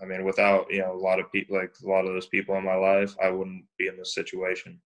I 0.00 0.06
mean, 0.06 0.24
without 0.24 0.66
you 0.70 0.80
know 0.80 0.92
a 0.92 0.96
lot 0.96 1.20
of 1.20 1.30
people, 1.30 1.56
like 1.56 1.74
a 1.84 1.88
lot 1.88 2.06
of 2.06 2.12
those 2.12 2.26
people 2.26 2.56
in 2.56 2.64
my 2.64 2.74
life, 2.74 3.14
I 3.22 3.30
wouldn't 3.30 3.64
be 3.78 3.88
in 3.88 3.96
this 3.96 4.14
situation. 4.14 4.80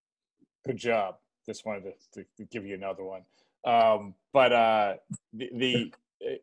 Good 0.67 0.79
job. 0.79 1.17
Just 1.47 1.65
wanted 1.65 1.93
to, 2.15 2.25
to 2.37 2.45
give 2.47 2.67
you 2.67 2.75
another 2.75 3.05
one. 3.05 3.23
Um, 3.65 4.15
but 4.33 4.53
uh, 4.53 4.95
the, 5.33 5.51
the 5.55 5.93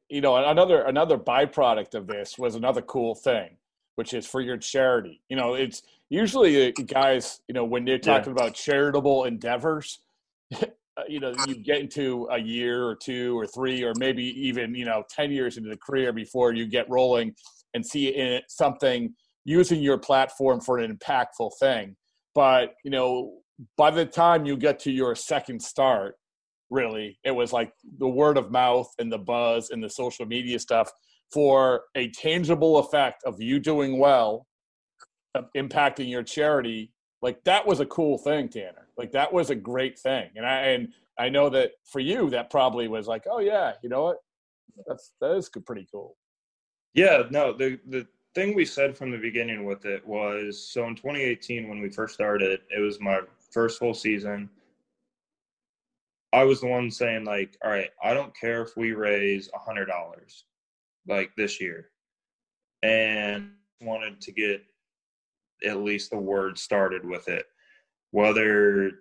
you 0.09 0.21
know 0.21 0.37
another 0.37 0.83
another 0.83 1.17
byproduct 1.17 1.95
of 1.95 2.07
this 2.07 2.37
was 2.37 2.55
another 2.55 2.81
cool 2.81 3.15
thing, 3.15 3.57
which 3.95 4.13
is 4.13 4.25
for 4.25 4.39
your 4.39 4.57
charity. 4.57 5.21
You 5.29 5.35
know, 5.35 5.55
it's 5.55 5.83
usually 6.09 6.69
uh, 6.69 6.71
guys. 6.85 7.41
You 7.47 7.53
know, 7.53 7.65
when 7.65 7.83
they're 7.83 7.99
talking 7.99 8.33
yeah. 8.35 8.43
about 8.43 8.55
charitable 8.55 9.25
endeavors. 9.25 9.99
you 11.07 11.19
know 11.19 11.33
you 11.47 11.55
get 11.55 11.79
into 11.79 12.27
a 12.29 12.37
year 12.37 12.85
or 12.85 12.95
two 12.95 13.35
or 13.35 13.47
three 13.47 13.83
or 13.83 13.93
maybe 13.97 14.23
even 14.47 14.75
you 14.75 14.85
know 14.85 15.03
10 15.09 15.31
years 15.31 15.57
into 15.57 15.67
the 15.67 15.77
career 15.77 16.13
before 16.13 16.53
you 16.53 16.67
get 16.67 16.87
rolling 16.87 17.33
and 17.73 17.85
see 17.85 18.07
in 18.09 18.27
it 18.27 18.43
something 18.47 19.13
using 19.45 19.81
your 19.81 19.97
platform 19.97 20.61
for 20.61 20.79
an 20.79 20.97
impactful 20.97 21.51
thing. 21.59 21.95
But, 22.35 22.75
you 22.83 22.91
know, 22.91 23.39
by 23.77 23.91
the 23.91 24.05
time 24.05 24.45
you 24.45 24.57
get 24.57 24.79
to 24.79 24.91
your 24.91 25.15
second 25.15 25.61
start, 25.61 26.15
really, 26.69 27.19
it 27.23 27.31
was 27.31 27.53
like 27.53 27.71
the 27.99 28.07
word 28.07 28.37
of 28.37 28.51
mouth 28.51 28.91
and 28.99 29.11
the 29.11 29.17
buzz 29.17 29.69
and 29.69 29.83
the 29.83 29.89
social 29.89 30.25
media 30.25 30.59
stuff 30.59 30.91
for 31.31 31.83
a 31.95 32.09
tangible 32.11 32.77
effect 32.79 33.23
of 33.25 33.41
you 33.41 33.59
doing 33.59 33.99
well, 33.99 34.47
impacting 35.55 36.09
your 36.09 36.23
charity. 36.23 36.91
Like 37.21 37.43
that 37.43 37.65
was 37.65 37.79
a 37.79 37.85
cool 37.85 38.17
thing, 38.17 38.49
Tanner. 38.49 38.87
Like 38.97 39.11
that 39.11 39.31
was 39.31 39.49
a 39.49 39.55
great 39.55 39.99
thing. 39.99 40.29
And 40.35 40.45
I, 40.45 40.59
and 40.59 40.89
I 41.19 41.29
know 41.29 41.49
that 41.49 41.71
for 41.85 41.99
you, 41.99 42.29
that 42.31 42.49
probably 42.49 42.87
was 42.87 43.07
like, 43.07 43.25
oh 43.29 43.39
yeah, 43.39 43.73
you 43.83 43.89
know 43.89 44.03
what? 44.03 44.17
That's, 44.87 45.13
that 45.21 45.35
is 45.35 45.49
pretty 45.49 45.87
cool. 45.91 46.15
Yeah, 46.93 47.23
no, 47.31 47.53
the 47.53 47.79
the 47.87 48.07
thing 48.35 48.55
we 48.55 48.65
said 48.65 48.97
from 48.97 49.11
the 49.11 49.17
beginning 49.17 49.65
with 49.65 49.85
it 49.85 50.05
was 50.05 50.59
so 50.71 50.85
in 50.87 50.95
2018 50.95 51.67
when 51.67 51.81
we 51.81 51.89
first 51.89 52.13
started, 52.13 52.61
it 52.69 52.79
was 52.79 52.99
my 52.99 53.21
first 53.51 53.79
full 53.79 53.93
season. 53.93 54.49
I 56.33 56.43
was 56.43 56.61
the 56.61 56.67
one 56.67 56.89
saying 56.89 57.25
like, 57.25 57.57
all 57.63 57.71
right, 57.71 57.91
I 58.03 58.13
don't 58.13 58.35
care 58.35 58.61
if 58.63 58.75
we 58.75 58.93
raise 58.93 59.49
a 59.53 59.59
hundred 59.59 59.85
dollars 59.85 60.45
like 61.07 61.31
this 61.35 61.59
year, 61.59 61.89
and 62.83 63.51
wanted 63.81 64.21
to 64.21 64.31
get 64.31 64.63
at 65.65 65.83
least 65.83 66.11
the 66.11 66.17
word 66.17 66.57
started 66.57 67.05
with 67.05 67.27
it, 67.27 67.45
whether 68.11 68.91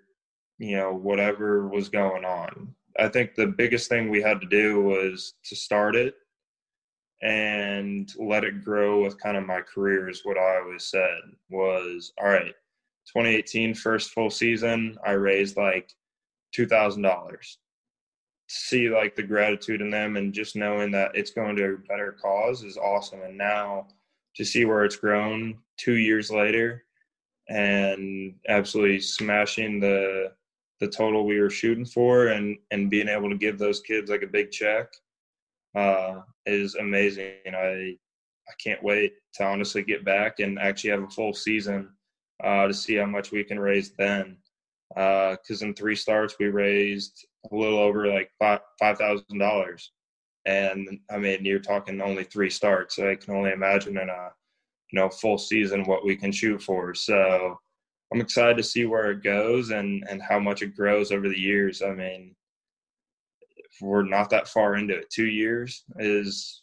you 0.58 0.76
know 0.76 0.94
whatever 0.94 1.68
was 1.68 1.88
going 1.88 2.24
on. 2.24 2.74
I 2.98 3.08
think 3.08 3.34
the 3.34 3.46
biggest 3.46 3.88
thing 3.88 4.08
we 4.08 4.22
had 4.22 4.40
to 4.40 4.46
do 4.46 4.82
was 4.82 5.34
to 5.44 5.56
start 5.56 5.96
it 5.96 6.14
and 7.22 8.12
let 8.18 8.44
it 8.44 8.64
grow 8.64 9.02
with 9.02 9.20
kind 9.20 9.36
of 9.36 9.46
my 9.46 9.60
career 9.60 10.08
is 10.08 10.22
what 10.24 10.38
I 10.38 10.58
always 10.58 10.84
said 10.84 11.20
was 11.50 12.12
all 12.20 12.28
right 12.28 12.54
2018 13.06 13.74
first 13.74 14.10
full 14.10 14.30
season 14.30 14.98
I 15.04 15.12
raised 15.12 15.56
like 15.56 15.94
two 16.52 16.66
thousand 16.66 17.02
dollars. 17.02 17.58
See 18.48 18.88
like 18.90 19.16
the 19.16 19.22
gratitude 19.22 19.80
in 19.80 19.90
them 19.90 20.16
and 20.16 20.32
just 20.32 20.56
knowing 20.56 20.90
that 20.92 21.12
it's 21.14 21.30
going 21.30 21.56
to 21.56 21.74
a 21.74 21.78
better 21.88 22.16
cause 22.20 22.62
is 22.62 22.76
awesome. 22.76 23.22
And 23.22 23.36
now 23.36 23.88
to 24.36 24.44
see 24.44 24.64
where 24.64 24.84
it's 24.84 24.96
grown 24.96 25.58
two 25.78 25.94
years 25.94 26.30
later 26.30 26.84
and 27.48 28.34
absolutely 28.48 29.00
smashing 29.00 29.80
the 29.80 30.32
the 30.80 30.88
total 30.88 31.24
we 31.24 31.40
were 31.40 31.50
shooting 31.50 31.84
for 31.84 32.28
and 32.28 32.58
and 32.70 32.90
being 32.90 33.08
able 33.08 33.30
to 33.30 33.36
give 33.36 33.58
those 33.58 33.80
kids 33.80 34.10
like 34.10 34.22
a 34.22 34.26
big 34.26 34.50
check 34.50 34.92
uh, 35.74 36.20
is 36.46 36.74
amazing. 36.74 37.34
I 37.46 37.96
I 38.48 38.52
can't 38.62 38.82
wait 38.82 39.14
to 39.34 39.44
honestly 39.44 39.82
get 39.82 40.04
back 40.04 40.40
and 40.40 40.58
actually 40.58 40.90
have 40.90 41.02
a 41.02 41.08
full 41.08 41.32
season 41.32 41.90
uh, 42.42 42.66
to 42.66 42.74
see 42.74 42.96
how 42.96 43.06
much 43.06 43.30
we 43.30 43.44
can 43.44 43.58
raise 43.58 43.92
then. 43.92 44.36
Because 44.90 45.62
uh, 45.62 45.66
in 45.66 45.74
three 45.74 45.96
starts 45.96 46.34
we 46.38 46.46
raised 46.48 47.26
a 47.50 47.54
little 47.54 47.78
over 47.78 48.08
like 48.08 48.30
five 48.38 48.60
five 48.78 48.98
thousand 48.98 49.38
dollars, 49.38 49.92
and 50.46 51.00
I 51.10 51.18
mean 51.18 51.44
you're 51.44 51.60
talking 51.60 52.00
only 52.00 52.24
three 52.24 52.50
starts. 52.50 52.96
So 52.96 53.10
I 53.10 53.16
can 53.16 53.34
only 53.34 53.52
imagine 53.52 53.96
in 53.96 54.08
a 54.08 54.30
you 54.90 55.00
know 55.00 55.08
full 55.08 55.38
season 55.38 55.84
what 55.84 56.04
we 56.04 56.16
can 56.16 56.32
shoot 56.32 56.62
for. 56.62 56.94
So 56.94 57.56
I'm 58.12 58.20
excited 58.20 58.58
to 58.58 58.62
see 58.62 58.84
where 58.84 59.10
it 59.12 59.22
goes 59.22 59.70
and 59.70 60.04
and 60.10 60.20
how 60.20 60.38
much 60.38 60.60
it 60.60 60.76
grows 60.76 61.10
over 61.10 61.28
the 61.28 61.38
years. 61.38 61.80
I 61.80 61.92
mean, 61.94 62.34
we're 63.80 64.02
not 64.02 64.30
that 64.30 64.48
far 64.48 64.76
into 64.76 64.96
it, 64.96 65.10
two 65.10 65.26
years 65.26 65.84
is 65.98 66.62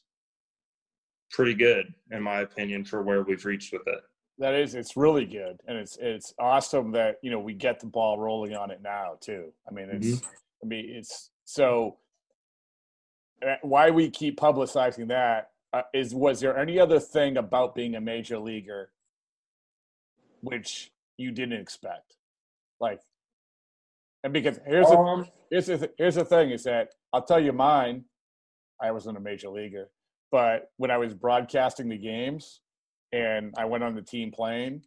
pretty 1.31 1.53
good 1.53 1.93
in 2.11 2.21
my 2.21 2.41
opinion 2.41 2.83
for 2.83 3.03
where 3.03 3.23
we've 3.23 3.45
reached 3.45 3.73
with 3.73 3.87
it. 3.87 3.99
That 4.39 4.53
is, 4.53 4.73
it's 4.73 4.95
really 4.95 5.25
good, 5.25 5.59
and 5.67 5.77
it's 5.77 5.97
it's 5.99 6.33
awesome 6.39 6.91
that 6.93 7.17
you 7.21 7.29
know 7.29 7.39
we 7.39 7.53
get 7.53 7.79
the 7.79 7.87
ball 7.87 8.17
rolling 8.17 8.55
on 8.55 8.71
it 8.71 8.81
now 8.81 9.17
too. 9.19 9.51
I 9.69 9.73
mean, 9.73 9.89
it's 9.91 10.07
mm-hmm. 10.07 10.27
I 10.63 10.67
mean 10.67 10.85
it's 10.89 11.29
so 11.43 11.97
uh, 13.45 13.55
why 13.61 13.89
we 13.89 14.09
keep 14.09 14.39
publicizing 14.39 15.09
that 15.09 15.51
uh, 15.71 15.83
is 15.93 16.13
was 16.13 16.39
there 16.39 16.57
any 16.57 16.79
other 16.79 16.99
thing 16.99 17.37
about 17.37 17.75
being 17.75 17.95
a 17.95 18.01
major 18.01 18.39
leaguer 18.39 18.91
which 20.41 20.91
you 21.17 21.31
didn't 21.31 21.59
expect 21.59 22.15
like 22.79 22.99
and 24.23 24.33
because 24.33 24.59
here's 24.65 24.87
um, 24.87 25.21
the, 25.21 25.27
here's 25.49 25.67
the, 25.67 25.91
here's 25.97 26.15
the 26.15 26.25
thing 26.25 26.51
is 26.51 26.63
that 26.63 26.89
I'll 27.13 27.23
tell 27.23 27.39
you 27.39 27.53
mine. 27.53 28.05
I 28.81 28.91
wasn't 28.91 29.17
a 29.17 29.21
major 29.21 29.49
leaguer 29.49 29.89
but 30.31 30.69
when 30.77 30.91
I 30.91 30.97
was 30.97 31.13
broadcasting 31.13 31.89
the 31.89 31.97
games 31.97 32.61
and 33.11 33.53
I 33.57 33.65
went 33.65 33.83
on 33.83 33.95
the 33.95 34.01
team 34.01 34.31
plane 34.31 34.83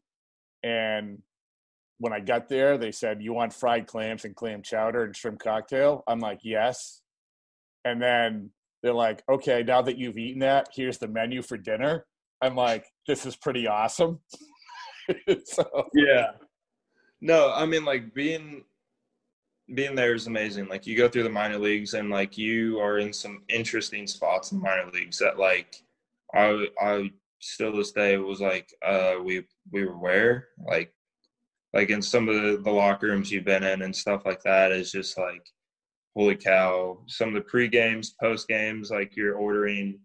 and 0.62 1.18
when 1.98 2.12
I 2.12 2.20
got 2.20 2.48
there 2.48 2.78
they 2.78 2.92
said 2.92 3.22
you 3.22 3.32
want 3.32 3.52
fried 3.52 3.86
clams 3.86 4.24
and 4.24 4.34
clam 4.34 4.62
chowder 4.62 5.04
and 5.04 5.16
shrimp 5.16 5.40
cocktail? 5.40 6.04
I'm 6.06 6.20
like 6.20 6.40
yes. 6.42 7.02
And 7.84 8.00
then 8.00 8.50
they're 8.82 8.94
like 8.94 9.22
okay 9.28 9.62
now 9.62 9.82
that 9.82 9.98
you've 9.98 10.18
eaten 10.18 10.40
that 10.40 10.68
here's 10.74 10.98
the 10.98 11.08
menu 11.08 11.42
for 11.42 11.56
dinner. 11.56 12.06
I'm 12.40 12.54
like 12.54 12.86
this 13.06 13.26
is 13.26 13.36
pretty 13.36 13.66
awesome. 13.66 14.20
So 15.44 15.64
yeah. 15.94 16.28
No 17.20 17.52
I 17.52 17.66
mean 17.66 17.84
like 17.84 18.14
being 18.14 18.62
being 19.74 19.94
there 19.94 20.14
is 20.14 20.26
amazing. 20.26 20.68
Like 20.68 20.86
you 20.86 20.96
go 20.96 21.08
through 21.08 21.24
the 21.24 21.30
minor 21.30 21.58
leagues 21.58 21.94
and 21.94 22.10
like 22.10 22.36
you 22.38 22.78
are 22.80 22.98
in 22.98 23.12
some 23.12 23.42
interesting 23.48 24.06
spots 24.06 24.52
in 24.52 24.58
the 24.58 24.64
minor 24.64 24.90
leagues 24.92 25.18
that 25.18 25.38
like 25.38 25.76
I 26.34 26.68
I 26.80 27.10
still 27.40 27.74
this 27.76 27.92
day 27.92 28.16
was 28.16 28.40
like 28.40 28.72
uh 28.84 29.16
we 29.22 29.44
we 29.70 29.84
were 29.84 29.98
where? 29.98 30.48
Like 30.66 30.92
like 31.72 31.90
in 31.90 32.02
some 32.02 32.28
of 32.28 32.34
the, 32.34 32.60
the 32.62 32.70
locker 32.70 33.06
rooms 33.06 33.30
you've 33.30 33.44
been 33.44 33.64
in 33.64 33.82
and 33.82 33.94
stuff 33.94 34.26
like 34.26 34.42
that 34.42 34.72
is 34.72 34.92
just 34.92 35.18
like 35.18 35.44
holy 36.14 36.36
cow. 36.36 36.98
Some 37.06 37.28
of 37.28 37.34
the 37.34 37.40
pre 37.40 37.68
games 37.68 38.14
post 38.20 38.48
games 38.48 38.90
like 38.90 39.16
you're 39.16 39.36
ordering 39.36 39.98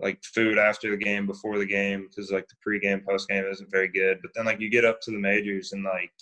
like 0.00 0.22
food 0.24 0.58
after 0.58 0.90
the 0.90 0.96
game 0.96 1.26
before 1.26 1.58
the 1.58 1.66
game 1.66 2.08
because 2.08 2.30
like 2.30 2.48
the 2.48 2.56
pre-game 2.62 3.02
post 3.06 3.28
game 3.28 3.44
isn't 3.44 3.70
very 3.70 3.88
good. 3.88 4.18
But 4.22 4.32
then 4.34 4.46
like 4.46 4.60
you 4.60 4.70
get 4.70 4.84
up 4.84 5.00
to 5.02 5.10
the 5.10 5.18
majors 5.18 5.72
and 5.72 5.84
like 5.84 6.12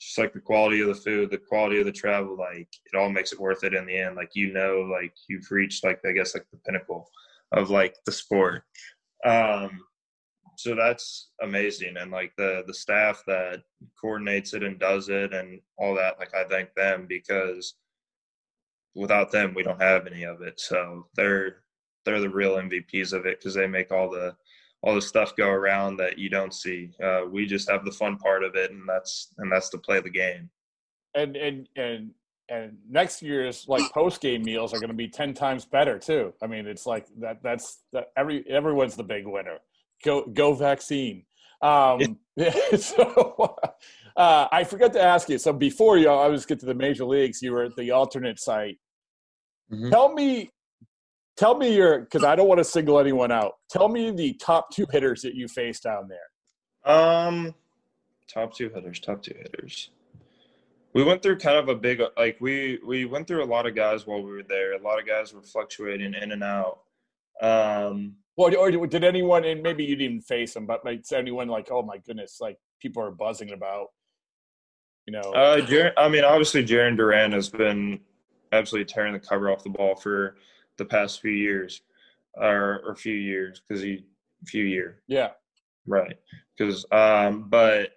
just 0.00 0.18
like 0.18 0.32
the 0.32 0.40
quality 0.40 0.80
of 0.80 0.88
the 0.88 0.94
food, 0.94 1.30
the 1.30 1.38
quality 1.38 1.80
of 1.80 1.86
the 1.86 1.92
travel, 1.92 2.36
like 2.36 2.68
it 2.92 2.96
all 2.96 3.10
makes 3.10 3.32
it 3.32 3.40
worth 3.40 3.64
it 3.64 3.74
in 3.74 3.86
the 3.86 3.98
end. 3.98 4.16
Like 4.16 4.30
you 4.34 4.52
know, 4.52 4.88
like 4.90 5.12
you've 5.28 5.50
reached 5.50 5.84
like 5.84 6.00
I 6.06 6.12
guess 6.12 6.34
like 6.34 6.46
the 6.52 6.58
pinnacle 6.58 7.08
of 7.52 7.70
like 7.70 7.96
the 8.06 8.12
sport. 8.12 8.62
Um, 9.24 9.80
so 10.56 10.74
that's 10.74 11.30
amazing, 11.42 11.96
and 11.96 12.10
like 12.10 12.32
the 12.36 12.64
the 12.66 12.74
staff 12.74 13.22
that 13.26 13.62
coordinates 14.00 14.54
it 14.54 14.62
and 14.62 14.78
does 14.78 15.08
it 15.08 15.32
and 15.32 15.60
all 15.78 15.94
that, 15.96 16.18
like 16.18 16.34
I 16.34 16.44
thank 16.44 16.74
them 16.74 17.06
because 17.08 17.74
without 18.94 19.30
them 19.30 19.54
we 19.54 19.62
don't 19.62 19.80
have 19.80 20.06
any 20.06 20.24
of 20.24 20.42
it. 20.42 20.60
So 20.60 21.06
they're 21.16 21.62
they're 22.04 22.20
the 22.20 22.28
real 22.28 22.56
MVPs 22.56 23.12
of 23.12 23.26
it 23.26 23.38
because 23.38 23.54
they 23.54 23.66
make 23.66 23.92
all 23.92 24.10
the 24.10 24.34
all 24.82 24.94
the 24.94 25.02
stuff 25.02 25.34
go 25.36 25.48
around 25.48 25.96
that 25.96 26.18
you 26.18 26.28
don't 26.28 26.54
see. 26.54 26.90
Uh, 27.02 27.22
we 27.30 27.46
just 27.46 27.68
have 27.70 27.84
the 27.84 27.90
fun 27.90 28.16
part 28.16 28.44
of 28.44 28.54
it, 28.54 28.70
and 28.70 28.88
that's 28.88 29.34
and 29.38 29.50
that's 29.50 29.68
to 29.70 29.78
play 29.78 30.00
the 30.00 30.10
game. 30.10 30.48
And 31.14 31.36
and 31.36 31.68
and 31.76 32.10
and 32.48 32.78
next 32.88 33.22
year's 33.22 33.66
like 33.68 33.90
post 33.92 34.20
game 34.20 34.42
meals 34.42 34.72
are 34.72 34.78
going 34.78 34.88
to 34.88 34.94
be 34.94 35.08
ten 35.08 35.34
times 35.34 35.64
better 35.64 35.98
too. 35.98 36.32
I 36.42 36.46
mean, 36.46 36.66
it's 36.66 36.86
like 36.86 37.06
that. 37.20 37.42
That's 37.42 37.82
that. 37.92 38.12
Every 38.16 38.44
everyone's 38.48 38.96
the 38.96 39.04
big 39.04 39.26
winner. 39.26 39.58
Go 40.04 40.26
go 40.26 40.54
vaccine. 40.54 41.24
Um, 41.60 42.18
yeah. 42.36 42.52
so 42.76 43.56
uh, 44.16 44.46
I 44.52 44.62
forgot 44.62 44.92
to 44.92 45.02
ask 45.02 45.28
you. 45.28 45.38
So 45.38 45.52
before 45.52 45.98
you, 45.98 46.08
I 46.08 46.28
was 46.28 46.46
get 46.46 46.60
to 46.60 46.66
the 46.66 46.74
major 46.74 47.04
leagues. 47.04 47.42
You 47.42 47.52
were 47.52 47.64
at 47.64 47.76
the 47.76 47.90
alternate 47.90 48.38
site. 48.38 48.78
Mm-hmm. 49.72 49.90
Tell 49.90 50.14
me 50.14 50.50
Tell 51.38 51.56
me 51.56 51.72
your 51.72 52.00
because 52.00 52.24
I 52.24 52.34
don't 52.34 52.48
want 52.48 52.58
to 52.58 52.64
single 52.64 52.98
anyone 52.98 53.30
out. 53.30 53.52
Tell 53.70 53.88
me 53.88 54.10
the 54.10 54.34
top 54.34 54.70
two 54.72 54.86
hitters 54.90 55.22
that 55.22 55.36
you 55.36 55.46
faced 55.46 55.84
down 55.84 56.08
there. 56.08 56.92
Um, 56.92 57.54
top 58.26 58.52
two 58.52 58.70
hitters. 58.70 58.98
Top 58.98 59.22
two 59.22 59.34
hitters. 59.40 59.90
We 60.94 61.04
went 61.04 61.22
through 61.22 61.38
kind 61.38 61.56
of 61.56 61.68
a 61.68 61.76
big 61.76 62.02
like 62.16 62.38
we 62.40 62.80
we 62.84 63.04
went 63.04 63.28
through 63.28 63.44
a 63.44 63.46
lot 63.46 63.66
of 63.66 63.76
guys 63.76 64.04
while 64.04 64.20
we 64.20 64.32
were 64.32 64.42
there. 64.42 64.72
A 64.72 64.82
lot 64.82 64.98
of 64.98 65.06
guys 65.06 65.32
were 65.32 65.42
fluctuating 65.42 66.12
in 66.14 66.32
and 66.32 66.42
out. 66.42 66.80
Um, 67.40 68.16
well, 68.36 68.56
or 68.56 68.70
did 68.86 69.04
anyone, 69.04 69.44
and 69.44 69.62
maybe 69.62 69.84
you 69.84 69.94
didn't 69.94 70.10
even 70.12 70.20
face 70.22 70.54
them, 70.54 70.66
but 70.66 70.84
like 70.84 71.04
anyone 71.12 71.46
like, 71.46 71.68
oh 71.70 71.82
my 71.82 71.98
goodness, 71.98 72.38
like 72.40 72.58
people 72.80 73.02
are 73.02 73.10
buzzing 73.10 73.52
about, 73.52 73.88
you 75.06 75.12
know? 75.12 75.32
Uh, 75.32 75.60
Jer- 75.60 75.92
I 75.96 76.08
mean, 76.08 76.24
obviously, 76.24 76.64
Jarren 76.64 76.96
Duran 76.96 77.32
has 77.32 77.48
been 77.48 78.00
absolutely 78.52 78.92
tearing 78.92 79.12
the 79.12 79.20
cover 79.20 79.50
off 79.50 79.62
the 79.62 79.70
ball 79.70 79.94
for 79.94 80.36
the 80.78 80.84
past 80.84 81.20
few 81.20 81.32
years, 81.32 81.82
or 82.34 82.90
a 82.90 82.96
few 82.96 83.14
years 83.14 83.60
because 83.66 83.82
he 83.82 84.04
few 84.46 84.64
year. 84.64 85.02
Yeah. 85.08 85.30
Right. 85.86 86.16
Because 86.56 86.84
um, 86.92 87.48
but 87.48 87.90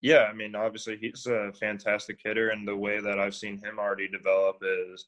yeah, 0.00 0.28
I 0.30 0.32
mean, 0.32 0.54
obviously 0.54 0.96
he's 0.96 1.26
a 1.26 1.52
fantastic 1.58 2.20
hitter, 2.22 2.50
and 2.50 2.66
the 2.66 2.76
way 2.76 3.00
that 3.00 3.18
I've 3.18 3.34
seen 3.34 3.58
him 3.58 3.78
already 3.78 4.08
develop 4.08 4.58
is 4.62 5.06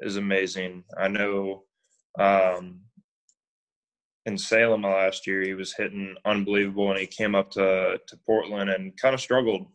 is 0.00 0.16
amazing. 0.16 0.84
I 0.98 1.08
know 1.08 1.64
um, 2.18 2.80
in 4.26 4.36
Salem 4.36 4.82
last 4.82 5.26
year 5.26 5.42
he 5.42 5.54
was 5.54 5.74
hitting 5.74 6.16
unbelievable, 6.24 6.90
and 6.90 6.98
he 6.98 7.06
came 7.06 7.34
up 7.34 7.50
to 7.52 8.00
to 8.06 8.16
Portland 8.26 8.70
and 8.70 8.96
kind 8.96 9.14
of 9.14 9.20
struggled. 9.20 9.66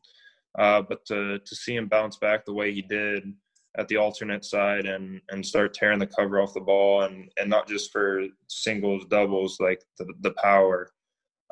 Uh, 0.57 0.81
but 0.81 1.05
to 1.05 1.39
to 1.39 1.55
see 1.55 1.75
him 1.75 1.87
bounce 1.87 2.17
back 2.17 2.45
the 2.45 2.53
way 2.53 2.73
he 2.73 2.81
did 2.81 3.33
at 3.77 3.87
the 3.87 3.97
alternate 3.97 4.43
site 4.43 4.85
and 4.85 5.21
and 5.29 5.45
start 5.45 5.73
tearing 5.73 5.99
the 5.99 6.07
cover 6.07 6.41
off 6.41 6.53
the 6.53 6.59
ball 6.59 7.03
and 7.03 7.29
and 7.37 7.49
not 7.49 7.67
just 7.67 7.91
for 7.91 8.23
singles 8.47 9.05
doubles 9.05 9.57
like 9.59 9.81
the, 9.97 10.05
the 10.21 10.33
power 10.41 10.89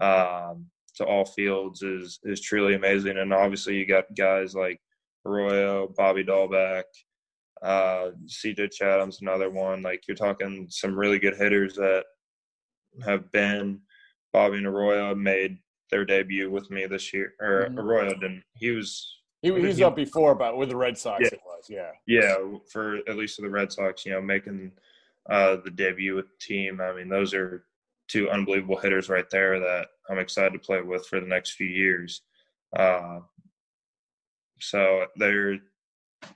um, 0.02 0.66
to 0.96 1.06
all 1.06 1.26
fields 1.26 1.82
is 1.82 2.20
is 2.24 2.42
truly 2.42 2.76
amazing 2.76 3.18
and 3.18 3.34
obviously 3.34 3.76
you 3.76 3.86
got 3.86 4.06
guys 4.16 4.56
like 4.56 4.80
Arroyo, 5.26 5.88
Bobby 5.98 6.24
Dalbec, 6.24 6.84
uh, 7.62 8.12
CJ 8.28 8.72
Chatham's 8.72 9.22
another 9.22 9.50
one. 9.50 9.82
Like 9.82 10.04
you're 10.08 10.16
talking 10.16 10.68
some 10.70 10.98
really 10.98 11.20
good 11.20 11.36
hitters 11.36 11.76
that 11.76 12.06
have 13.04 13.32
been 13.32 13.82
Bobby 14.32 14.58
and 14.58 14.68
Arroyo 14.68 15.16
made 15.16 15.58
their 15.92 16.06
debut 16.06 16.50
with 16.50 16.70
me 16.70 16.86
this 16.86 17.14
year. 17.14 17.34
Or 17.40 17.66
mm-hmm. 17.66 17.80
Arroyo 17.80 18.14
didn't. 18.14 18.44
He 18.54 18.72
was 18.72 19.20
he, 19.46 19.60
he 19.60 19.68
was 19.68 19.82
up 19.82 19.96
before, 19.96 20.34
but 20.34 20.58
with 20.58 20.70
the 20.70 20.76
Red 20.76 20.98
Sox, 20.98 21.22
yeah. 21.22 21.28
it 21.28 21.42
was, 21.46 21.66
yeah. 21.70 21.92
Yeah, 22.08 22.36
for 22.72 22.98
at 23.08 23.16
least 23.16 23.36
for 23.36 23.44
the 23.44 23.50
Red 23.50 23.72
Sox, 23.72 24.06
you 24.06 24.12
know, 24.12 24.22
making 24.22 24.72
uh, 25.30 25.58
the 25.64 25.70
debut 25.70 26.16
with 26.16 26.28
the 26.28 26.38
team. 26.40 26.82
I 26.82 26.94
mean, 26.94 27.10
those 27.10 27.34
are 27.34 27.66
two 28.08 28.30
unbelievable 28.30 28.78
hitters 28.78 29.08
right 29.08 29.30
there 29.30 29.60
that 29.60 29.88
I'm 30.10 30.18
excited 30.18 30.54
to 30.54 30.60
play 30.60 30.82
with 30.82 31.06
for 31.08 31.20
the 31.20 31.28
next 31.28 31.52
few 31.52 31.68
years. 31.68 32.22
Uh, 32.76 33.20
so 34.60 35.06
they're 35.18 35.58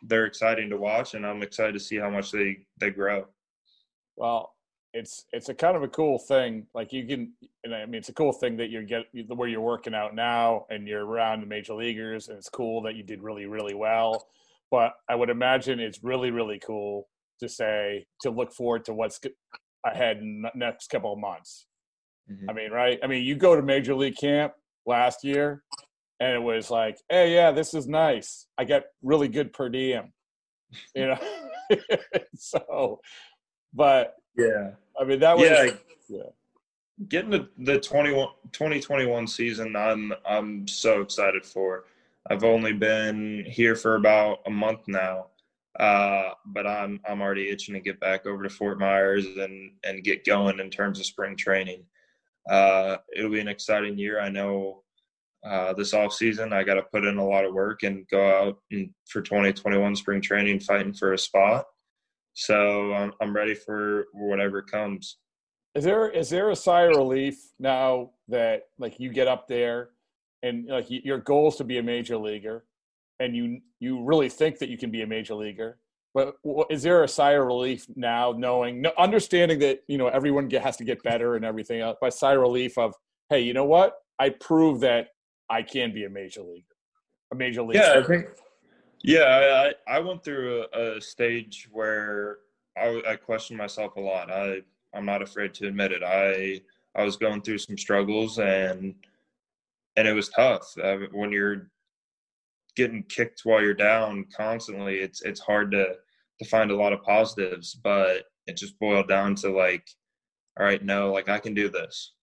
they're 0.04 0.26
exciting 0.26 0.70
to 0.70 0.78
watch, 0.78 1.16
and 1.16 1.26
I'm 1.26 1.42
excited 1.42 1.74
to 1.74 1.80
see 1.80 1.98
how 1.98 2.12
much 2.12 2.32
they 2.32 2.60
they 2.80 2.92
grow. 2.92 3.26
Well, 4.18 4.54
it's 4.94 5.26
it's 5.32 5.50
a 5.50 5.54
kind 5.54 5.76
of 5.76 5.84
a 5.84 5.88
cool 5.88 6.18
thing. 6.18 6.66
Like 6.74 6.92
you 6.92 7.06
can, 7.06 7.34
and 7.64 7.76
I 7.76 7.86
mean, 7.86 7.96
it's 8.00 8.10
a 8.10 8.14
cool 8.14 8.34
thing 8.34 8.58
that 8.58 8.70
you're 8.70 8.84
get 8.84 9.06
where 9.28 9.48
you're 9.48 9.62
working 9.62 9.94
out 9.94 10.16
now, 10.16 10.66
and 10.70 10.88
you're 10.88 11.06
around 11.06 11.42
the 11.42 11.48
major 11.48 11.74
leaguers, 11.74 12.30
and 12.30 12.38
it's 12.38 12.50
cool 12.50 12.82
that 12.84 12.96
you 12.96 13.04
did 13.04 13.22
really 13.22 13.46
really 13.46 13.76
well. 13.76 14.28
but 14.72 14.94
I 15.10 15.16
would 15.16 15.30
imagine 15.30 15.80
it's 15.80 16.04
really 16.04 16.32
really 16.32 16.60
cool 16.60 17.08
to 17.40 17.50
say 17.50 18.06
to 18.22 18.30
look 18.30 18.52
forward 18.52 18.86
to 18.86 18.94
what's 18.94 19.20
ahead 19.86 20.18
in 20.18 20.42
the 20.42 20.52
next 20.56 20.90
couple 20.90 21.14
of 21.14 21.20
months. 21.20 21.68
Mm-hmm. 22.32 22.50
I 22.50 22.54
mean, 22.54 22.72
right? 22.72 23.00
I 23.04 23.08
mean, 23.08 23.24
you 23.24 23.36
go 23.36 23.56
to 23.56 23.62
major 23.62 23.96
league 23.96 24.18
camp 24.18 24.54
last 24.86 25.24
year, 25.24 25.64
and 26.20 26.34
it 26.34 26.42
was 26.42 26.70
like, 26.70 26.98
hey, 27.10 27.34
yeah, 27.34 27.52
this 27.52 27.74
is 27.74 27.88
nice. 27.88 28.48
I 28.58 28.66
get 28.66 28.86
really 29.02 29.28
good 29.28 29.54
per 29.54 29.70
diem, 29.70 30.14
you 30.96 31.08
know. 31.08 31.20
so, 32.36 33.00
but 33.74 34.16
yeah, 34.40 34.72
I 35.00 35.04
mean 35.04 35.20
that 35.20 35.38
was 35.38 35.50
yeah. 35.50 35.72
yeah. 36.08 36.24
Getting 37.08 37.30
the 37.30 37.50
the 37.58 37.80
21, 37.80 38.28
2021 38.52 39.28
season, 39.28 39.76
I'm 39.76 40.14
I'm 40.26 40.68
so 40.68 41.02
excited 41.02 41.46
for. 41.46 41.86
I've 42.30 42.44
only 42.44 42.74
been 42.74 43.46
here 43.48 43.76
for 43.76 43.96
about 43.96 44.40
a 44.46 44.50
month 44.50 44.88
now, 44.88 45.28
uh, 45.80 46.32
but 46.46 46.68
I'm 46.68 47.00
I'm 47.08 47.22
already 47.22 47.50
itching 47.50 47.74
to 47.76 47.80
get 47.80 48.00
back 48.00 48.26
over 48.26 48.44
to 48.44 48.50
Fort 48.50 48.80
Myers 48.80 49.26
and 49.26 49.72
and 49.84 50.04
get 50.04 50.26
going 50.26 50.60
in 50.60 50.70
terms 50.70 51.00
of 51.00 51.06
spring 51.06 51.38
training. 51.38 51.84
Uh, 52.50 52.98
it'll 53.16 53.32
be 53.32 53.40
an 53.40 53.48
exciting 53.48 53.98
year. 53.98 54.20
I 54.20 54.30
know 54.30 54.84
uh, 55.44 55.74
this 55.74 55.94
off 55.94 56.14
season 56.14 56.52
I 56.52 56.64
got 56.64 56.76
to 56.76 56.84
put 56.84 57.06
in 57.06 57.18
a 57.18 57.26
lot 57.26 57.46
of 57.46 57.54
work 57.54 57.84
and 57.84 58.06
go 58.10 58.30
out 58.30 58.58
and, 58.72 58.90
for 59.08 59.22
2021 59.22 59.96
spring 59.96 60.22
training 60.22 60.60
fighting 60.60 60.94
for 60.94 61.14
a 61.14 61.18
spot. 61.18 61.66
So 62.40 62.94
I'm, 62.94 63.12
I'm 63.22 63.36
ready 63.36 63.54
for 63.54 64.06
whatever 64.14 64.62
comes. 64.62 65.18
Is 65.76 65.84
there 65.84 66.10
is 66.10 66.30
there 66.30 66.50
a 66.52 66.56
sigh 66.56 66.84
of 66.84 66.96
relief 66.96 67.38
now 67.60 68.12
that 68.30 68.64
like 68.80 68.98
you 68.98 69.12
get 69.12 69.28
up 69.28 69.48
there 69.48 69.90
and 70.42 70.66
like 70.68 70.86
your 70.90 71.18
goal 71.18 71.50
is 71.50 71.58
to 71.58 71.66
be 71.66 71.80
a 71.80 71.84
major 71.84 72.18
leaguer 72.18 72.66
and 73.20 73.36
you 73.36 73.60
you 73.80 74.04
really 74.04 74.30
think 74.30 74.58
that 74.60 74.70
you 74.70 74.78
can 74.78 74.90
be 74.90 75.02
a 75.02 75.08
major 75.08 75.36
leaguer 75.36 75.80
but 76.14 76.36
is 76.70 76.82
there 76.82 77.04
a 77.04 77.08
sigh 77.08 77.34
of 77.34 77.46
relief 77.46 77.86
now 77.96 78.34
knowing 78.36 78.86
understanding 78.98 79.60
that 79.60 79.82
you 79.88 79.98
know 79.98 80.08
everyone 80.08 80.48
get, 80.48 80.64
has 80.64 80.78
to 80.78 80.84
get 80.84 81.04
better 81.04 81.36
and 81.36 81.46
everything 81.46 81.82
else 81.82 81.98
by 82.02 82.10
sigh 82.10 82.34
of 82.34 82.40
relief 82.40 82.78
of 82.78 82.96
hey 83.30 83.42
you 83.42 83.54
know 83.54 83.66
what 83.66 83.96
i 84.18 84.30
prove 84.30 84.80
that 84.80 85.10
i 85.50 85.62
can 85.62 85.94
be 85.94 86.06
a 86.06 86.10
major 86.10 86.42
leaguer 86.42 86.76
a 87.32 87.36
major 87.36 87.62
league 87.62 87.76
yeah 87.76 88.00
i 88.00 88.04
think 88.04 88.26
yeah 89.04 89.72
i 89.88 89.96
i 89.96 90.00
went 90.00 90.24
through 90.24 90.66
a, 90.74 90.98
a 90.98 91.02
stage 91.02 91.68
where 91.72 92.38
I, 92.78 93.02
I 93.08 93.16
questioned 93.16 93.58
myself 93.58 93.96
a 93.96 94.02
lot 94.02 94.32
i 94.32 94.62
i'm 94.94 95.06
not 95.06 95.22
afraid 95.22 95.54
to 95.56 95.68
admit 95.68 95.92
it 95.92 96.04
i 96.04 96.62
i 96.96 97.04
was 97.04 97.18
going 97.18 97.42
through 97.42 97.60
some 97.60 97.78
struggles 97.78 98.40
and 98.40 98.96
and 99.98 100.08
it 100.08 100.14
was 100.14 100.30
tough 100.30 100.74
when 101.12 101.32
you're 101.32 101.70
getting 102.80 103.04
kicked 103.04 103.42
while 103.44 103.62
you're 103.62 103.74
down 103.74 104.26
constantly. 104.36 105.00
It's 105.00 105.22
it's 105.22 105.42
hard 105.42 105.72
to 105.72 105.96
to 106.42 106.50
find 106.50 106.72
a 106.72 106.76
lot 106.76 106.94
of 106.94 107.04
positives, 107.04 107.76
but 107.84 108.24
it 108.48 108.56
just 108.56 108.80
boiled 108.80 109.10
down 109.10 109.36
to 109.36 109.50
like, 109.50 109.86
all 110.58 110.66
right, 110.66 110.84
no, 110.84 111.12
like 111.12 111.28
I 111.28 111.40
can 111.40 111.54
do 111.54 111.70
this. 111.70 112.14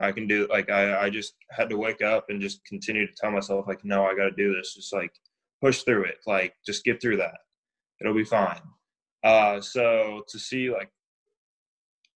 I 0.00 0.12
can 0.12 0.26
do 0.26 0.46
like 0.48 0.70
I 0.70 1.04
I 1.04 1.10
just 1.10 1.34
had 1.50 1.68
to 1.70 1.76
wake 1.76 2.02
up 2.02 2.26
and 2.30 2.40
just 2.40 2.64
continue 2.64 3.06
to 3.06 3.12
tell 3.14 3.30
myself 3.30 3.66
like, 3.68 3.84
no, 3.84 4.06
I 4.06 4.16
got 4.16 4.24
to 4.24 4.30
do 4.30 4.54
this. 4.54 4.74
Just 4.74 4.92
like 4.94 5.12
push 5.62 5.82
through 5.82 6.04
it. 6.04 6.18
Like 6.26 6.54
just 6.64 6.84
get 6.84 7.00
through 7.00 7.18
that. 7.18 7.38
It'll 8.00 8.14
be 8.14 8.24
fine. 8.24 8.60
Uh, 9.24 9.60
so 9.60 10.22
to 10.28 10.38
see 10.38 10.70
like 10.70 10.90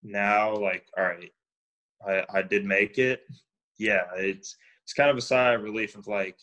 now, 0.02 0.54
like, 0.54 0.86
all 0.96 1.04
right, 1.04 1.32
I 2.06 2.24
I 2.32 2.42
did 2.42 2.64
make 2.64 2.98
it. 2.98 3.22
Yeah, 3.78 4.04
it's 4.16 4.56
it's 4.84 4.92
kind 4.92 5.10
of 5.10 5.16
a 5.16 5.22
sigh 5.22 5.52
of 5.54 5.62
relief 5.62 5.96
of 5.96 6.06
like, 6.06 6.38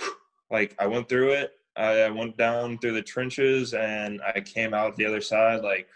like 0.50 0.74
I 0.78 0.86
went 0.86 1.08
through 1.08 1.32
it. 1.32 1.52
I 1.76 2.10
went 2.10 2.36
down 2.36 2.78
through 2.78 2.94
the 2.94 3.02
trenches 3.02 3.72
and 3.72 4.20
I 4.22 4.40
came 4.40 4.74
out 4.74 4.96
the 4.96 5.06
other 5.06 5.20
side 5.20 5.62
like 5.62 5.86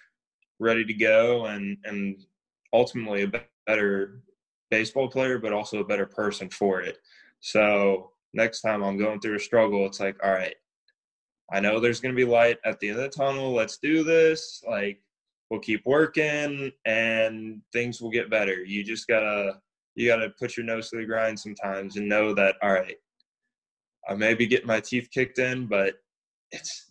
ready 0.60 0.84
to 0.84 0.94
go 0.94 1.46
and 1.46 1.76
and 1.84 2.24
ultimately 2.72 3.22
a 3.22 3.42
better 3.66 4.22
baseball 4.70 5.08
player, 5.08 5.38
but 5.38 5.52
also 5.52 5.80
a 5.80 5.84
better 5.84 6.06
person 6.06 6.48
for 6.48 6.80
it. 6.80 6.98
So 7.40 8.12
next 8.34 8.60
time 8.60 8.82
I'm 8.82 8.98
going 8.98 9.20
through 9.20 9.36
a 9.36 9.40
struggle, 9.40 9.86
it's 9.86 10.00
like, 10.00 10.16
all 10.24 10.32
right, 10.32 10.54
I 11.52 11.60
know 11.60 11.80
there's 11.80 12.00
going 12.00 12.14
to 12.14 12.16
be 12.16 12.30
light 12.30 12.58
at 12.64 12.80
the 12.80 12.88
end 12.88 12.98
of 12.98 13.04
the 13.04 13.08
tunnel. 13.16 13.52
Let's 13.52 13.78
do 13.78 14.04
this. 14.04 14.62
Like, 14.68 15.00
we'll 15.52 15.60
keep 15.60 15.84
working 15.84 16.72
and 16.86 17.60
things 17.74 18.00
will 18.00 18.10
get 18.10 18.30
better. 18.30 18.64
You 18.64 18.82
just 18.82 19.06
gotta 19.06 19.60
you 19.94 20.08
gotta 20.08 20.30
put 20.30 20.56
your 20.56 20.64
nose 20.64 20.88
to 20.88 20.96
the 20.96 21.04
grind 21.04 21.38
sometimes 21.38 21.96
and 21.96 22.08
know 22.08 22.32
that 22.32 22.54
all 22.62 22.72
right, 22.72 22.96
I 24.08 24.14
may 24.14 24.32
be 24.32 24.46
getting 24.46 24.66
my 24.66 24.80
teeth 24.80 25.10
kicked 25.12 25.38
in, 25.38 25.66
but 25.66 25.96
it's 26.52 26.90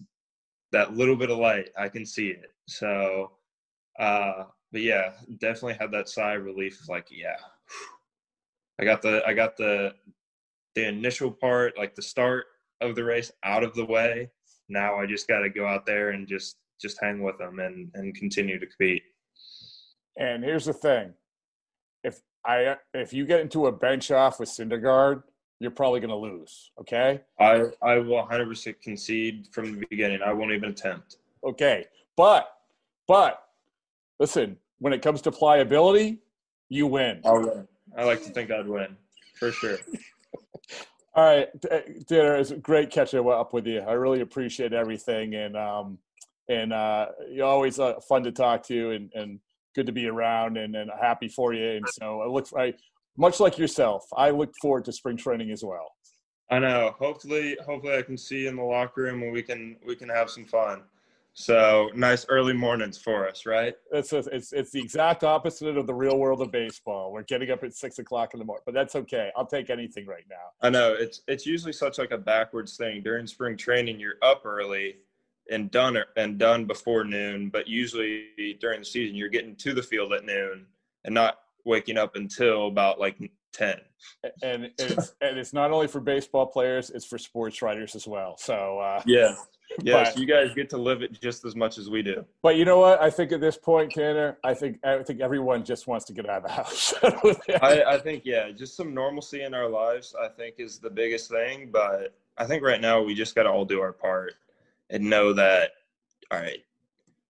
that 0.72 0.96
little 0.96 1.16
bit 1.16 1.32
of 1.32 1.40
light. 1.40 1.70
I 1.76 1.90
can 1.90 2.06
see 2.06 2.28
it. 2.28 2.52
So, 2.68 3.32
uh, 4.00 4.44
but 4.72 4.82
yeah, 4.82 5.14
definitely 5.40 5.78
had 5.80 5.92
that 5.92 6.08
sigh 6.08 6.36
of 6.36 6.44
relief 6.44 6.88
like, 6.88 7.08
yeah, 7.10 7.38
I 8.80 8.86
got 8.86 9.02
the, 9.02 9.24
I 9.26 9.34
got 9.34 9.58
the, 9.58 9.94
the 10.76 10.88
initial 10.88 11.32
part, 11.32 11.78
like 11.78 11.96
the 11.96 12.02
start 12.02 12.46
of 12.82 12.96
the 12.96 13.04
race 13.04 13.32
out 13.44 13.64
of 13.64 13.74
the 13.76 13.86
way. 13.86 14.30
Now 14.70 14.98
I 14.98 15.06
just 15.06 15.28
got 15.28 15.40
to 15.40 15.50
go 15.50 15.68
out 15.68 15.86
there 15.86 16.10
and 16.12 16.28
just, 16.28 16.58
just 16.82 16.98
hang 17.02 17.22
with 17.22 17.38
them 17.38 17.60
and, 17.60 17.92
and 17.94 18.16
continue 18.16 18.60
to 18.60 18.66
compete. 18.66 19.04
And 20.18 20.44
here's 20.44 20.66
the 20.66 20.74
thing. 20.74 21.14
If 22.04 22.22
I, 22.46 22.78
if 22.94 23.14
you 23.14 23.26
get 23.26 23.42
into 23.42 23.68
a 23.68 23.72
bench 23.72 24.12
off 24.12 24.40
with 24.40 24.50
Syndergaard, 24.50 25.24
you're 25.62 25.70
probably 25.70 26.00
going 26.00 26.10
to 26.10 26.16
lose. 26.16 26.72
Okay. 26.80 27.22
I 27.40 27.66
I 27.84 28.00
will 28.00 28.28
100% 28.28 28.82
concede 28.82 29.48
from 29.52 29.80
the 29.80 29.86
beginning. 29.92 30.20
I 30.26 30.34
won't 30.34 30.52
even 30.52 30.70
attempt. 30.70 31.18
Okay, 31.44 31.86
but 32.18 32.52
but 33.08 33.44
listen, 34.20 34.58
when 34.80 34.92
it 34.92 35.04
comes 35.04 35.22
to 35.22 35.32
pliability, 35.32 36.18
you 36.70 36.88
win. 36.88 37.22
I'll 37.24 37.42
win. 37.42 37.68
I 37.96 38.06
like 38.06 38.24
to 38.24 38.32
think 38.32 38.50
I'd 38.50 38.68
win 38.68 38.98
for 39.36 39.52
sure. 39.52 39.78
All 41.14 41.26
right, 41.26 41.50
Tanner, 42.08 42.38
it's 42.38 42.54
great 42.54 42.90
catching 42.90 43.28
up 43.28 43.54
with 43.54 43.68
you. 43.68 43.80
I 43.82 43.94
really 43.94 44.22
appreciate 44.22 44.72
everything, 44.72 45.36
and 45.36 45.58
um, 45.58 45.98
and 46.48 46.72
uh, 46.72 47.08
you're 47.30 47.46
always 47.46 47.80
uh, 47.80 48.00
fun 48.08 48.24
to 48.24 48.32
talk 48.32 48.64
to, 48.68 48.92
and 48.92 49.12
and 49.14 49.40
good 49.76 49.88
to 49.88 49.92
be 49.92 50.08
around, 50.08 50.58
and 50.58 50.74
and 50.76 50.90
happy 51.02 51.28
for 51.28 51.54
you. 51.54 51.72
And 51.72 51.86
so 51.90 52.22
I 52.22 52.28
look, 52.28 52.48
I 52.58 52.74
much 53.18 53.42
like 53.42 53.58
yourself, 53.58 54.06
I 54.16 54.30
look 54.30 54.54
forward 54.62 54.86
to 54.86 54.94
spring 54.94 55.18
training 55.18 55.52
as 55.52 55.64
well. 55.64 55.92
I 56.50 56.60
know. 56.60 56.96
Hopefully, 57.00 57.58
hopefully 57.66 57.98
I 57.98 58.02
can 58.02 58.18
see 58.18 58.44
you 58.44 58.50
in 58.50 58.58
the 58.58 58.64
locker 58.64 59.04
room 59.04 59.24
and 59.24 59.32
we 59.32 59.42
can 59.42 59.78
we 59.86 59.96
can 59.96 60.10
have 60.10 60.30
some 60.30 60.46
fun. 60.46 60.84
So 61.34 61.90
nice 61.96 62.26
early 62.28 62.54
mornings 62.54 62.98
for 62.98 63.28
us, 63.28 63.46
right? 63.46 63.74
It's 63.92 64.12
it's 64.12 64.52
it's 64.52 64.72
the 64.72 64.82
exact 64.82 65.24
opposite 65.24 65.78
of 65.78 65.88
the 65.88 65.94
real 65.94 66.18
world 66.18 66.42
of 66.42 66.52
baseball. 66.52 67.14
We're 67.14 67.24
getting 67.24 67.52
up 67.52 67.64
at 67.64 67.74
six 67.74 68.00
o'clock 68.00 68.34
in 68.34 68.40
the 68.40 68.46
morning, 68.46 68.64
but 68.66 68.74
that's 68.74 68.96
okay. 68.96 69.32
I'll 69.38 69.46
take 69.46 69.70
anything 69.70 70.06
right 70.06 70.26
now. 70.30 70.52
I 70.62 70.70
know 70.70 70.94
it's 70.94 71.22
it's 71.28 71.46
usually 71.46 71.74
such 71.74 71.98
like 71.98 72.12
a 72.12 72.18
backwards 72.18 72.76
thing. 72.76 73.02
During 73.02 73.28
spring 73.28 73.56
training, 73.56 74.00
you're 74.00 74.18
up 74.22 74.42
early 74.46 74.96
and 75.50 75.72
done 75.72 75.98
and 76.18 76.38
done 76.38 76.66
before 76.66 77.06
noon, 77.06 77.50
but 77.50 77.68
usually 77.68 78.56
during 78.60 78.80
the 78.80 78.86
season, 78.86 79.16
you're 79.16 79.30
getting 79.30 79.56
to 79.58 79.74
the 79.74 79.84
field 79.84 80.14
at 80.14 80.26
noon 80.26 80.66
and 81.06 81.14
not 81.14 81.40
waking 81.66 81.98
up 81.98 82.16
until 82.16 82.68
about 82.68 83.00
like 83.00 83.18
10 83.54 83.80
and 84.42 84.72
it's 84.80 85.14
and 85.22 85.38
it's 85.38 85.54
not 85.54 85.72
only 85.72 85.88
for 85.88 86.00
baseball 86.00 86.46
players 86.46 86.90
it's 86.90 87.06
for 87.06 87.18
sports 87.18 87.62
writers 87.62 87.96
as 87.96 88.08
well 88.08 88.38
so 88.38 88.80
uh 88.80 89.02
yeah 89.06 89.36
yes 89.84 90.14
but, 90.14 90.20
you 90.20 90.26
guys 90.26 90.54
get 90.54 90.70
to 90.70 90.78
live 90.78 91.02
it 91.02 91.20
just 91.22 91.46
as 91.46 91.56
much 91.56 91.78
as 91.78 91.90
we 91.90 92.02
do 92.02 92.26
but 92.42 92.56
you 92.56 92.66
know 92.66 92.80
what 92.80 93.02
i 93.02 93.10
think 93.10 93.32
at 93.32 93.42
this 93.42 93.58
point 93.58 93.92
tanner 93.92 94.38
i 94.44 94.54
think 94.54 94.78
i 94.84 95.02
think 95.04 95.22
everyone 95.22 95.64
just 95.64 95.88
wants 95.88 96.06
to 96.06 96.14
get 96.14 96.30
out 96.30 96.38
of 96.38 96.44
the 96.44 96.52
house 96.52 96.94
I, 97.62 97.84
I 97.96 97.98
think 97.98 98.24
yeah 98.26 98.52
just 98.52 98.76
some 98.76 98.94
normalcy 98.94 99.44
in 99.44 99.54
our 99.54 99.70
lives 99.70 100.16
i 100.22 100.28
think 100.28 100.56
is 100.58 100.80
the 100.80 100.90
biggest 100.90 101.30
thing 101.30 101.70
but 101.72 102.14
i 102.38 102.46
think 102.46 102.64
right 102.64 102.82
now 102.82 103.02
we 103.02 103.14
just 103.14 103.36
got 103.36 103.44
to 103.44 103.50
all 103.50 103.66
do 103.66 103.82
our 103.82 103.94
part 103.94 104.34
and 104.90 105.10
know 105.10 105.34
that 105.34 105.72
all 106.32 106.40
right 106.40 106.60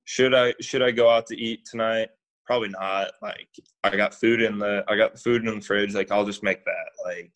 should 0.06 0.34
i 0.34 0.54
should 0.60 0.82
i 0.82 0.92
go 0.92 1.10
out 1.10 1.28
to 1.28 1.38
eat 1.38 1.66
tonight 1.66 2.10
probably 2.52 2.70
not. 2.70 3.12
Like 3.22 3.48
I 3.84 3.96
got 3.96 4.14
food 4.14 4.42
in 4.42 4.60
the 4.60 4.84
I 4.90 4.98
got 4.98 5.18
food 5.18 5.48
in 5.48 5.56
the 5.56 5.62
fridge. 5.62 5.94
Like 5.94 6.12
I'll 6.12 6.26
just 6.26 6.44
make 6.44 6.66
that. 6.66 6.90
Like 7.06 7.32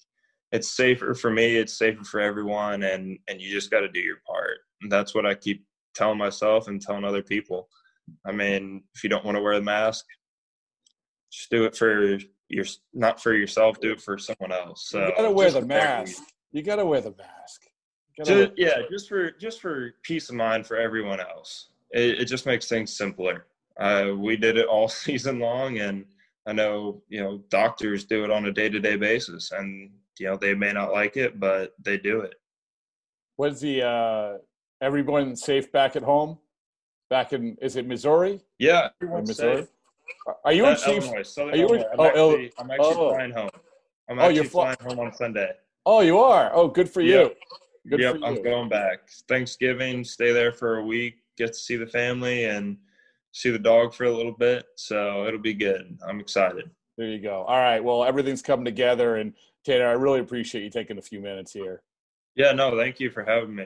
it's 0.52 0.76
safer 0.76 1.14
for 1.14 1.32
me. 1.32 1.58
It's 1.58 1.78
safer 1.78 2.04
for 2.04 2.20
everyone, 2.20 2.84
and 2.84 3.18
and 3.28 3.42
you 3.42 3.52
just 3.52 3.72
got 3.72 3.82
to 3.82 3.90
do 3.90 4.00
your 4.00 4.18
part. 4.28 4.60
And 4.82 4.92
that's 4.92 5.16
what 5.16 5.26
I 5.26 5.36
keep 5.36 5.66
telling 5.94 6.18
myself 6.18 6.68
and 6.68 6.82
telling 6.82 7.04
other 7.04 7.24
people. 7.24 7.70
I 8.26 8.32
mean, 8.32 8.84
if 8.94 9.04
you 9.04 9.10
don't 9.10 9.26
want 9.26 9.36
to 9.38 9.42
wear 9.42 9.56
the 9.56 9.62
mask, 9.62 10.06
just 11.32 11.50
do 11.50 11.66
it 11.66 11.76
for 11.76 12.18
your 12.50 12.66
not 12.94 13.22
for 13.22 13.34
yourself. 13.34 13.80
Do 13.80 13.92
it 13.92 14.02
for 14.02 14.18
someone 14.18 14.52
else. 14.52 14.90
So 14.90 15.08
you 15.08 15.14
gotta 15.16 15.32
wear 15.32 15.52
the 15.52 15.66
mask. 15.66 16.24
You 16.52 16.62
gotta 16.62 16.86
wear 16.86 17.02
the 17.02 17.16
mask. 17.18 17.64
Just, 18.18 18.32
wear- 18.32 18.52
yeah, 18.56 18.82
just 18.90 19.10
for 19.10 19.32
just 19.32 19.62
for 19.62 19.96
peace 20.04 20.30
of 20.30 20.36
mind 20.36 20.66
for 20.66 20.78
everyone 20.78 21.20
else. 21.20 21.70
It, 21.92 22.22
it 22.22 22.26
just 22.26 22.46
makes 22.46 22.68
things 22.68 22.96
simpler. 22.96 23.48
Uh, 23.80 24.12
we 24.16 24.38
did 24.38 24.58
it 24.58 24.68
all 24.68 24.88
season 25.06 25.40
long, 25.40 25.80
and 25.80 26.06
I 26.48 26.54
know 26.54 27.02
you 27.10 27.22
know 27.22 27.44
doctors 27.50 28.06
do 28.06 28.24
it 28.24 28.32
on 28.32 28.46
a 28.46 28.52
day 28.52 28.70
to 28.70 28.80
day 28.80 28.96
basis, 28.96 29.52
and 29.52 29.90
you 30.20 30.28
know 30.28 30.38
they 30.38 30.54
may 30.54 30.72
not 30.72 30.92
like 30.92 31.18
it, 31.18 31.40
but 31.40 31.74
they 31.82 31.98
do 31.98 32.22
it. 32.22 32.36
What's 33.36 33.60
the 33.60 33.84
uh, 33.84 34.38
everyone 34.82 35.36
safe 35.36 35.72
back 35.72 35.96
at 35.96 36.04
home? 36.04 36.38
Back 37.10 37.34
in 37.34 37.58
is 37.62 37.76
it 37.76 37.86
Missouri? 37.86 38.42
Yeah, 38.60 38.90
Missouri? 39.02 39.62
safe. 39.62 39.68
Are 40.44 40.54
you 40.54 40.66
in 40.68 40.76
Chiefs? 40.76 41.38
Illinois, 41.38 41.52
are 41.52 41.56
you 41.56 41.74
in- 41.74 41.82
I'm 41.82 42.00
oh, 42.00 42.06
actually, 42.06 42.52
I'm 42.60 42.72
actually 42.72 42.96
oh. 42.96 43.10
flying 43.14 43.32
home. 43.32 43.50
I'm 44.10 44.20
Oh, 44.20 44.30
you're 44.30 44.44
fly- 44.44 44.76
flying 44.76 44.98
home 44.98 45.08
on 45.08 45.14
Sunday. 45.14 45.52
Oh, 45.86 46.02
you 46.02 46.20
are. 46.20 46.52
Oh, 46.54 46.68
good 46.68 46.90
for 46.90 47.02
you. 47.02 47.20
Yep. 47.20 47.38
Good 47.90 48.00
yep, 48.00 48.18
for. 48.18 48.26
I'm 48.26 48.44
going 48.44 48.70
back. 48.70 49.10
Thanksgiving, 49.28 50.04
stay 50.04 50.32
there 50.32 50.52
for 50.52 50.78
a 50.78 50.86
week, 50.86 51.18
get 51.38 51.48
to 51.48 51.54
see 51.54 51.76
the 51.76 51.88
family 51.88 52.46
and 52.46 52.78
see 53.32 53.52
the 53.52 53.60
dog 53.60 53.94
for 53.94 54.06
a 54.06 54.12
little 54.12 54.32
bit. 54.32 54.66
So 54.76 55.28
it'll 55.28 55.40
be 55.40 55.54
good. 55.54 55.98
I'm 56.08 56.20
excited. 56.20 56.70
There 56.98 57.08
you 57.08 57.20
go. 57.20 57.44
All 57.44 57.58
right. 57.60 57.84
Well, 57.84 58.04
everything's 58.04 58.42
coming 58.42 58.66
together, 58.66 59.18
and 59.18 59.34
Tanner, 59.66 59.88
I 59.88 59.94
really 59.94 60.20
appreciate 60.20 60.64
you 60.64 60.70
taking 60.70 60.98
a 60.98 61.02
few 61.02 61.20
minutes 61.20 61.52
here. 61.52 61.82
Yeah, 62.36 62.52
no, 62.52 62.78
thank 62.78 63.00
you 63.00 63.10
for 63.10 63.24
having 63.24 63.56
me. 63.56 63.66